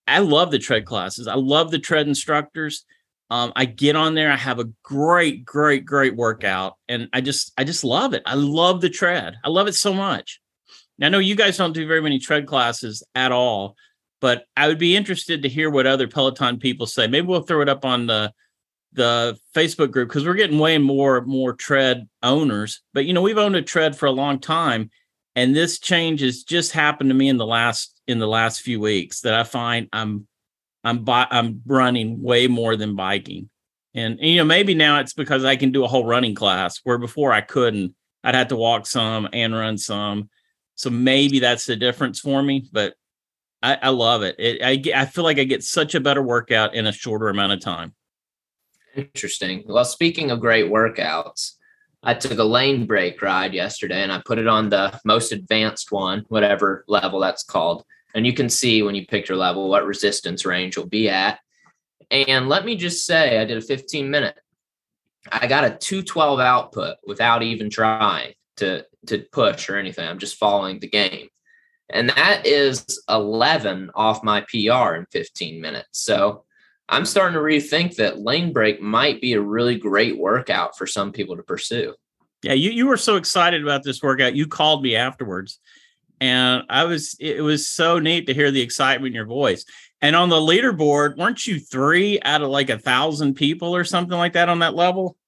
I 0.07 0.19
love 0.19 0.51
the 0.51 0.59
tread 0.59 0.85
classes. 0.85 1.27
I 1.27 1.35
love 1.35 1.71
the 1.71 1.79
tread 1.79 2.07
instructors. 2.07 2.85
Um, 3.31 3.53
I 3.57 3.65
get 3.65 3.97
on 3.97 4.15
there. 4.15 4.31
I 4.31 4.37
have 4.37 4.59
a 4.59 4.71
great, 4.83 5.45
great, 5.45 5.85
great 5.87 6.15
workout, 6.15 6.75
and 6.89 7.09
I 7.13 7.21
just, 7.21 7.53
I 7.57 7.65
just 7.65 7.83
love 7.83 8.13
it. 8.13 8.23
I 8.27 8.35
love 8.35 8.81
the 8.81 8.91
tread. 8.91 9.37
I 9.43 9.49
love 9.49 9.67
it 9.67 9.75
so 9.75 9.95
much. 9.95 10.41
Now, 10.99 11.07
I 11.07 11.11
know 11.11 11.19
you 11.19 11.35
guys 11.35 11.57
don't 11.57 11.73
do 11.73 11.87
very 11.89 12.03
many 12.03 12.19
tread 12.19 12.47
classes 12.47 13.03
at 13.15 13.33
all, 13.33 13.77
but 14.21 14.45
I 14.57 14.69
would 14.69 14.79
be 14.79 14.95
interested 14.95 15.43
to 15.43 15.49
hear 15.49 15.71
what 15.71 15.87
other 15.87 16.07
Peloton 16.07 16.59
people 16.59 16.87
say. 16.87 17.07
Maybe 17.07 17.27
we'll 17.27 17.43
throw 17.43 17.63
it 17.63 17.69
up 17.69 17.85
on 17.85 18.07
the 18.07 18.33
the 18.95 19.37
Facebook 19.55 19.91
group 19.91 20.09
because 20.09 20.25
we're 20.25 20.35
getting 20.35 20.59
way 20.59 20.79
more 20.79 21.23
more 21.23 21.53
tread 21.53 22.09
owners. 22.23 22.81
But 22.93 23.05
you 23.05 23.13
know, 23.13 23.23
we've 23.23 23.39
owned 23.39 23.57
a 23.57 23.63
tread 23.63 23.97
for 23.97 24.07
a 24.07 24.13
long 24.13 24.39
time, 24.39 24.91
and 25.35 25.55
this 25.55 25.79
change 25.79 26.21
has 26.21 26.45
just 26.45 26.73
happened 26.73 27.11
to 27.11 27.15
me 27.15 27.29
in 27.29 27.37
the 27.37 27.47
last 27.47 28.01
in 28.07 28.19
the 28.19 28.29
last 28.29 28.61
few 28.61 28.81
weeks 28.81 29.21
that 29.21 29.35
I 29.35 29.45
find 29.45 29.89
I'm 29.93 30.27
I'm 30.85 31.05
I'm 31.09 31.63
running 31.67 32.23
way 32.23 32.47
more 32.47 32.77
than 32.77 32.95
biking. 32.95 33.51
And, 33.95 34.19
and 34.19 34.29
you 34.29 34.37
know, 34.37 34.45
maybe 34.45 34.75
now 34.75 35.01
it's 35.01 35.13
because 35.13 35.45
I 35.45 35.57
can 35.57 35.71
do 35.71 35.85
a 35.85 35.89
whole 35.89 36.05
running 36.05 36.35
class 36.35 36.81
where 36.85 36.99
before 36.99 37.33
I 37.33 37.41
couldn't. 37.41 37.95
I'd 38.23 38.35
have 38.35 38.49
to 38.49 38.57
walk 38.57 38.87
some 38.87 39.29
and 39.33 39.55
run 39.55 39.77
some. 39.77 40.31
So 40.77 40.89
maybe 40.91 41.41
that's 41.41 41.67
the 41.67 41.77
difference 41.77 42.21
for 42.21 42.43
me. 42.43 42.67
But 42.73 42.95
I, 43.63 43.79
I 43.83 43.89
love 43.91 44.23
it. 44.23 44.37
it 44.39 44.63
I, 44.63 45.03
I 45.03 45.07
feel 45.07 45.25
like 45.25 45.39
I 45.39 45.45
get 45.45 45.63
such 45.63 45.95
a 45.95 46.01
better 46.01 46.23
workout 46.23 46.75
in 46.75 46.87
a 46.87 46.93
shorter 46.93 47.29
amount 47.29 47.53
of 47.53 47.61
time. 47.61 47.95
Interesting. 48.97 49.65
Well, 49.67 49.85
speaking 49.85 50.31
of 50.31 50.41
great 50.41 50.71
workouts, 50.71 51.53
I 52.03 52.15
took 52.15 52.33
a 52.33 52.43
Lanebreak 52.43 53.21
ride 53.23 53.55
yesterday 53.55 54.03
and 54.03 54.13
I 54.13 54.23
put 54.25 54.39
it 54.39 54.47
on 54.47 54.69
the 54.69 55.01
most 55.05 55.33
advanced 55.33 55.91
one, 55.91 56.25
whatever 56.29 56.85
level 56.87 57.19
that's 57.19 57.43
called. 57.43 57.85
And 58.15 58.27
you 58.27 58.33
can 58.33 58.49
see 58.49 58.83
when 58.83 58.95
you 58.95 59.07
pick 59.07 59.29
your 59.29 59.39
level 59.39 59.69
what 59.69 59.87
resistance 59.87 60.45
range 60.45 60.77
you'll 60.77 60.87
be 60.87 61.09
at. 61.09 61.41
And 62.11 62.49
let 62.49 62.65
me 62.65 62.77
just 62.77 63.07
say, 63.07 63.39
I 63.39 63.45
did 63.45 63.57
a 63.57 63.63
15 63.63 64.11
minute. 64.11 64.39
I 65.33 65.47
got 65.47 65.65
a 65.65 65.71
212 65.71 66.39
output 66.39 66.97
without 67.07 67.43
even 67.43 67.71
trying 67.71 68.35
to 68.57 68.85
to 69.07 69.19
push 69.33 69.69
or 69.69 69.77
anything. 69.77 70.09
I'm 70.09 70.19
just 70.19 70.37
following 70.37 70.79
the 70.79 70.89
game. 70.89 71.29
And 71.91 72.09
that 72.11 72.47
is 72.47 73.03
11 73.09 73.91
off 73.95 74.25
my 74.25 74.41
PR 74.43 74.95
in 74.95 75.07
15 75.11 75.61
minutes. 75.61 76.03
So 76.03 76.45
I'm 76.89 77.07
starting 77.07 77.35
to 77.35 77.41
rethink 77.41 77.97
that 77.97 78.17
Lanebreak 78.17 78.81
might 78.81 79.21
be 79.21 79.33
a 79.33 79.41
really 79.41 79.77
great 79.77 80.19
workout 80.19 80.77
for 80.77 80.87
some 80.87 81.13
people 81.13 81.37
to 81.37 81.43
pursue. 81.43 81.95
Yeah, 82.43 82.53
you, 82.53 82.71
you 82.71 82.87
were 82.87 82.99
so 82.99 83.17
excited 83.17 83.63
about 83.63 83.85
this 83.85 84.03
workout. 84.03 84.35
You 84.35 84.47
called 84.47 84.83
me 84.83 84.97
afterwards. 84.97 85.59
And 86.21 86.65
I 86.69 86.85
was, 86.85 87.17
it 87.19 87.43
was 87.43 87.67
so 87.67 87.99
neat 87.99 88.27
to 88.27 88.35
hear 88.35 88.51
the 88.51 88.61
excitement 88.61 89.09
in 89.09 89.15
your 89.15 89.27
voice. 89.27 89.65
And 90.03 90.15
on 90.15 90.29
the 90.29 90.37
leaderboard, 90.37 91.17
weren't 91.17 91.47
you 91.47 91.59
three 91.59 92.21
out 92.23 92.43
of 92.43 92.51
like 92.51 92.69
a 92.69 92.79
thousand 92.79 93.35
people 93.35 93.75
or 93.75 93.85
something 93.85 94.17
like 94.17 94.35
that 94.35 94.49
on 94.49 94.59
that 94.61 94.75
level? 94.75 95.17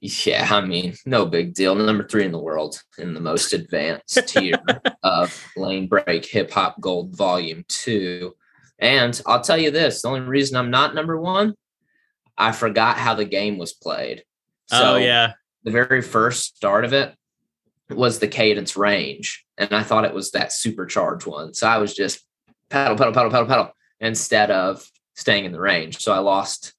Yeah, 0.00 0.46
I 0.48 0.60
mean, 0.60 0.94
no 1.06 1.26
big 1.26 1.54
deal. 1.54 1.74
Number 1.74 2.06
three 2.06 2.24
in 2.24 2.30
the 2.30 2.38
world 2.38 2.80
in 2.98 3.14
the 3.14 3.20
most 3.20 3.52
advanced 3.52 4.28
tier 4.28 4.54
of 5.02 5.44
Lanebreak 5.56 6.24
Hip 6.26 6.52
Hop 6.52 6.80
Gold 6.80 7.16
Volume 7.16 7.64
2. 7.66 8.32
And 8.78 9.20
I'll 9.26 9.42
tell 9.42 9.58
you 9.58 9.70
this 9.70 10.02
the 10.02 10.08
only 10.08 10.20
reason 10.20 10.56
I'm 10.56 10.70
not 10.70 10.94
number 10.94 11.18
one, 11.18 11.54
I 12.36 12.52
forgot 12.52 12.98
how 12.98 13.14
the 13.14 13.24
game 13.24 13.58
was 13.58 13.72
played. 13.72 14.24
Oh, 14.70 14.80
so 14.80 14.94
oh, 14.94 14.96
yeah. 14.96 15.32
The 15.64 15.70
very 15.70 16.02
first 16.02 16.56
start 16.56 16.84
of 16.84 16.92
it 16.92 17.14
was 17.90 18.18
the 18.18 18.28
cadence 18.28 18.76
range. 18.76 19.44
And 19.58 19.72
I 19.72 19.82
thought 19.82 20.04
it 20.04 20.14
was 20.14 20.32
that 20.32 20.52
supercharged 20.52 21.26
one. 21.26 21.54
So 21.54 21.66
I 21.66 21.78
was 21.78 21.94
just 21.94 22.20
pedal, 22.68 22.96
pedal, 22.96 23.12
pedal, 23.12 23.30
pedal, 23.30 23.46
pedal 23.46 23.70
instead 24.00 24.50
of 24.50 24.88
staying 25.14 25.44
in 25.44 25.52
the 25.52 25.60
range. 25.60 25.98
So 25.98 26.12
I 26.12 26.18
lost 26.18 26.74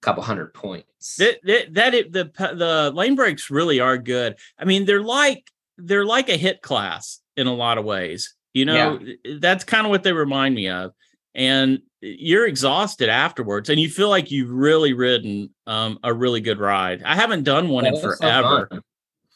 couple 0.00 0.22
hundred 0.22 0.54
points. 0.54 1.16
That 1.16 1.38
that, 1.44 1.74
that 1.74 1.94
it, 1.94 2.12
the 2.12 2.24
the 2.24 2.92
Lanebreaks 2.94 3.50
really 3.50 3.80
are 3.80 3.98
good. 3.98 4.36
I 4.58 4.64
mean, 4.64 4.86
they're 4.86 5.02
like 5.02 5.50
they're 5.78 6.06
like 6.06 6.28
a 6.28 6.38
HIIT 6.38 6.60
class 6.62 7.20
in 7.36 7.46
a 7.46 7.54
lot 7.54 7.78
of 7.78 7.84
ways. 7.84 8.34
You 8.54 8.66
know, 8.66 8.98
yeah. 9.00 9.34
that's 9.40 9.64
kind 9.64 9.86
of 9.86 9.90
what 9.90 10.02
they 10.02 10.12
remind 10.12 10.54
me 10.54 10.68
of. 10.68 10.92
And 11.34 11.80
you're 12.00 12.46
exhausted 12.46 13.08
afterwards, 13.08 13.70
and 13.70 13.80
you 13.80 13.88
feel 13.88 14.08
like 14.08 14.30
you've 14.30 14.50
really 14.50 14.92
ridden 14.92 15.50
um, 15.66 15.98
a 16.02 16.12
really 16.12 16.40
good 16.40 16.58
ride. 16.58 17.02
I 17.04 17.14
haven't 17.14 17.44
done 17.44 17.68
one 17.68 17.86
in 17.86 17.98
forever. 17.98 18.68
So 18.70 18.74
fun. 18.74 18.82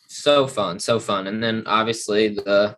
so 0.09 0.47
fun, 0.47 0.79
so 0.79 1.01
fun. 1.01 1.27
And 1.29 1.43
then 1.43 1.63
obviously 1.67 2.29
the 2.29 2.77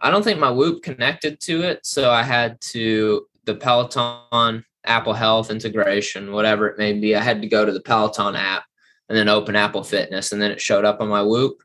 I 0.00 0.10
don't 0.10 0.22
think 0.22 0.38
my 0.38 0.50
Whoop 0.50 0.82
connected 0.82 1.40
to 1.40 1.62
it, 1.62 1.84
so 1.84 2.10
I 2.10 2.22
had 2.22 2.60
to 2.60 3.26
the 3.44 3.54
Peloton 3.54 4.64
Apple 4.84 5.12
Health 5.12 5.50
integration, 5.50 6.32
whatever 6.32 6.68
it 6.68 6.78
may 6.78 6.92
be. 6.92 7.16
I 7.16 7.20
had 7.20 7.42
to 7.42 7.48
go 7.48 7.64
to 7.64 7.72
the 7.72 7.80
Peloton 7.80 8.36
app 8.36 8.64
and 9.08 9.16
then 9.16 9.28
open 9.28 9.56
Apple 9.56 9.82
Fitness, 9.82 10.32
and 10.32 10.40
then 10.40 10.50
it 10.50 10.60
showed 10.60 10.84
up 10.84 11.00
on 11.00 11.08
my 11.08 11.22
Whoop. 11.22 11.62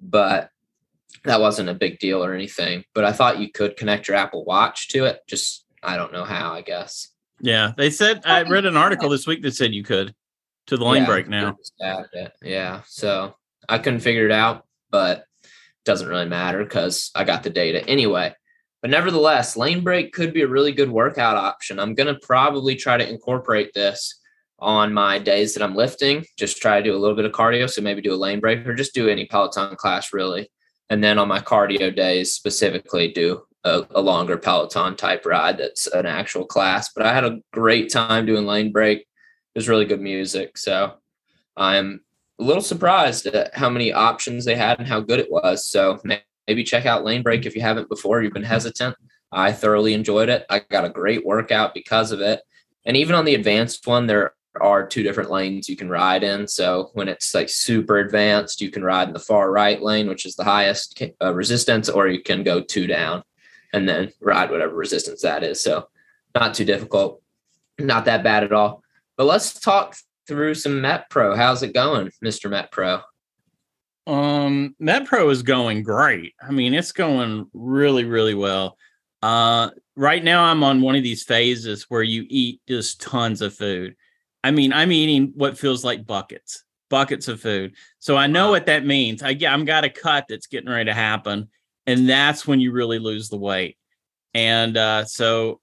But 0.00 0.50
that 1.24 1.40
wasn't 1.40 1.68
a 1.68 1.74
big 1.74 1.98
deal 1.98 2.24
or 2.24 2.34
anything. 2.34 2.84
But 2.94 3.04
I 3.04 3.12
thought 3.12 3.38
you 3.38 3.50
could 3.50 3.76
connect 3.76 4.08
your 4.08 4.16
Apple 4.16 4.44
Watch 4.44 4.88
to 4.88 5.04
it. 5.04 5.20
Just 5.26 5.64
I 5.82 5.96
don't 5.96 6.12
know 6.12 6.24
how. 6.24 6.52
I 6.52 6.62
guess. 6.62 7.08
Yeah, 7.40 7.72
they 7.76 7.90
said 7.90 8.22
I 8.24 8.42
read 8.42 8.66
an 8.66 8.76
article 8.76 9.08
this 9.10 9.26
week 9.26 9.42
that 9.42 9.54
said 9.54 9.74
you 9.74 9.82
could 9.82 10.14
to 10.66 10.76
the 10.76 10.84
lane 10.84 11.02
yeah, 11.02 11.06
break 11.06 11.28
now. 11.28 11.56
Yeah, 12.42 12.82
so 12.86 13.34
I 13.68 13.78
couldn't 13.78 14.00
figure 14.00 14.26
it 14.26 14.32
out. 14.32 14.64
but 14.90 15.24
doesn't 15.84 16.08
really 16.08 16.28
matter 16.28 16.62
because 16.62 17.10
I 17.14 17.24
got 17.24 17.42
the 17.42 17.50
data 17.50 17.84
anyway. 17.88 18.34
But 18.82 18.90
nevertheless, 18.90 19.56
Lanebreak 19.56 20.12
could 20.12 20.32
be 20.32 20.42
a 20.42 20.48
really 20.48 20.72
good 20.72 20.90
workout 20.90 21.36
option. 21.36 21.78
I'm 21.78 21.94
going 21.94 22.12
to 22.12 22.20
probably 22.20 22.76
try 22.76 22.96
to 22.96 23.08
incorporate 23.08 23.72
this 23.74 24.20
on 24.58 24.92
my 24.92 25.18
days 25.18 25.54
that 25.54 25.62
I'm 25.62 25.74
lifting, 25.74 26.24
just 26.38 26.60
try 26.60 26.78
to 26.78 26.84
do 26.84 26.94
a 26.94 26.98
little 26.98 27.16
bit 27.16 27.24
of 27.24 27.32
cardio. 27.32 27.68
So 27.68 27.80
maybe 27.82 28.02
do 28.02 28.14
a 28.14 28.18
Lanebreak 28.18 28.66
or 28.66 28.74
just 28.74 28.94
do 28.94 29.08
any 29.08 29.26
Peloton 29.26 29.74
class 29.76 30.12
really. 30.12 30.50
And 30.90 31.02
then 31.02 31.18
on 31.18 31.28
my 31.28 31.40
cardio 31.40 31.94
days, 31.94 32.34
specifically 32.34 33.12
do 33.12 33.42
a, 33.64 33.82
a 33.90 34.00
longer 34.00 34.36
Peloton 34.36 34.96
type 34.96 35.26
ride 35.26 35.58
that's 35.58 35.86
an 35.88 36.06
actual 36.06 36.44
class. 36.44 36.92
But 36.92 37.06
I 37.06 37.14
had 37.14 37.24
a 37.24 37.40
great 37.52 37.92
time 37.92 38.26
doing 38.26 38.44
Lanebreak. 38.44 39.00
It 39.00 39.06
was 39.54 39.68
really 39.68 39.84
good 39.84 40.00
music. 40.00 40.56
So 40.56 40.94
I'm 41.56 42.00
a 42.38 42.44
little 42.44 42.62
surprised 42.62 43.26
at 43.26 43.54
how 43.54 43.68
many 43.68 43.92
options 43.92 44.44
they 44.44 44.56
had 44.56 44.78
and 44.78 44.88
how 44.88 45.00
good 45.00 45.20
it 45.20 45.30
was. 45.30 45.66
So 45.66 46.00
maybe 46.48 46.64
check 46.64 46.86
out 46.86 47.04
Lanebreak 47.04 47.44
if 47.44 47.54
you 47.54 47.62
haven't 47.62 47.88
before. 47.88 48.22
You've 48.22 48.32
been 48.32 48.42
hesitant. 48.42 48.96
I 49.32 49.52
thoroughly 49.52 49.94
enjoyed 49.94 50.28
it. 50.28 50.46
I 50.50 50.60
got 50.70 50.84
a 50.84 50.90
great 50.90 51.24
workout 51.24 51.74
because 51.74 52.12
of 52.12 52.20
it. 52.20 52.40
And 52.86 52.96
even 52.96 53.14
on 53.14 53.24
the 53.24 53.34
advanced 53.34 53.86
one, 53.86 54.06
there 54.06 54.34
are 54.60 54.86
two 54.86 55.02
different 55.02 55.30
lanes 55.30 55.68
you 55.68 55.76
can 55.76 55.88
ride 55.88 56.24
in. 56.24 56.48
So 56.48 56.90
when 56.94 57.08
it's 57.08 57.34
like 57.34 57.48
super 57.48 57.98
advanced, 57.98 58.60
you 58.60 58.70
can 58.70 58.82
ride 58.82 59.08
in 59.08 59.14
the 59.14 59.20
far 59.20 59.52
right 59.52 59.80
lane, 59.80 60.08
which 60.08 60.26
is 60.26 60.34
the 60.34 60.44
highest 60.44 61.00
uh, 61.22 61.32
resistance, 61.32 61.88
or 61.88 62.08
you 62.08 62.22
can 62.22 62.42
go 62.42 62.60
two 62.60 62.86
down 62.86 63.22
and 63.72 63.88
then 63.88 64.12
ride 64.20 64.50
whatever 64.50 64.74
resistance 64.74 65.22
that 65.22 65.42
is. 65.42 65.62
So 65.62 65.88
not 66.34 66.54
too 66.54 66.64
difficult, 66.64 67.22
not 67.78 68.04
that 68.04 68.22
bad 68.22 68.44
at 68.44 68.52
all. 68.52 68.82
But 69.16 69.24
let's 69.24 69.58
talk 69.58 69.96
through 70.26 70.54
some 70.54 70.80
Met 70.80 71.10
Pro. 71.10 71.34
How's 71.34 71.62
it 71.62 71.74
going, 71.74 72.10
Mr. 72.24 72.48
Met 72.48 72.70
Pro? 72.70 73.00
Um, 74.06 74.74
Met 74.78 75.06
Pro 75.06 75.28
is 75.30 75.42
going 75.42 75.82
great. 75.82 76.34
I 76.42 76.50
mean, 76.50 76.74
it's 76.74 76.92
going 76.92 77.46
really, 77.52 78.04
really 78.04 78.34
well. 78.34 78.76
Uh, 79.22 79.70
right 79.96 80.24
now 80.24 80.44
I'm 80.44 80.62
on 80.62 80.80
one 80.80 80.96
of 80.96 81.02
these 81.02 81.22
phases 81.22 81.84
where 81.88 82.02
you 82.02 82.24
eat 82.28 82.60
just 82.66 83.00
tons 83.00 83.42
of 83.42 83.54
food. 83.54 83.96
I 84.42 84.50
mean, 84.50 84.72
I'm 84.72 84.92
eating 84.92 85.32
what 85.34 85.58
feels 85.58 85.84
like 85.84 86.06
buckets, 86.06 86.64
buckets 86.88 87.28
of 87.28 87.40
food. 87.40 87.74
So 87.98 88.16
I 88.16 88.26
know 88.26 88.46
wow. 88.46 88.52
what 88.52 88.66
that 88.66 88.86
means. 88.86 89.22
I 89.22 89.34
get, 89.34 89.52
I'm 89.52 89.64
got 89.64 89.84
a 89.84 89.90
cut 89.90 90.24
that's 90.28 90.46
getting 90.46 90.70
ready 90.70 90.86
to 90.86 90.94
happen, 90.94 91.50
and 91.90 92.08
that's 92.08 92.46
when 92.46 92.60
you 92.60 92.72
really 92.72 92.98
lose 92.98 93.28
the 93.28 93.36
weight. 93.36 93.76
And 94.34 94.76
uh, 94.76 95.04
so 95.04 95.60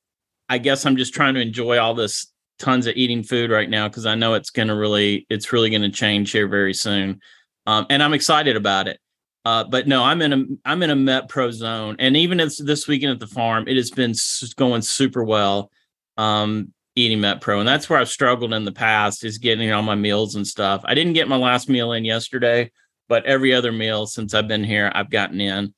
I 0.50 0.58
guess 0.58 0.86
I'm 0.86 0.98
just 0.98 1.14
trying 1.14 1.36
to 1.36 1.42
enjoy 1.42 1.80
all 1.80 1.94
this 1.94 2.32
tons 2.60 2.88
of 2.88 2.96
eating 2.96 3.24
food 3.24 3.52
right 3.52 3.70
now 3.70 3.88
because 3.88 4.06
I 4.06 4.16
know 4.16 4.34
it's 4.34 4.50
going 4.50 4.68
to 4.68 4.76
really, 4.76 5.26
it's 5.30 5.54
really 5.54 5.70
going 5.70 5.84
to 5.84 5.90
change 5.90 6.32
here 6.32 6.48
very 6.48 6.74
soon, 6.74 7.22
um, 7.66 7.86
and 7.90 8.02
I'm 8.04 8.14
excited 8.14 8.56
about 8.56 8.88
it. 8.88 9.00
Uh, 9.46 9.64
but 9.64 9.88
no, 9.88 10.04
I'm 10.04 10.22
in 10.22 10.34
a 10.34 10.44
I'm 10.66 10.84
in 10.84 10.90
a 10.90 10.96
Met 10.96 11.30
Pro 11.30 11.52
zone, 11.52 11.96
and 12.00 12.18
even 12.18 12.42
as 12.42 12.58
this 12.58 12.86
weekend 12.86 13.14
at 13.14 13.20
the 13.20 13.28
farm, 13.28 13.66
it 13.68 13.78
has 13.78 13.92
been 13.92 14.14
going 14.58 14.82
super 14.82 15.24
well. 15.24 15.72
Um, 16.18 16.74
eating 16.98 17.22
Met 17.22 17.40
Pro, 17.40 17.60
and 17.60 17.68
that's 17.68 17.90
where 17.90 18.00
I've 18.00 18.10
struggled 18.10 18.54
in 18.54 18.66
the 18.66 18.72
past 18.72 19.24
is 19.24 19.38
getting 19.38 19.72
all 19.72 19.84
my 19.84 19.96
meals 19.96 20.36
and 20.36 20.46
stuff. 20.46 20.82
I 20.84 20.96
didn't 20.96 21.14
get 21.14 21.30
my 21.30 21.38
last 21.38 21.70
meal 21.70 21.94
in 21.94 22.04
yesterday, 22.04 22.72
but 23.08 23.26
every 23.26 23.54
other 23.54 23.72
meal 23.72 24.06
since 24.08 24.34
I've 24.34 24.48
been 24.48 24.64
here, 24.64 24.92
I've 24.94 25.10
gotten 25.10 25.40
in, 25.40 25.74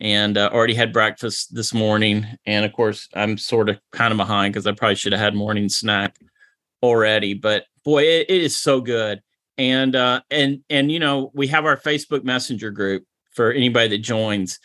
and 0.00 0.38
uh, 0.38 0.50
already 0.52 0.74
had 0.74 0.92
breakfast 0.92 1.54
this 1.54 1.74
morning. 1.74 2.26
And 2.46 2.64
of 2.64 2.72
course, 2.72 3.08
I'm 3.14 3.36
sort 3.38 3.68
of 3.68 3.78
kind 3.92 4.12
of 4.12 4.16
behind 4.16 4.54
because 4.54 4.66
I 4.66 4.72
probably 4.72 4.94
should 4.94 5.12
have 5.12 5.20
had 5.20 5.34
morning 5.34 5.68
snack 5.68 6.16
already. 6.82 7.34
But 7.34 7.64
boy, 7.84 8.04
it, 8.04 8.26
it 8.28 8.42
is 8.42 8.56
so 8.56 8.80
good. 8.80 9.20
And 9.56 9.96
uh, 9.96 10.20
and 10.30 10.62
and 10.70 10.90
you 10.92 11.00
know, 11.00 11.30
we 11.34 11.48
have 11.48 11.64
our 11.64 11.76
Facebook 11.76 12.22
Messenger 12.22 12.70
group 12.70 13.04
for 13.32 13.50
anybody 13.52 13.88
that 13.88 13.98
joins. 13.98 14.58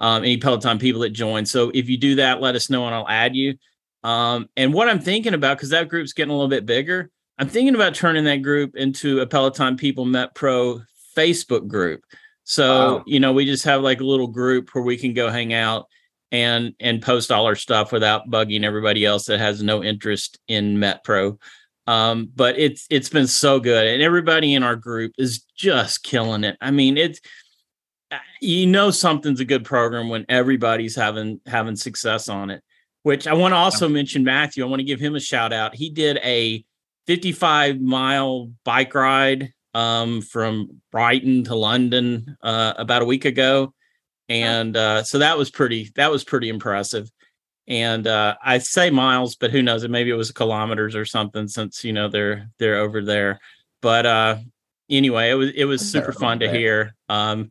Um, 0.00 0.22
any 0.22 0.36
Peloton 0.36 0.78
people 0.78 1.00
that 1.00 1.10
join. 1.10 1.44
So 1.44 1.72
if 1.74 1.88
you 1.88 1.96
do 1.96 2.14
that, 2.14 2.40
let 2.40 2.54
us 2.54 2.70
know 2.70 2.86
and 2.86 2.94
I'll 2.94 3.08
add 3.08 3.34
you. 3.34 3.56
Um, 4.04 4.48
and 4.56 4.72
what 4.72 4.88
I'm 4.88 5.00
thinking 5.00 5.34
about, 5.34 5.56
because 5.56 5.70
that 5.70 5.88
group's 5.88 6.12
getting 6.12 6.30
a 6.30 6.34
little 6.34 6.48
bit 6.48 6.64
bigger, 6.64 7.10
I'm 7.38 7.48
thinking 7.48 7.74
about 7.74 7.96
turning 7.96 8.24
that 8.24 8.42
group 8.42 8.76
into 8.76 9.20
a 9.20 9.26
Peloton 9.26 9.76
People 9.76 10.04
Met 10.04 10.34
Pro 10.36 10.82
Facebook 11.16 11.66
group. 11.66 12.02
So, 12.48 12.96
wow. 12.96 13.04
you 13.06 13.20
know, 13.20 13.32
we 13.32 13.44
just 13.44 13.64
have 13.64 13.82
like 13.82 14.00
a 14.00 14.04
little 14.04 14.26
group 14.26 14.70
where 14.74 14.82
we 14.82 14.96
can 14.96 15.12
go 15.12 15.28
hang 15.30 15.52
out 15.52 15.86
and 16.32 16.74
and 16.80 17.02
post 17.02 17.30
all 17.30 17.46
our 17.46 17.54
stuff 17.54 17.92
without 17.92 18.30
bugging 18.30 18.64
everybody 18.64 19.04
else 19.04 19.26
that 19.26 19.38
has 19.38 19.62
no 19.62 19.82
interest 19.84 20.38
in 20.48 20.78
Met 20.78 21.04
Pro. 21.04 21.38
Um, 21.86 22.30
but 22.34 22.58
it's 22.58 22.86
it's 22.90 23.08
been 23.08 23.26
so 23.26 23.60
good, 23.60 23.86
and 23.86 24.02
everybody 24.02 24.54
in 24.54 24.62
our 24.62 24.76
group 24.76 25.12
is 25.18 25.44
just 25.56 26.02
killing 26.02 26.44
it. 26.44 26.56
I 26.60 26.70
mean, 26.70 26.96
it's 26.96 27.20
you 28.40 28.66
know 28.66 28.90
something's 28.90 29.40
a 29.40 29.44
good 29.44 29.64
program 29.64 30.08
when 30.08 30.24
everybody's 30.28 30.96
having 30.96 31.40
having 31.46 31.76
success 31.76 32.28
on 32.28 32.50
it 32.50 32.62
which 33.02 33.26
I 33.26 33.32
want 33.32 33.52
to 33.52 33.56
also 33.56 33.88
mention 33.88 34.22
Matthew. 34.24 34.64
I 34.64 34.68
want 34.68 34.80
to 34.80 34.84
give 34.84 35.00
him 35.00 35.14
a 35.14 35.20
shout 35.20 35.52
out. 35.52 35.74
He 35.74 35.88
did 35.88 36.18
a 36.22 36.64
55 37.06 37.80
mile 37.80 38.50
bike 38.64 38.94
ride 38.94 39.54
um, 39.74 40.22
from 40.22 40.80
Brighton 40.90 41.44
to 41.44 41.54
London 41.54 42.36
uh, 42.42 42.74
about 42.76 43.02
a 43.02 43.06
week 43.06 43.24
ago, 43.24 43.74
and 44.28 44.76
uh, 44.76 45.02
so 45.02 45.18
that 45.18 45.38
was 45.38 45.50
pretty 45.50 45.90
that 45.96 46.10
was 46.10 46.24
pretty 46.24 46.48
impressive. 46.48 47.10
And 47.66 48.06
uh, 48.06 48.36
I 48.42 48.58
say 48.58 48.88
miles, 48.88 49.36
but 49.36 49.50
who 49.50 49.62
knows? 49.62 49.84
It 49.84 49.90
maybe 49.90 50.10
it 50.10 50.14
was 50.14 50.32
kilometers 50.32 50.94
or 50.94 51.04
something, 51.04 51.48
since 51.48 51.84
you 51.84 51.92
know 51.92 52.08
they're 52.08 52.48
they're 52.58 52.78
over 52.78 53.02
there. 53.02 53.40
But 53.82 54.06
uh, 54.06 54.36
anyway, 54.88 55.30
it 55.30 55.34
was 55.34 55.50
it 55.54 55.64
was 55.64 55.90
super 55.90 56.12
fun 56.12 56.40
to 56.40 56.50
hear. 56.50 56.94
Um, 57.08 57.50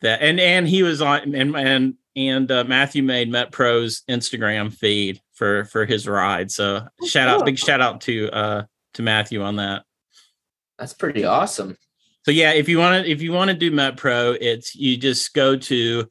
that 0.00 0.22
and 0.22 0.38
and 0.38 0.68
he 0.68 0.82
was 0.82 1.02
on 1.02 1.34
and 1.34 1.56
and 1.56 1.94
and 2.14 2.50
uh, 2.50 2.64
Matthew 2.64 3.02
made 3.02 3.30
Met 3.30 3.52
Pro's 3.52 4.02
Instagram 4.08 4.72
feed 4.72 5.20
for 5.32 5.64
for 5.66 5.86
his 5.86 6.06
ride. 6.06 6.50
So 6.50 6.86
oh, 7.00 7.06
shout 7.06 7.28
cool. 7.28 7.40
out, 7.40 7.46
big 7.46 7.58
shout 7.58 7.80
out 7.80 8.00
to 8.02 8.30
uh 8.30 8.62
to 8.94 9.02
Matthew 9.02 9.42
on 9.42 9.56
that. 9.56 9.84
That's 10.78 10.94
pretty 10.94 11.24
awesome. 11.24 11.76
So 12.24 12.30
yeah, 12.30 12.52
if 12.52 12.68
you 12.68 12.78
want 12.78 13.04
to 13.04 13.10
if 13.10 13.22
you 13.22 13.32
want 13.32 13.48
to 13.48 13.56
do 13.56 13.70
Met 13.70 13.96
Pro, 13.96 14.32
it's 14.40 14.74
you 14.74 14.96
just 14.96 15.34
go 15.34 15.56
to 15.56 16.08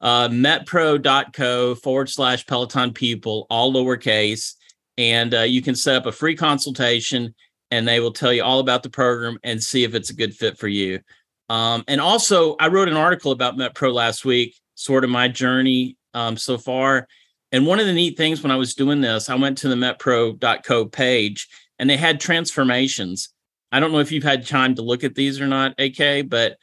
uh 0.00 0.28
metpro.co 0.28 1.74
forward 1.76 2.08
slash 2.08 2.46
Peloton 2.46 2.92
people, 2.92 3.46
all 3.50 3.72
lowercase, 3.72 4.54
and 4.98 5.34
uh, 5.34 5.42
you 5.42 5.62
can 5.62 5.74
set 5.74 5.96
up 5.96 6.06
a 6.06 6.12
free 6.12 6.36
consultation 6.36 7.34
and 7.70 7.86
they 7.86 8.00
will 8.00 8.12
tell 8.12 8.32
you 8.32 8.42
all 8.44 8.60
about 8.60 8.82
the 8.82 8.90
program 8.90 9.38
and 9.42 9.62
see 9.62 9.84
if 9.84 9.94
it's 9.94 10.10
a 10.10 10.14
good 10.14 10.34
fit 10.34 10.56
for 10.56 10.68
you. 10.68 11.00
Um, 11.48 11.84
and 11.88 12.00
also, 12.00 12.56
I 12.58 12.68
wrote 12.68 12.88
an 12.88 12.96
article 12.96 13.32
about 13.32 13.56
Met 13.56 13.74
Pro 13.74 13.90
last 13.90 14.24
week 14.24 14.56
sort 14.76 15.04
of 15.04 15.10
my 15.10 15.26
journey 15.26 15.96
um, 16.14 16.36
so 16.36 16.56
far. 16.56 17.08
And 17.50 17.66
one 17.66 17.80
of 17.80 17.86
the 17.86 17.92
neat 17.92 18.16
things 18.16 18.42
when 18.42 18.52
I 18.52 18.56
was 18.56 18.74
doing 18.74 19.00
this, 19.00 19.28
I 19.28 19.34
went 19.34 19.58
to 19.58 19.68
the 19.68 19.74
metpro.co 19.74 20.86
page 20.86 21.48
and 21.78 21.90
they 21.90 21.96
had 21.96 22.20
transformations. 22.20 23.30
I 23.76 23.80
don't 23.80 23.92
know 23.92 23.98
if 23.98 24.10
you've 24.10 24.24
had 24.24 24.46
time 24.46 24.74
to 24.76 24.82
look 24.82 25.04
at 25.04 25.14
these 25.14 25.38
or 25.38 25.46
not, 25.46 25.74
AK, 25.78 26.30
but 26.30 26.56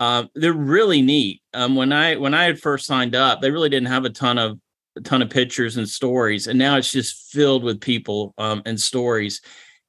um, 0.00 0.28
they're 0.34 0.52
really 0.52 1.00
neat. 1.00 1.40
Um, 1.54 1.76
when 1.76 1.92
I 1.92 2.16
when 2.16 2.34
I 2.34 2.42
had 2.42 2.58
first 2.58 2.86
signed 2.86 3.14
up, 3.14 3.40
they 3.40 3.52
really 3.52 3.68
didn't 3.68 3.86
have 3.86 4.04
a 4.04 4.10
ton 4.10 4.36
of 4.36 4.58
a 4.96 5.00
ton 5.00 5.22
of 5.22 5.30
pictures 5.30 5.76
and 5.76 5.88
stories, 5.88 6.48
and 6.48 6.58
now 6.58 6.76
it's 6.76 6.90
just 6.90 7.30
filled 7.30 7.62
with 7.62 7.80
people 7.80 8.34
um, 8.36 8.62
and 8.66 8.80
stories. 8.80 9.42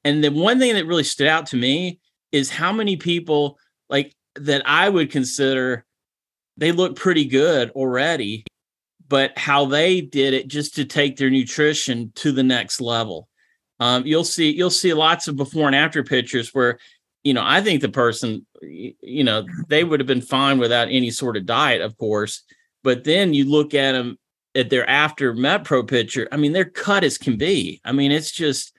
And 0.03 0.23
the 0.23 0.29
one 0.29 0.59
thing 0.59 0.75
that 0.75 0.85
really 0.85 1.03
stood 1.03 1.25
out 1.25 1.47
to 1.47 1.57
me 1.57 1.99
is 2.31 2.51
how 2.51 2.71
many 2.71 2.95
people 2.95 3.57
like 3.89 4.15
that 4.35 4.61
I 4.67 4.87
would 4.87 5.09
consider 5.09 5.83
they 6.57 6.71
look 6.71 6.95
pretty 6.95 7.25
good 7.25 7.71
already, 7.71 8.45
but 9.07 9.35
how 9.35 9.65
they 9.65 10.01
did 10.01 10.35
it 10.35 10.47
just 10.47 10.75
to 10.75 10.85
take 10.85 11.17
their 11.17 11.31
nutrition 11.31 12.11
to 12.17 12.31
the 12.31 12.43
next 12.43 12.79
level. 12.81 13.26
Um, 13.79 14.05
you'll 14.05 14.23
see 14.23 14.51
you'll 14.51 14.69
see 14.69 14.93
lots 14.93 15.27
of 15.27 15.35
before 15.35 15.67
and 15.67 15.75
after 15.75 16.03
pictures 16.03 16.53
where 16.53 16.79
you 17.23 17.33
know 17.33 17.43
I 17.45 17.61
think 17.61 17.81
the 17.81 17.89
person 17.89 18.45
you 18.61 19.23
know 19.23 19.45
they 19.67 19.83
would 19.83 19.99
have 19.99 20.07
been 20.07 20.21
fine 20.21 20.57
without 20.57 20.87
any 20.89 21.11
sort 21.11 21.37
of 21.37 21.45
diet, 21.45 21.81
of 21.81 21.97
course, 21.97 22.43
but 22.83 23.03
then 23.03 23.33
you 23.33 23.45
look 23.49 23.73
at 23.73 23.91
them 23.93 24.17
at 24.55 24.69
their 24.69 24.89
after 24.89 25.33
Met 25.33 25.63
Pro 25.63 25.83
picture. 25.83 26.27
I 26.31 26.37
mean, 26.37 26.51
they're 26.51 26.65
cut 26.65 27.03
as 27.03 27.17
can 27.17 27.37
be. 27.37 27.79
I 27.85 27.91
mean, 27.91 28.11
it's 28.11 28.31
just 28.31 28.73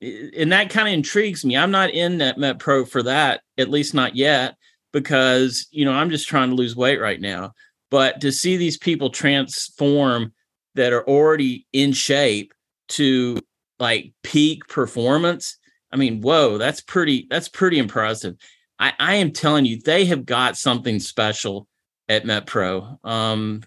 and 0.00 0.52
that 0.52 0.70
kind 0.70 0.88
of 0.88 0.94
intrigues 0.94 1.44
me. 1.44 1.56
I'm 1.56 1.70
not 1.70 1.90
in 1.90 2.18
that 2.18 2.38
Met 2.38 2.58
Pro 2.58 2.84
for 2.84 3.02
that, 3.04 3.42
at 3.58 3.70
least 3.70 3.94
not 3.94 4.16
yet 4.16 4.56
because 4.92 5.66
you 5.70 5.84
know 5.84 5.92
I'm 5.92 6.08
just 6.08 6.28
trying 6.28 6.48
to 6.50 6.56
lose 6.56 6.74
weight 6.74 7.00
right 7.00 7.20
now. 7.20 7.52
But 7.90 8.22
to 8.22 8.32
see 8.32 8.56
these 8.56 8.78
people 8.78 9.10
transform 9.10 10.32
that 10.74 10.92
are 10.92 11.06
already 11.06 11.66
in 11.72 11.92
shape 11.92 12.54
to 12.88 13.38
like 13.78 14.12
peak 14.22 14.66
performance, 14.68 15.58
I 15.92 15.96
mean, 15.96 16.20
whoa, 16.20 16.58
that's 16.58 16.80
pretty 16.80 17.26
that's 17.30 17.48
pretty 17.48 17.78
impressive. 17.78 18.36
I, 18.78 18.92
I 18.98 19.14
am 19.16 19.30
telling 19.30 19.64
you, 19.64 19.80
they 19.80 20.04
have 20.06 20.26
got 20.26 20.56
something 20.56 20.98
special 20.98 21.68
at 22.08 22.24
MetPro. 22.24 22.98
Um, 23.04 23.62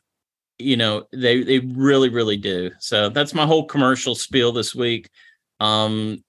you 0.59 0.75
know, 0.75 1.05
they 1.13 1.43
they 1.43 1.59
really, 1.59 2.09
really 2.09 2.37
do. 2.37 2.71
So 2.79 3.09
that's 3.09 3.33
my 3.33 3.45
whole 3.45 3.65
commercial 3.65 4.15
spiel 4.15 4.51
this 4.51 4.75
week. 4.75 5.09
Um, 5.59 6.23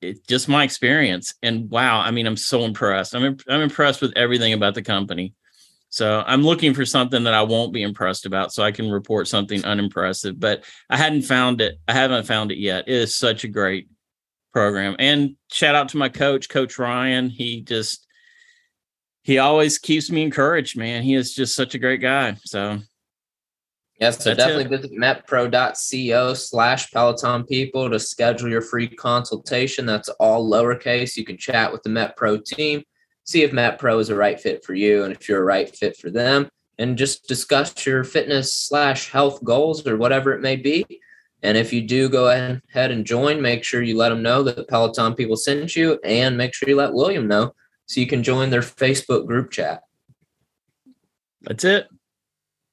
it's 0.00 0.20
just 0.20 0.48
my 0.48 0.64
experience. 0.64 1.34
And 1.42 1.70
wow, 1.70 2.00
I 2.00 2.10
mean, 2.10 2.26
I'm 2.26 2.36
so 2.36 2.64
impressed. 2.64 3.14
I'm 3.14 3.36
I'm 3.48 3.60
impressed 3.60 4.00
with 4.00 4.12
everything 4.16 4.52
about 4.52 4.74
the 4.74 4.82
company. 4.82 5.34
So 5.94 6.24
I'm 6.26 6.42
looking 6.42 6.74
for 6.74 6.84
something 6.84 7.22
that 7.22 7.34
I 7.34 7.42
won't 7.42 7.72
be 7.72 7.82
impressed 7.82 8.26
about 8.26 8.52
so 8.52 8.64
I 8.64 8.72
can 8.72 8.90
report 8.90 9.28
something 9.28 9.64
unimpressive. 9.64 10.40
But 10.40 10.64
I 10.90 10.96
hadn't 10.96 11.22
found 11.22 11.60
it. 11.60 11.78
I 11.86 11.92
haven't 11.92 12.26
found 12.26 12.50
it 12.50 12.58
yet. 12.58 12.88
It 12.88 12.94
is 12.94 13.14
such 13.14 13.44
a 13.44 13.48
great 13.48 13.88
program. 14.52 14.96
And 14.98 15.36
shout 15.52 15.76
out 15.76 15.90
to 15.90 15.96
my 15.96 16.08
coach, 16.08 16.48
Coach 16.48 16.80
Ryan. 16.80 17.30
He 17.30 17.60
just 17.60 18.08
he 19.22 19.38
always 19.38 19.78
keeps 19.78 20.10
me 20.10 20.22
encouraged, 20.22 20.76
man. 20.76 21.04
He 21.04 21.14
is 21.14 21.32
just 21.32 21.54
such 21.54 21.76
a 21.76 21.78
great 21.78 22.00
guy. 22.00 22.38
So 22.44 22.80
Yes, 24.00 24.22
so 24.24 24.34
definitely 24.34 24.64
it. 24.64 24.82
visit 24.82 24.90
metpro.co 24.98 26.34
slash 26.34 26.90
Peloton 26.90 27.44
people 27.44 27.88
to 27.88 28.00
schedule 28.00 28.50
your 28.50 28.62
free 28.62 28.88
consultation. 28.88 29.86
That's 29.86 30.08
all 30.18 30.50
lowercase. 30.50 31.16
You 31.16 31.24
can 31.24 31.38
chat 31.38 31.70
with 31.70 31.84
the 31.84 31.90
MetPro 31.90 32.44
team 32.44 32.82
see 33.24 33.42
if 33.42 33.52
Met 33.52 33.78
Pro 33.78 33.98
is 33.98 34.10
a 34.10 34.14
right 34.14 34.40
fit 34.40 34.64
for 34.64 34.74
you 34.74 35.04
and 35.04 35.12
if 35.12 35.28
you're 35.28 35.40
a 35.40 35.44
right 35.44 35.74
fit 35.74 35.96
for 35.96 36.10
them, 36.10 36.48
and 36.78 36.98
just 36.98 37.26
discuss 37.28 37.86
your 37.86 38.04
fitness 38.04 38.54
slash 38.54 39.10
health 39.10 39.42
goals 39.44 39.86
or 39.86 39.96
whatever 39.96 40.32
it 40.32 40.40
may 40.40 40.56
be. 40.56 40.84
And 41.42 41.58
if 41.58 41.72
you 41.72 41.82
do 41.82 42.08
go 42.08 42.28
ahead 42.28 42.90
and 42.90 43.04
join, 43.04 43.40
make 43.40 43.64
sure 43.64 43.82
you 43.82 43.96
let 43.96 44.08
them 44.08 44.22
know 44.22 44.42
that 44.42 44.56
the 44.56 44.64
Peloton 44.64 45.14
people 45.14 45.36
sent 45.36 45.76
you 45.76 45.98
and 46.02 46.38
make 46.38 46.54
sure 46.54 46.68
you 46.68 46.76
let 46.76 46.94
William 46.94 47.28
know 47.28 47.54
so 47.86 48.00
you 48.00 48.06
can 48.06 48.22
join 48.22 48.50
their 48.50 48.62
Facebook 48.62 49.26
group 49.26 49.50
chat. 49.50 49.82
That's 51.42 51.64
it. 51.64 51.86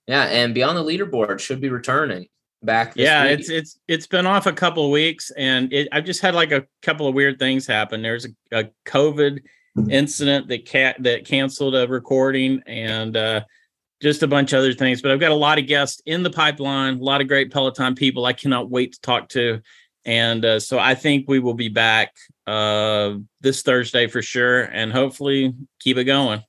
Yeah, 0.08 0.24
and 0.24 0.54
Beyond 0.54 0.78
the 0.78 0.84
Leaderboard 0.84 1.40
should 1.40 1.62
be 1.62 1.70
returning 1.70 2.28
back. 2.64 2.94
yeah, 2.96 3.24
week. 3.24 3.40
it's 3.40 3.50
it's 3.50 3.80
it's 3.88 4.08
been 4.08 4.26
off 4.26 4.46
a 4.46 4.54
couple 4.54 4.86
of 4.86 4.92
weeks, 4.92 5.32
and 5.38 5.72
it, 5.74 5.90
I've 5.92 6.06
just 6.06 6.22
had 6.22 6.34
like 6.34 6.52
a 6.52 6.66
couple 6.82 7.08
of 7.08 7.14
weird 7.14 7.40
things 7.40 7.68
happen. 7.68 8.02
There's 8.02 8.26
a, 8.26 8.60
a 8.60 8.70
COVID 8.86 9.42
incident 9.90 10.48
that 10.50 10.66
cat 10.66 10.98
that 11.00 11.26
canceled 11.26 11.76
a 11.76 11.88
recording 11.88 12.62
and 12.66 13.16
uh, 13.16 13.42
just 14.02 14.24
a 14.24 14.28
bunch 14.28 14.54
of 14.54 14.60
other 14.60 14.74
things. 14.74 15.02
But 15.02 15.12
I've 15.12 15.20
got 15.20 15.32
a 15.32 15.36
lot 15.36 15.60
of 15.60 15.68
guests 15.68 16.02
in 16.06 16.24
the 16.24 16.30
pipeline, 16.30 17.00
a 17.00 17.04
lot 17.04 17.22
of 17.22 17.28
great 17.28 17.52
Peloton 17.52 17.96
people 17.96 18.26
I 18.26 18.34
cannot 18.34 18.70
wait 18.70 18.94
to 18.94 19.02
talk 19.02 19.30
to. 19.30 19.62
And 20.04 20.44
uh, 20.44 20.60
so 20.60 20.80
I 20.80 20.96
think 20.96 21.26
we 21.28 21.40
will 21.40 21.54
be 21.54 21.70
back 21.70 22.16
uh, 22.48 23.16
this 23.40 23.62
Thursday 23.62 24.08
for 24.08 24.22
sure, 24.22 24.64
and 24.64 24.92
hopefully 24.92 25.54
keep 25.80 25.98
it 25.98 26.06
going. 26.06 26.44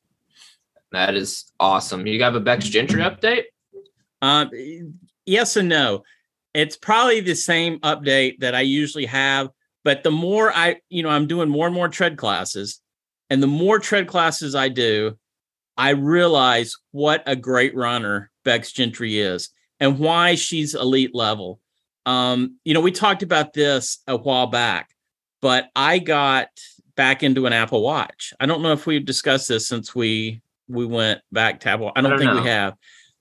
That 0.90 1.14
is 1.14 1.44
awesome. 1.60 2.06
You 2.06 2.22
have 2.22 2.34
a 2.34 2.40
Becs 2.40 2.64
Gentry 2.64 3.02
update? 3.02 3.44
Um, 4.20 4.50
yes 5.26 5.56
and 5.56 5.68
no. 5.68 6.04
It's 6.54 6.76
probably 6.76 7.20
the 7.20 7.34
same 7.34 7.78
update 7.80 8.40
that 8.40 8.54
I 8.54 8.60
usually 8.60 9.06
have, 9.06 9.50
but 9.84 10.02
the 10.02 10.10
more 10.10 10.52
I, 10.52 10.76
you 10.90 11.02
know, 11.02 11.08
I'm 11.08 11.26
doing 11.26 11.48
more 11.48 11.66
and 11.66 11.74
more 11.74 11.88
tread 11.88 12.18
classes, 12.18 12.80
and 13.32 13.42
the 13.42 13.46
more 13.46 13.78
tread 13.78 14.08
classes 14.08 14.54
I 14.54 14.68
do, 14.68 15.16
I 15.78 15.92
realize 15.92 16.76
what 16.90 17.22
a 17.24 17.34
great 17.34 17.74
runner 17.74 18.30
Becs 18.44 18.70
Gentry 18.74 19.18
is 19.18 19.48
and 19.80 19.98
why 19.98 20.34
she's 20.34 20.74
elite 20.74 21.14
level. 21.14 21.58
Um, 22.04 22.58
you 22.62 22.74
know, 22.74 22.82
we 22.82 22.92
talked 22.92 23.22
about 23.22 23.54
this 23.54 24.00
a 24.06 24.18
while 24.18 24.48
back, 24.48 24.90
but 25.40 25.70
I 25.74 25.98
got 25.98 26.48
back 26.94 27.22
into 27.22 27.46
an 27.46 27.54
Apple 27.54 27.82
Watch. 27.82 28.34
I 28.38 28.44
don't 28.44 28.60
know 28.60 28.72
if 28.72 28.84
we've 28.84 29.06
discussed 29.06 29.48
this 29.48 29.66
since 29.66 29.94
we 29.94 30.42
we 30.68 30.84
went 30.84 31.22
back 31.32 31.60
to 31.60 31.70
Apple. 31.70 31.90
I 31.96 32.02
don't, 32.02 32.12
I 32.12 32.16
don't 32.16 32.18
think 32.18 32.34
know. 32.34 32.42
we 32.42 32.48
have. 32.48 32.74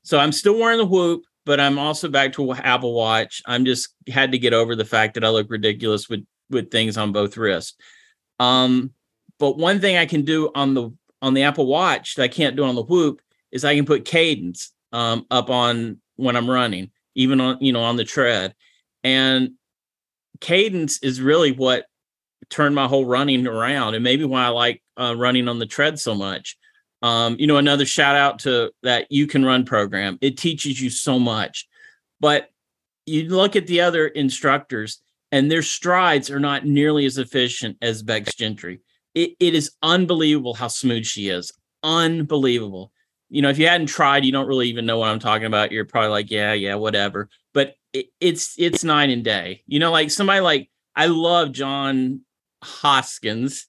So 0.03 0.19
I'm 0.19 0.33
still 0.33 0.59
wearing 0.59 0.79
the 0.79 0.85
Whoop, 0.85 1.23
but 1.45 1.61
I'm 1.61 1.79
also 1.79 2.09
back 2.09 2.33
to 2.33 2.51
Apple 2.51 2.93
Watch. 2.93 3.41
I'm 3.45 3.63
just 3.63 3.95
had 4.09 4.33
to 4.33 4.37
get 4.37 4.51
over 4.51 4.75
the 4.75 4.83
fact 4.83 5.13
that 5.13 5.23
I 5.23 5.29
look 5.29 5.49
ridiculous 5.49 6.09
with 6.09 6.25
with 6.49 6.69
things 6.69 6.97
on 6.97 7.13
both 7.13 7.37
wrists. 7.37 7.77
Um, 8.41 8.91
but 9.41 9.57
one 9.57 9.81
thing 9.81 9.97
I 9.97 10.05
can 10.05 10.21
do 10.21 10.51
on 10.53 10.75
the 10.75 10.91
on 11.19 11.33
the 11.33 11.43
Apple 11.43 11.65
Watch 11.65 12.15
that 12.15 12.23
I 12.23 12.27
can't 12.27 12.55
do 12.55 12.63
on 12.63 12.75
the 12.75 12.83
Whoop 12.83 13.21
is 13.51 13.65
I 13.65 13.75
can 13.75 13.85
put 13.85 14.05
cadence 14.05 14.71
um, 14.93 15.25
up 15.31 15.49
on 15.49 15.97
when 16.15 16.35
I'm 16.35 16.49
running, 16.49 16.91
even 17.15 17.41
on 17.41 17.57
you 17.59 17.73
know 17.73 17.81
on 17.81 17.95
the 17.97 18.05
tread, 18.05 18.53
and 19.03 19.53
cadence 20.41 21.01
is 21.01 21.19
really 21.19 21.51
what 21.51 21.87
turned 22.51 22.75
my 22.75 22.85
whole 22.85 23.05
running 23.05 23.47
around, 23.47 23.95
and 23.95 24.03
maybe 24.03 24.23
why 24.25 24.45
I 24.45 24.49
like 24.49 24.83
uh, 24.95 25.15
running 25.17 25.47
on 25.47 25.57
the 25.57 25.65
tread 25.65 25.99
so 25.99 26.13
much. 26.13 26.55
Um, 27.01 27.35
you 27.39 27.47
know, 27.47 27.57
another 27.57 27.87
shout 27.87 28.15
out 28.15 28.37
to 28.39 28.71
that 28.83 29.07
you 29.09 29.25
can 29.25 29.43
run 29.43 29.65
program. 29.65 30.19
It 30.21 30.37
teaches 30.37 30.79
you 30.79 30.91
so 30.91 31.17
much, 31.17 31.67
but 32.19 32.51
you 33.07 33.27
look 33.27 33.55
at 33.55 33.65
the 33.65 33.81
other 33.81 34.05
instructors, 34.05 35.01
and 35.31 35.49
their 35.49 35.63
strides 35.63 36.29
are 36.29 36.39
not 36.39 36.67
nearly 36.67 37.07
as 37.07 37.17
efficient 37.17 37.77
as 37.81 38.03
Becs 38.03 38.35
Gentry 38.35 38.81
it, 39.13 39.31
it 39.39 39.55
is 39.55 39.71
unbelievable 39.81 40.53
how 40.53 40.67
smooth 40.67 41.05
she 41.05 41.29
is. 41.29 41.51
Unbelievable. 41.83 42.91
You 43.29 43.41
know, 43.41 43.49
if 43.49 43.57
you 43.57 43.67
hadn't 43.67 43.87
tried, 43.87 44.25
you 44.25 44.31
don't 44.31 44.47
really 44.47 44.69
even 44.69 44.85
know 44.85 44.97
what 44.97 45.09
I'm 45.09 45.19
talking 45.19 45.47
about. 45.47 45.71
You're 45.71 45.85
probably 45.85 46.09
like, 46.09 46.31
yeah, 46.31 46.53
yeah, 46.53 46.75
whatever. 46.75 47.29
But 47.53 47.75
it, 47.93 48.07
it's 48.19 48.55
it's 48.57 48.83
nine 48.83 49.09
and 49.09 49.23
day. 49.23 49.63
You 49.67 49.79
know, 49.79 49.91
like 49.91 50.11
somebody 50.11 50.41
like 50.41 50.69
I 50.95 51.07
love 51.07 51.51
Jon 51.51 52.21
Hosking. 52.63 53.65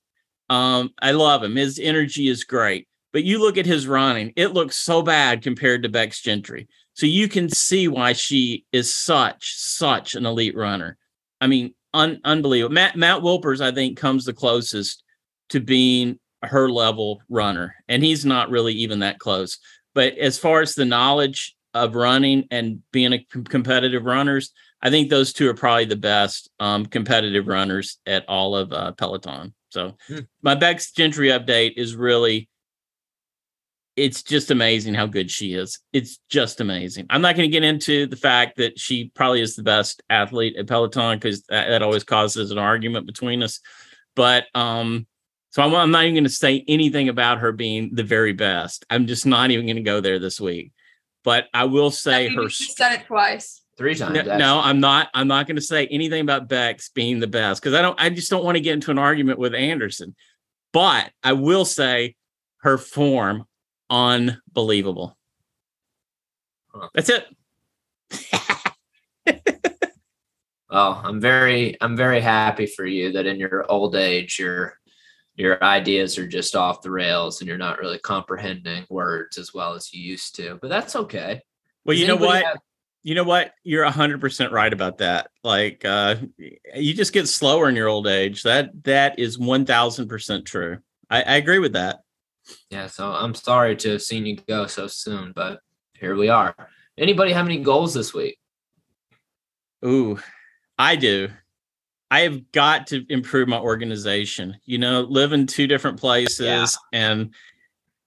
Um, 0.51 0.91
I 1.01 1.13
love 1.13 1.43
him. 1.43 1.57
His 1.57 1.79
energy 1.79 2.29
is 2.29 2.45
great. 2.45 2.89
But 3.13 3.25
you 3.25 3.41
look 3.41 3.59
at 3.59 3.67
his 3.67 3.87
running, 3.87 4.33
it 4.37 4.49
looks 4.49 4.77
so 4.77 5.03
bad 5.03 5.43
compared 5.43 5.83
to 5.83 5.89
Becs 5.89 6.23
Gentry. 6.23 6.69
So 6.95 7.07
you 7.07 7.29
can 7.29 7.49
see 7.49 7.89
why 7.89 8.15
she 8.15 8.65
is 8.73 8.95
such, 8.95 9.55
such 9.55 10.15
an 10.15 10.27
elite 10.27 10.57
runner. 10.57 10.97
I 11.41 11.47
mean, 11.47 11.75
un- 11.95 12.21
unbelievable. 12.25 12.75
Matt 12.75 12.97
Matt 12.97 13.23
Wilpers, 13.23 13.61
I 13.61 13.73
think, 13.73 13.99
comes 13.99 14.25
the 14.25 14.33
closest 14.33 15.02
to 15.53 15.61
being 15.61 16.19
her 16.43 16.69
level 16.69 17.23
runner. 17.29 17.75
And 17.89 18.03
he's 18.03 18.25
not 18.25 18.51
really 18.51 18.75
even 18.75 18.99
that 19.01 19.19
close. 19.19 19.59
But 19.95 20.17
as 20.19 20.39
far 20.39 20.61
as 20.61 20.75
the 20.75 20.85
knowledge 20.85 21.55
of 21.75 21.95
running 21.95 22.47
and 22.51 22.83
being 22.91 23.13
a 23.13 23.25
competitive 23.45 24.05
runners, 24.05 24.53
I 24.81 24.91
think 24.91 25.09
those 25.09 25.33
two 25.33 25.49
are 25.49 25.55
probably 25.55 25.85
the 25.85 25.97
best 25.97 26.51
um, 26.59 26.87
competitive 26.87 27.47
runners 27.47 27.99
at 28.07 28.29
all 28.29 28.57
of 28.57 28.73
uh, 28.73 28.93
Peloton. 28.93 29.55
So 29.71 29.97
hmm. 30.09 30.21
my 30.43 30.55
Becs 30.55 30.93
Gentry 30.93 31.29
update 31.29 31.75
is 31.77 31.95
really, 31.95 32.49
it's 33.95 34.23
just 34.23 34.51
amazing 34.51 34.95
how 34.95 35.07
good 35.07 35.31
she 35.31 35.53
is. 35.53 35.79
It's 35.93 36.19
just 36.31 36.61
amazing. 36.61 37.07
I'm 37.11 37.23
not 37.23 37.37
going 37.37 37.49
to 37.49 37.53
get 37.53 37.63
into 37.63 38.07
the 38.07 38.17
fact 38.17 38.57
that 38.57 38.79
she 38.79 39.13
probably 39.15 39.43
is 39.43 39.55
the 39.55 39.63
best 39.63 40.03
athlete 40.09 40.57
at 40.57 40.67
Peloton 40.67 41.19
because 41.19 41.43
that, 41.45 41.69
that 41.69 41.83
always 41.83 42.05
causes 42.05 42.51
an 42.51 42.59
argument 42.59 43.07
between 43.07 43.43
us. 43.43 43.61
But 44.17 44.47
um, 44.55 45.07
so 45.53 45.63
I'm, 45.63 45.75
I'm 45.75 45.91
not 45.91 46.05
even 46.05 46.15
going 46.15 46.25
to 46.25 46.31
say 46.31 46.65
anything 46.67 47.11
about 47.11 47.39
her 47.39 47.53
being 47.53 47.95
the 47.95 48.03
very 48.03 48.33
best. 48.33 48.87
I'm 48.89 49.07
just 49.07 49.27
not 49.27 49.51
even 49.51 49.67
going 49.67 49.77
to 49.77 49.83
go 49.83 50.01
there 50.01 50.19
this 50.19 50.41
week. 50.41 50.73
But 51.25 51.49
I 51.53 51.67
will 51.67 51.91
say 51.91 52.29
her. 52.35 52.49
said 52.49 53.01
it 53.01 53.07
twice. 53.07 53.61
Three 53.77 53.95
times. 53.95 54.15
No, 54.15 54.39
no, 54.39 54.61
I'm 54.61 54.81
not. 54.81 55.09
I'm 55.13 55.29
not 55.29 55.47
going 55.47 55.57
to 55.57 55.63
say 55.63 55.87
anything 55.87 56.23
about 56.23 56.49
Becs 56.49 56.89
being 56.93 57.21
the 57.21 57.27
best 57.27 57.63
because 57.63 57.75
I 57.75 57.83
don't. 57.83 58.01
I 58.01 58.09
just 58.11 58.31
don't 58.31 58.45
want 58.45 58.57
to 58.57 58.61
get 58.61 58.73
into 58.73 58.91
an 58.91 58.99
argument 58.99 59.39
with 59.39 59.55
Anderson. 59.55 60.15
But 60.73 61.11
I 61.23 61.35
will 61.35 61.67
say 61.67 62.17
her 62.59 62.79
form 62.79 63.45
unbelievable. 63.91 65.17
Huh. 66.69 66.89
That's 66.95 67.11
it. 67.11 67.27
well, 70.71 71.01
I'm 71.05 71.21
very 71.21 71.77
I'm 71.81 71.97
very 71.97 72.21
happy 72.21 72.67
for 72.67 72.87
you 72.87 73.13
that 73.13 73.27
in 73.27 73.39
your 73.39 73.71
old 73.71 73.97
age 73.97 74.39
you're 74.39 74.79
your 75.35 75.63
ideas 75.63 76.19
are 76.19 76.27
just 76.27 76.55
off 76.55 76.83
the 76.83 76.91
rails 76.91 77.41
and 77.41 77.49
you're 77.49 77.59
not 77.59 77.79
really 77.79 77.99
comprehending 77.99 78.85
words 78.91 79.39
as 79.39 79.55
well 79.55 79.75
as 79.75 79.93
you 79.93 80.03
used 80.03 80.37
to. 80.37 80.59
But 80.61 80.69
that's 80.69 80.95
okay. 80.97 81.41
Well, 81.85 81.95
Does 81.95 82.01
you 82.01 82.07
know 82.09 82.17
what? 82.17 82.45
Have- 82.45 82.59
you 83.05 83.17
know 83.17 83.25
what? 83.25 83.53
You're 83.65 83.85
100% 83.85 84.53
right 84.53 84.73
about 84.73 84.99
that. 84.99 85.29
Like 85.43 85.85
uh 85.85 86.17
you 86.39 86.95
just 86.95 87.13
get 87.13 87.27
slower 87.27 87.69
in 87.69 87.75
your 87.75 87.89
old 87.89 88.07
age. 88.07 88.45
That 88.45 88.71
that 88.85 89.19
is 89.19 89.39
1000% 89.39 90.47
true. 90.47 90.79
I, 91.11 91.23
I 91.23 91.37
agree 91.37 91.59
with 91.59 91.73
that. 91.73 92.01
Yeah, 92.71 92.87
so 92.87 93.11
I'm 93.13 93.35
sorry 93.35 93.77
to 93.77 93.93
have 93.93 94.03
seen 94.03 94.27
you 94.27 94.37
go 94.37 94.67
so 94.67 94.87
soon, 94.87 95.33
but 95.35 95.61
here 95.99 96.15
we 96.17 96.29
are. 96.29 96.55
Anybody 96.97 97.33
have 97.33 97.47
any 97.47 97.59
goals 97.59 97.95
this 97.95 98.15
week? 98.15 98.39
Ooh, 99.85 100.19
I 100.79 100.97
do. 100.97 101.29
I 102.13 102.21
have 102.21 102.53
got 102.53 102.89
to 102.89 103.07
improve 103.09 103.49
my 103.49 103.59
organization. 103.59 104.59
You 104.67 104.77
know, 104.77 105.01
live 105.01 105.33
in 105.33 105.47
two 105.47 105.67
different 105.67 105.99
places 105.99 106.47
yeah. 106.47 106.67
and 106.93 107.33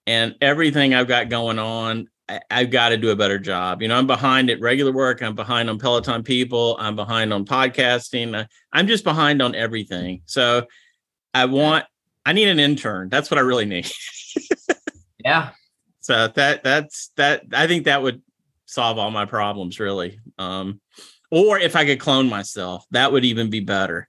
and 0.06 0.36
everything 0.40 0.94
I've 0.94 1.08
got 1.08 1.28
going 1.28 1.58
on, 1.58 2.06
I, 2.28 2.40
have 2.50 2.70
got 2.70 2.90
to 2.90 2.98
do 2.98 3.10
a 3.10 3.16
better 3.16 3.40
job. 3.40 3.82
You 3.82 3.88
know, 3.88 3.96
I'm 3.96 4.06
behind 4.06 4.48
at 4.48 4.60
regular 4.60 4.92
work. 4.92 5.24
I'm 5.24 5.34
behind 5.34 5.68
on 5.68 5.80
Peloton 5.80 6.22
people. 6.22 6.76
I'm 6.78 6.94
behind 6.94 7.32
on 7.32 7.44
podcasting. 7.44 8.38
I, 8.38 8.46
I'm 8.72 8.86
just 8.86 9.02
behind 9.02 9.42
on 9.42 9.56
everything. 9.56 10.22
So 10.26 10.68
I 11.34 11.46
want, 11.46 11.84
I 12.24 12.32
need 12.32 12.46
an 12.46 12.60
intern. 12.60 13.08
That's 13.08 13.28
what 13.28 13.38
I 13.38 13.40
really 13.42 13.66
need. 13.66 13.90
yeah. 15.24 15.50
So 15.98 16.28
that 16.28 16.62
that's 16.62 17.10
that. 17.16 17.46
I 17.52 17.66
think 17.66 17.86
that 17.86 18.02
would 18.02 18.22
solve 18.66 18.98
all 18.98 19.10
my 19.10 19.24
problems 19.24 19.80
really. 19.80 20.20
Um, 20.38 20.80
or 21.36 21.58
if 21.58 21.76
I 21.76 21.84
could 21.84 22.00
clone 22.00 22.30
myself, 22.30 22.86
that 22.92 23.12
would 23.12 23.26
even 23.26 23.50
be 23.50 23.60
better. 23.60 24.08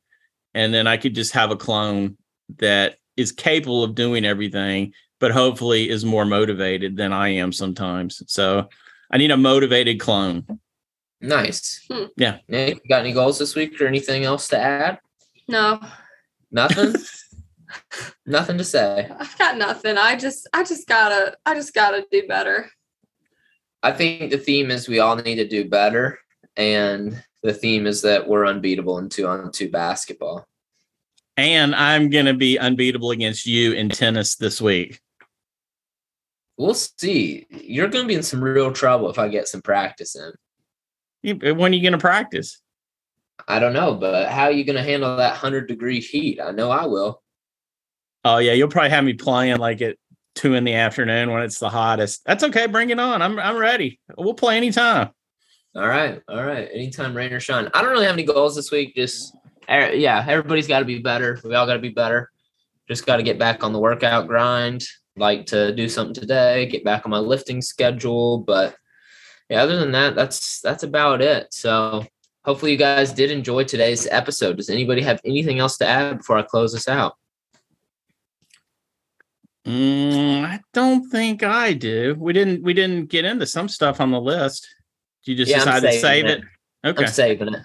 And 0.53 0.73
then 0.73 0.88
I 0.88 0.95
could 0.95 1.13
just 1.13 1.34
have 1.34 1.51
a 1.51 1.57
clone 1.57 2.15
that 2.59 2.95
is 3.17 3.34
capable 3.34 3.84
of 3.84 3.95
doing 3.95 4.23
everything, 4.23 4.93
but 5.19 5.32
hopefully 5.32 5.89
is 5.89 6.05
more 6.05 6.23
motivated 6.23 6.95
than 6.95 7.11
I 7.11 7.30
am 7.30 7.51
sometimes. 7.51 8.23
So 8.28 8.69
I 9.11 9.17
need 9.17 9.32
a 9.32 9.36
motivated 9.36 9.99
clone. 9.99 10.45
Nice. 11.19 11.86
Hmm. 11.91 12.05
Yeah. 12.15 12.38
Nick, 12.47 12.88
got 12.88 13.01
any 13.01 13.11
goals 13.11 13.39
this 13.39 13.55
week 13.55 13.82
or 13.82 13.88
anything 13.88 14.23
else 14.23 14.47
to 14.47 14.57
add? 14.57 14.99
No, 15.49 15.82
Nothing. 16.49 16.95
Nothing 18.25 18.57
to 18.57 18.63
say. 18.63 19.11
I've 19.19 19.38
got 19.38 19.57
nothing. 19.57 19.97
I 19.97 20.15
just, 20.15 20.47
I 20.53 20.63
just 20.63 20.88
gotta, 20.88 21.36
I 21.45 21.55
just 21.55 21.73
gotta 21.73 22.05
do 22.09 22.25
better. 22.25 22.69
I 23.84 23.91
think 23.91 24.32
the 24.32 24.38
theme 24.38 24.71
is 24.71 24.88
we 24.88 24.99
all 24.99 25.17
need 25.17 25.36
to 25.36 25.47
do 25.47 25.69
better, 25.69 26.19
and 26.58 27.24
the 27.43 27.53
theme 27.53 27.86
is 27.88 28.01
that 28.01 28.28
we're 28.28 28.45
unbeatable 28.45 28.97
in 28.97 29.08
two 29.10 29.28
on 29.28 29.51
two 29.51 29.70
basketball. 29.70 30.45
And 31.38 31.76
I'm 31.76 32.10
going 32.10 32.26
to 32.26 32.34
be 32.34 32.58
unbeatable 32.58 33.12
against 33.12 33.45
you 33.45 33.74
in 33.74 33.89
tennis 33.89 34.36
this 34.36 34.60
week. 34.60 34.99
We'll 36.58 36.74
see. 36.74 37.45
You're 37.51 37.88
going 37.89 38.05
to 38.05 38.08
be 38.08 38.16
in 38.16 38.24
some 38.24 38.43
real 38.43 38.72
trouble 38.74 39.10
if 39.12 39.20
I 39.20 39.28
get 39.28 39.47
some 39.47 39.62
practice 39.62 40.16
in. 40.16 40.32
You- 41.22 41.53
When 41.55 41.72
are 41.72 41.76
you 41.76 41.82
going 41.84 41.91
to 41.91 41.99
practice? 41.99 42.60
I 43.47 43.60
don't 43.60 43.74
know, 43.74 43.93
but 43.93 44.30
how 44.30 44.45
are 44.45 44.51
you 44.51 44.64
going 44.64 44.78
to 44.78 44.84
handle 44.84 45.16
that 45.18 45.30
100 45.34 45.68
degree 45.68 46.01
heat? 46.01 46.41
I 46.41 46.49
know 46.51 46.72
I 46.72 46.88
will. 46.88 47.22
Oh, 48.26 48.39
yeah. 48.39 48.53
You'll 48.53 48.68
probably 48.68 48.89
have 48.89 49.03
me 49.03 49.14
playing 49.14 49.58
like 49.58 49.82
at 49.84 49.97
two 50.34 50.55
in 50.55 50.64
the 50.64 50.74
afternoon 50.74 51.30
when 51.32 51.43
it's 51.43 51.60
the 51.60 51.70
hottest. 51.70 52.24
That's 52.26 52.43
okay. 52.45 52.66
Bring 52.66 52.89
it 52.89 52.99
on. 52.99 53.22
I'm, 53.22 53.38
I'm 53.39 53.58
ready. 53.58 53.99
We'll 54.18 54.34
play 54.34 54.58
anytime. 54.58 55.12
All 55.78 55.88
right. 55.88 56.19
All 56.28 56.43
right. 56.43 56.67
Anytime 56.73 57.15
rain 57.15 57.32
or 57.32 57.39
shine. 57.39 57.69
I 57.71 57.84
don't 57.84 57.91
really 57.91 58.07
have 58.07 58.15
any 58.15 58.23
goals 58.23 58.55
this 58.55 58.71
week. 58.71 58.95
Just, 58.95 59.36
er, 59.69 59.91
yeah, 59.93 60.25
everybody's 60.28 60.67
got 60.67 60.80
to 60.80 60.86
be 60.86 60.97
better. 60.97 61.39
We 61.43 61.53
all 61.53 61.67
got 61.67 61.73
to 61.73 61.80
be 61.80 61.89
better. 61.89 62.32
Just 62.88 63.05
got 63.05 63.17
to 63.17 63.23
get 63.23 63.38
back 63.38 63.63
on 63.63 63.73
the 63.73 63.80
workout 63.80 64.28
grind. 64.28 64.84
Like 65.15 65.45
to 65.47 65.75
do 65.75 65.88
something 65.88 66.15
today, 66.15 66.65
get 66.65 66.84
back 66.84 67.05
on 67.05 67.11
my 67.11 67.19
lifting 67.19 67.61
schedule. 67.61 68.39
But 68.39 68.75
yeah, 69.51 69.61
other 69.61 69.78
than 69.78 69.91
that, 69.91 70.15
that's 70.15 70.61
that's 70.61 70.82
about 70.82 71.21
it. 71.21 71.53
So 71.53 72.05
hopefully 72.43 72.71
you 72.71 72.78
guys 72.78 73.13
did 73.13 73.30
enjoy 73.30 73.63
today's 73.63 74.07
episode. 74.07 74.57
Does 74.57 74.71
anybody 74.71 75.03
have 75.03 75.21
anything 75.25 75.59
else 75.59 75.78
to 75.78 75.88
add 75.88 76.17
before 76.17 76.39
I 76.39 76.41
close 76.41 76.73
this 76.73 76.88
out? 76.88 77.17
Mm, 79.65 80.43
I 80.43 80.59
don't 80.73 81.07
think 81.09 81.43
I 81.43 81.73
do. 81.73 82.15
We 82.17 82.34
didn't, 82.34 82.63
we 82.63 82.73
didn't 82.73 83.09
get 83.09 83.25
into 83.25 83.45
some 83.45 83.67
stuff 83.67 83.99
on 83.99 84.11
the 84.11 84.21
list. 84.21 84.67
You 85.28 85.36
just 85.36 85.51
Yeah, 85.51 85.59
decided 85.59 85.91
to 85.91 85.99
save 85.99 86.25
it. 86.25 86.39
it. 86.39 86.89
Okay. 86.89 87.03
I'm 87.05 87.09
saving 87.11 87.53
it. 87.53 87.61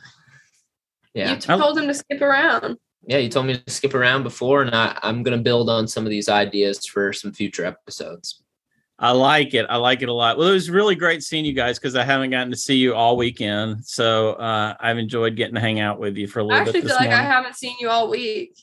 Yeah. 1.14 1.34
You 1.34 1.40
told 1.40 1.78
him 1.78 1.86
to 1.86 1.94
skip 1.94 2.20
around. 2.22 2.78
yeah, 3.06 3.18
you 3.18 3.28
told 3.28 3.46
me 3.46 3.58
to 3.58 3.70
skip 3.70 3.94
around 3.94 4.22
before, 4.22 4.62
and 4.62 4.74
I, 4.74 4.98
I'm 5.02 5.22
going 5.22 5.36
to 5.36 5.42
build 5.42 5.68
on 5.68 5.86
some 5.86 6.04
of 6.04 6.10
these 6.10 6.28
ideas 6.28 6.86
for 6.86 7.12
some 7.12 7.32
future 7.32 7.64
episodes. 7.64 8.42
I 8.98 9.10
like 9.10 9.52
it. 9.52 9.66
I 9.68 9.76
like 9.76 10.02
it 10.02 10.08
a 10.08 10.12
lot. 10.12 10.38
Well, 10.38 10.48
it 10.48 10.52
was 10.52 10.70
really 10.70 10.94
great 10.94 11.22
seeing 11.24 11.44
you 11.44 11.54
guys 11.54 11.78
because 11.78 11.96
I 11.96 12.04
haven't 12.04 12.30
gotten 12.30 12.50
to 12.52 12.56
see 12.56 12.76
you 12.76 12.94
all 12.94 13.16
weekend. 13.16 13.84
So 13.84 14.34
uh, 14.34 14.74
I've 14.78 14.96
enjoyed 14.98 15.34
getting 15.34 15.54
to 15.56 15.60
hang 15.60 15.80
out 15.80 15.98
with 15.98 16.16
you 16.16 16.28
for 16.28 16.38
a 16.38 16.44
little 16.44 16.64
bit 16.64 16.74
I 16.74 16.78
actually 16.78 16.80
bit 16.82 16.90
I 16.92 16.94
feel 16.94 16.98
this 16.98 17.06
like 17.08 17.18
I 17.18 17.22
haven't 17.24 17.56
seen 17.56 17.74
you 17.80 17.88
all 17.90 18.08
week. 18.08 18.56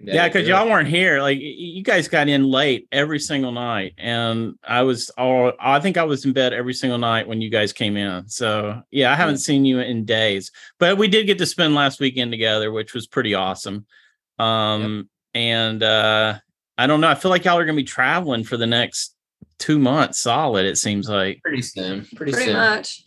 Yeah, 0.00 0.28
because 0.28 0.46
y'all 0.46 0.68
weren't 0.68 0.88
here. 0.88 1.20
Like 1.20 1.38
you 1.40 1.82
guys 1.82 2.08
got 2.08 2.28
in 2.28 2.44
late 2.44 2.86
every 2.92 3.18
single 3.18 3.52
night, 3.52 3.94
and 3.98 4.54
I 4.62 4.82
was 4.82 5.10
all. 5.10 5.52
I 5.60 5.80
think 5.80 5.96
I 5.96 6.04
was 6.04 6.24
in 6.24 6.32
bed 6.32 6.52
every 6.52 6.74
single 6.74 6.98
night 6.98 7.26
when 7.26 7.40
you 7.40 7.50
guys 7.50 7.72
came 7.72 7.96
in. 7.96 8.28
So 8.28 8.82
yeah, 8.90 9.12
I 9.12 9.14
haven't 9.14 9.38
seen 9.38 9.64
you 9.64 9.80
in 9.80 10.04
days, 10.04 10.52
but 10.78 10.98
we 10.98 11.08
did 11.08 11.26
get 11.26 11.38
to 11.38 11.46
spend 11.46 11.74
last 11.74 12.00
weekend 12.00 12.30
together, 12.30 12.70
which 12.72 12.94
was 12.94 13.06
pretty 13.06 13.34
awesome. 13.34 13.86
Um, 14.38 15.08
and 15.34 15.82
uh, 15.82 16.38
I 16.78 16.86
don't 16.86 17.00
know. 17.00 17.08
I 17.08 17.14
feel 17.14 17.30
like 17.30 17.44
y'all 17.44 17.58
are 17.58 17.64
gonna 17.64 17.76
be 17.76 17.82
traveling 17.84 18.44
for 18.44 18.56
the 18.56 18.66
next 18.66 19.14
two 19.58 19.78
months, 19.78 20.18
solid. 20.20 20.66
It 20.66 20.76
seems 20.76 21.08
like. 21.08 21.40
pretty 21.42 21.62
soon. 21.62 22.06
Pretty, 22.16 22.32
Pretty 22.32 22.46
soon. 22.48 22.54
much. 22.56 23.02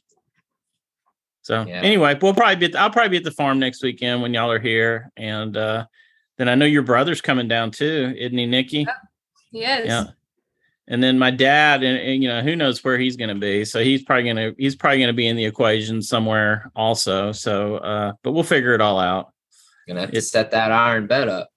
So 1.44 1.66
Yeah. 1.68 1.82
anyway, 1.82 2.18
we'll 2.22 2.34
probably 2.34 2.56
be. 2.56 2.66
At, 2.74 2.76
I'll 2.80 2.90
probably 2.92 3.10
be 3.10 3.18
at 3.18 3.24
the 3.24 3.32
farm 3.32 3.60
next 3.60 3.84
weekend 3.84 4.22
when 4.22 4.34
y'all 4.34 4.52
are 4.52 4.60
here, 4.60 5.12
and 5.18 5.56
uh, 5.58 5.86
then 6.40 6.48
I 6.48 6.56
know 6.56 6.66
your 6.66 6.84
brother's 6.84 7.20
coming 7.20 7.50
down 7.50 7.72
too, 7.72 8.16
isn't 8.18 8.38
he, 8.38 8.46
Nikki? 8.46 8.88
Yes. 9.52 9.86
Yeah. 9.86 10.04
And 10.88 11.04
then 11.04 11.20
my 11.20 11.32
dad, 11.32 11.84
and, 11.84 12.00
and, 12.00 12.24
you 12.24 12.30
know, 12.30 12.42
who 12.42 12.56
knows 12.56 12.84
where 12.84 12.98
he's 12.98 13.18
going 13.18 13.30
to 13.30 13.36
be. 13.36 13.66
So 13.66 13.84
he's 13.84 14.02
probably 14.02 14.24
going 14.24 14.36
to 14.38 14.56
he's 14.58 14.76
probably 14.76 15.00
going 15.00 15.10
to 15.10 15.14
be 15.14 15.28
in 15.28 15.36
the 15.36 15.46
equation 15.46 16.02
somewhere 16.02 16.72
also. 16.76 17.34
So, 17.34 17.76
uh, 17.78 18.14
but 18.24 18.32
we'll 18.32 18.44
figure 18.44 18.74
it 18.74 18.82
all 18.82 19.00
out. 19.00 19.34
Gonna 19.88 20.00
have 20.00 20.12
to 20.12 20.18
It's- 20.18 20.32
set 20.32 20.52
that 20.52 20.72
iron 20.72 21.08
bed 21.08 21.28
up. 21.28 21.50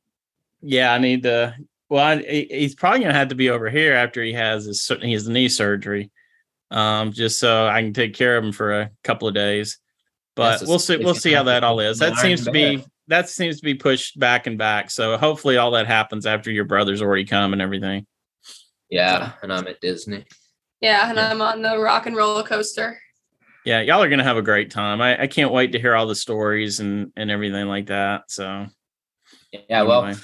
Yeah, 0.61 0.93
I 0.93 0.99
need 0.99 1.23
to. 1.23 1.55
Well, 1.89 2.05
I, 2.05 2.47
he's 2.51 2.75
probably 2.75 3.01
going 3.01 3.13
to 3.13 3.19
have 3.19 3.29
to 3.29 3.35
be 3.35 3.51
over 3.51 3.71
here 3.71 3.95
after 3.95 4.23
he 4.23 4.33
has 4.33 4.65
his 4.65 4.83
sur- 4.83 4.99
his 5.01 5.29
knee 5.29 5.49
surgery, 5.49 6.11
um, 6.71 7.13
just 7.13 7.39
so 7.39 7.67
I 7.67 7.83
can 7.83 7.93
take 7.93 8.15
care 8.15 8.37
of 8.37 8.45
him 8.45 8.53
for 8.53 8.81
a 8.81 8.91
couple 9.05 9.29
of 9.29 9.35
days. 9.35 9.79
But 10.35 10.63
we'll 10.67 10.79
see. 10.79 10.97
We'll 10.97 11.15
see 11.15 11.33
how 11.33 11.43
that 11.45 11.65
all 11.65 11.81
is. 11.81 11.99
That 11.99 12.17
seems 12.17 12.45
to 12.45 12.51
be 12.51 12.77
bed. 12.77 12.87
That 13.13 13.29
seems 13.29 13.59
to 13.59 13.63
be 13.63 13.75
pushed 13.75 14.19
back 14.19 14.47
and 14.47 14.57
back. 14.57 14.91
So 14.91 15.19
hopefully 15.19 15.59
all 15.59 15.71
that 15.73 15.87
happens 15.87 16.25
after 16.25 16.51
your 16.51 16.65
brother's 16.65 17.03
already 17.03 17.27
come 17.27 17.53
and 17.53 17.61
everything. 17.61 18.07
Yeah, 18.89 19.33
and 19.43 19.53
I'm 19.53 19.67
at 19.69 19.81
Disney. 19.83 20.25
Yeah, 20.81 21.09
and 21.11 21.17
Yeah. 21.19 21.31
I'm 21.31 21.43
on 21.43 21.61
the 21.63 21.79
rock 21.79 22.07
and 22.07 22.17
roller 22.17 22.43
coaster. 22.43 22.99
Yeah, 23.65 23.81
y'all 23.83 24.03
are 24.03 24.09
gonna 24.09 24.25
have 24.25 24.39
a 24.39 24.43
great 24.43 24.71
time. 24.71 25.01
I, 25.03 25.23
I 25.23 25.27
can't 25.27 25.53
wait 25.53 25.73
to 25.73 25.79
hear 25.79 25.95
all 25.95 26.07
the 26.07 26.15
stories 26.15 26.81
and 26.81 27.13
and 27.17 27.31
everything 27.31 27.67
like 27.69 27.87
that. 27.87 28.23
So 28.31 28.67
Yeah, 29.53 29.83
well, 29.83 30.05
anyway. 30.07 30.21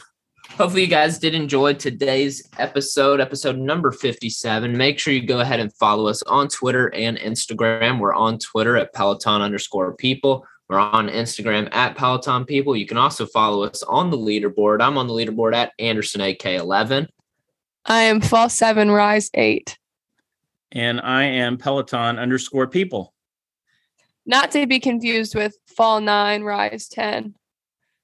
hopefully 0.57 0.82
you 0.82 0.89
guys 0.89 1.18
did 1.18 1.34
enjoy 1.34 1.74
today's 1.74 2.49
episode, 2.59 3.20
episode 3.20 3.59
number 3.59 3.93
57. 3.93 4.76
Make 4.76 4.99
sure 4.99 5.12
you 5.12 5.26
go 5.26 5.41
ahead 5.41 5.61
and 5.61 5.72
follow 5.74 6.09
us 6.09 6.22
on 6.24 6.49
Twitter 6.49 6.93
and 6.95 7.18
Instagram. 7.18 8.01
We're 8.01 8.14
on 8.14 8.39
Twitter 8.39 8.76
at 8.78 8.93
Peloton 8.95 9.43
underscore 9.43 9.95
people. 9.95 10.45
We're 10.68 10.78
on 10.78 11.08
Instagram 11.08 11.74
at 11.74 11.96
Peloton 11.96 12.44
people. 12.44 12.76
You 12.76 12.86
can 12.86 12.98
also 12.98 13.24
follow 13.24 13.64
us 13.64 13.82
on 13.82 14.10
the 14.10 14.18
leaderboard. 14.18 14.82
I'm 14.82 14.98
on 14.98 15.06
the 15.06 15.14
leaderboard 15.14 15.54
at 15.54 15.72
Anderson 15.78 16.20
AK11. 16.20 17.08
I 17.86 18.02
am 18.02 18.20
fall 18.20 18.50
seven, 18.50 18.90
rise 18.90 19.30
eight. 19.34 19.78
and 20.72 21.00
I 21.00 21.24
am 21.24 21.56
Peloton 21.56 22.18
underscore 22.18 22.66
people. 22.66 23.14
Not 24.26 24.50
to 24.50 24.66
be 24.66 24.78
confused 24.78 25.34
with 25.34 25.56
fall 25.66 26.02
nine, 26.02 26.42
rise 26.42 26.86
10. 26.88 27.34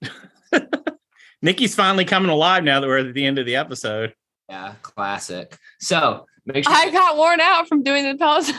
Nikki's 1.42 1.74
finally 1.74 2.06
coming 2.06 2.30
alive 2.30 2.64
now 2.64 2.80
that 2.80 2.86
we're 2.86 3.06
at 3.06 3.12
the 3.12 3.26
end 3.26 3.38
of 3.38 3.44
the 3.44 3.56
episode. 3.56 4.14
Yeah, 4.48 4.74
classic. 4.80 5.58
So 5.80 6.24
make 6.46 6.64
sure. 6.64 6.72
I 6.74 6.88
got 6.90 7.18
worn 7.18 7.40
out 7.40 7.68
from 7.68 7.82
doing 7.82 8.04
the 8.04 8.16
Peloton 8.16 8.54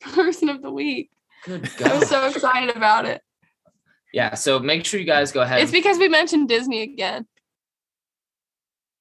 person 0.12 0.50
of 0.50 0.60
the 0.60 0.70
week. 0.70 1.10
Good 1.44 1.68
I'm 1.84 2.04
so 2.04 2.26
excited 2.28 2.76
about 2.76 3.04
it. 3.06 3.22
Yeah, 4.12 4.34
so 4.34 4.58
make 4.58 4.84
sure 4.84 4.98
you 4.98 5.06
guys 5.06 5.32
go 5.32 5.42
ahead. 5.42 5.60
It's 5.60 5.70
because 5.72 5.98
we 5.98 6.08
mentioned 6.08 6.48
Disney 6.48 6.82
again. 6.82 7.26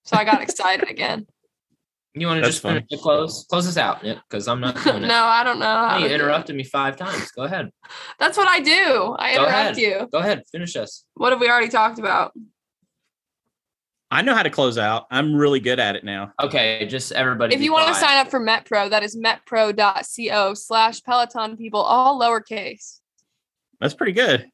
So 0.04 0.18
I 0.18 0.24
got 0.24 0.42
excited 0.42 0.90
again. 0.90 1.28
you 2.14 2.28
want 2.28 2.42
to 2.44 2.50
just 2.50 2.62
finish 2.62 2.84
the 2.90 2.98
close? 2.98 3.46
Close 3.50 3.68
us 3.68 3.78
out, 3.78 4.02
because 4.04 4.48
I'm 4.48 4.60
not 4.60 4.76
no, 4.86 5.24
I 5.24 5.44
don't 5.44 5.60
know. 5.60 5.66
how 5.66 5.98
you 5.98 6.04
to 6.04 6.10
do 6.10 6.14
it. 6.16 6.20
interrupted 6.22 6.56
me 6.56 6.64
five 6.64 6.96
times. 6.98 7.32
Go 7.32 7.44
ahead. 7.44 7.70
That's 8.20 8.38
what 8.38 8.48
I 8.48 8.60
do. 8.60 9.16
I 9.18 9.36
Go 9.36 9.44
interrupt 9.44 9.50
ahead. 9.50 9.78
you. 9.78 10.08
Go 10.12 10.20
ahead. 10.20 10.44
Finish 10.52 10.76
us. 10.76 11.04
What 11.16 11.32
have 11.32 11.40
we 11.40 11.50
already 11.50 11.70
talked 11.70 12.00
about? 12.00 12.34
I 14.10 14.22
know 14.22 14.34
how 14.34 14.44
to 14.44 14.50
close 14.50 14.78
out. 14.78 15.06
I'm 15.12 15.36
really 15.36 15.60
good 15.60 15.80
at 15.80 15.96
it 15.98 16.06
now. 16.06 16.32
Okay, 16.42 16.86
just 16.86 17.12
everybody. 17.12 17.54
If 17.54 17.60
be 17.60 17.66
you 17.66 17.74
want 17.74 17.88
to 17.90 17.96
sign 17.96 18.18
up 18.18 18.30
for 18.30 18.40
MetPro, 18.40 18.90
that 18.90 19.04
is 19.04 19.18
metpro.co 19.18 20.54
slash 20.54 21.04
Peloton 21.04 21.58
people, 21.58 21.82
all 21.82 22.20
lowercase. 22.20 23.00
That's 23.82 23.94
pretty 23.94 24.14
good. 24.14 24.50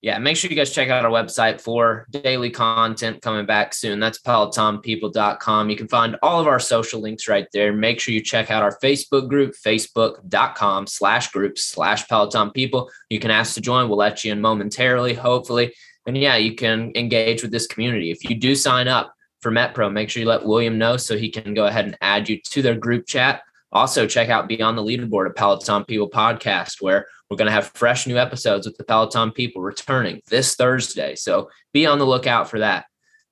yeah, 0.00 0.18
make 0.18 0.36
sure 0.36 0.50
you 0.50 0.56
guys 0.56 0.70
check 0.70 0.88
out 0.88 1.04
our 1.04 1.10
website 1.10 1.60
for 1.60 2.06
daily 2.10 2.50
content 2.50 3.22
coming 3.22 3.46
back 3.46 3.74
soon. 3.74 4.00
That's 4.00 4.20
pelotonpeople.com. 4.20 5.70
You 5.70 5.76
can 5.76 5.88
find 5.88 6.16
all 6.22 6.40
of 6.40 6.46
our 6.46 6.58
social 6.58 7.00
links 7.00 7.28
right 7.28 7.46
there. 7.52 7.72
Make 7.72 8.00
sure 8.00 8.12
you 8.12 8.22
check 8.22 8.50
out 8.50 8.62
our 8.62 8.78
Facebook 8.82 9.28
group, 9.28 9.54
facebook.com 9.54 10.86
slash 10.86 11.32
groups 11.32 11.64
slash 11.64 12.08
Peloton 12.08 12.50
people. 12.50 12.90
You 13.10 13.20
can 13.20 13.30
ask 13.30 13.54
to 13.54 13.60
join. 13.60 13.88
We'll 13.88 13.98
let 13.98 14.24
you 14.24 14.32
in 14.32 14.40
momentarily, 14.40 15.14
hopefully. 15.14 15.74
And 16.06 16.16
yeah, 16.16 16.36
you 16.36 16.54
can 16.54 16.92
engage 16.94 17.42
with 17.42 17.50
this 17.50 17.66
community. 17.66 18.10
If 18.10 18.28
you 18.28 18.36
do 18.36 18.54
sign 18.54 18.88
up 18.88 19.14
for 19.40 19.50
MetPro, 19.50 19.92
make 19.92 20.10
sure 20.10 20.22
you 20.22 20.28
let 20.28 20.44
William 20.44 20.78
know 20.78 20.96
so 20.96 21.16
he 21.16 21.30
can 21.30 21.54
go 21.54 21.66
ahead 21.66 21.86
and 21.86 21.96
add 22.00 22.28
you 22.28 22.40
to 22.40 22.62
their 22.62 22.74
group 22.74 23.06
chat. 23.06 23.42
Also, 23.72 24.06
check 24.06 24.28
out 24.28 24.48
Beyond 24.48 24.78
the 24.78 24.82
Leaderboard, 24.82 25.26
a 25.26 25.30
Peloton 25.30 25.84
People 25.84 26.08
podcast, 26.08 26.80
where 26.80 27.06
we're 27.28 27.36
going 27.36 27.46
to 27.46 27.52
have 27.52 27.72
fresh 27.74 28.06
new 28.06 28.16
episodes 28.16 28.66
with 28.66 28.76
the 28.76 28.84
Peloton 28.84 29.32
people 29.32 29.62
returning 29.62 30.20
this 30.28 30.54
Thursday. 30.54 31.16
So 31.16 31.50
be 31.72 31.86
on 31.86 31.98
the 31.98 32.06
lookout 32.06 32.48
for 32.48 32.60
that. 32.60 32.86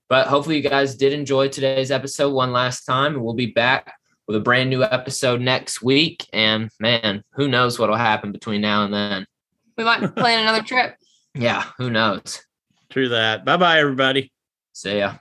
But 0.09 0.27
hopefully, 0.27 0.57
you 0.57 0.69
guys 0.69 0.97
did 0.97 1.13
enjoy 1.13 1.49
today's 1.49 1.91
episode 1.91 2.33
one 2.33 2.53
last 2.53 2.85
time. 2.85 3.15
And 3.15 3.23
we'll 3.23 3.35
be 3.35 3.47
back 3.47 3.95
with 4.27 4.37
a 4.37 4.41
brand 4.41 4.71
new 4.71 4.83
episode 4.83 5.41
next 5.41 5.83
week. 5.83 6.27
And 6.33 6.71
man, 6.81 7.23
who 7.33 7.49
knows 7.49 7.79
what 7.79 7.89
will 7.89 7.97
happen 7.97 8.33
between 8.33 8.61
now 8.61 8.85
and 8.85 8.93
then? 8.93 9.27
We 9.77 9.85
might 9.85 10.15
plan 10.17 10.41
another 10.41 10.63
trip. 10.63 10.97
Yeah, 11.35 11.65
who 11.79 11.89
knows? 11.89 12.43
True 12.93 13.09
that. 13.09 13.45
Bye 13.47 13.57
bye, 13.57 13.79
everybody. 13.81 14.31
See 14.75 14.99
ya. 14.99 15.17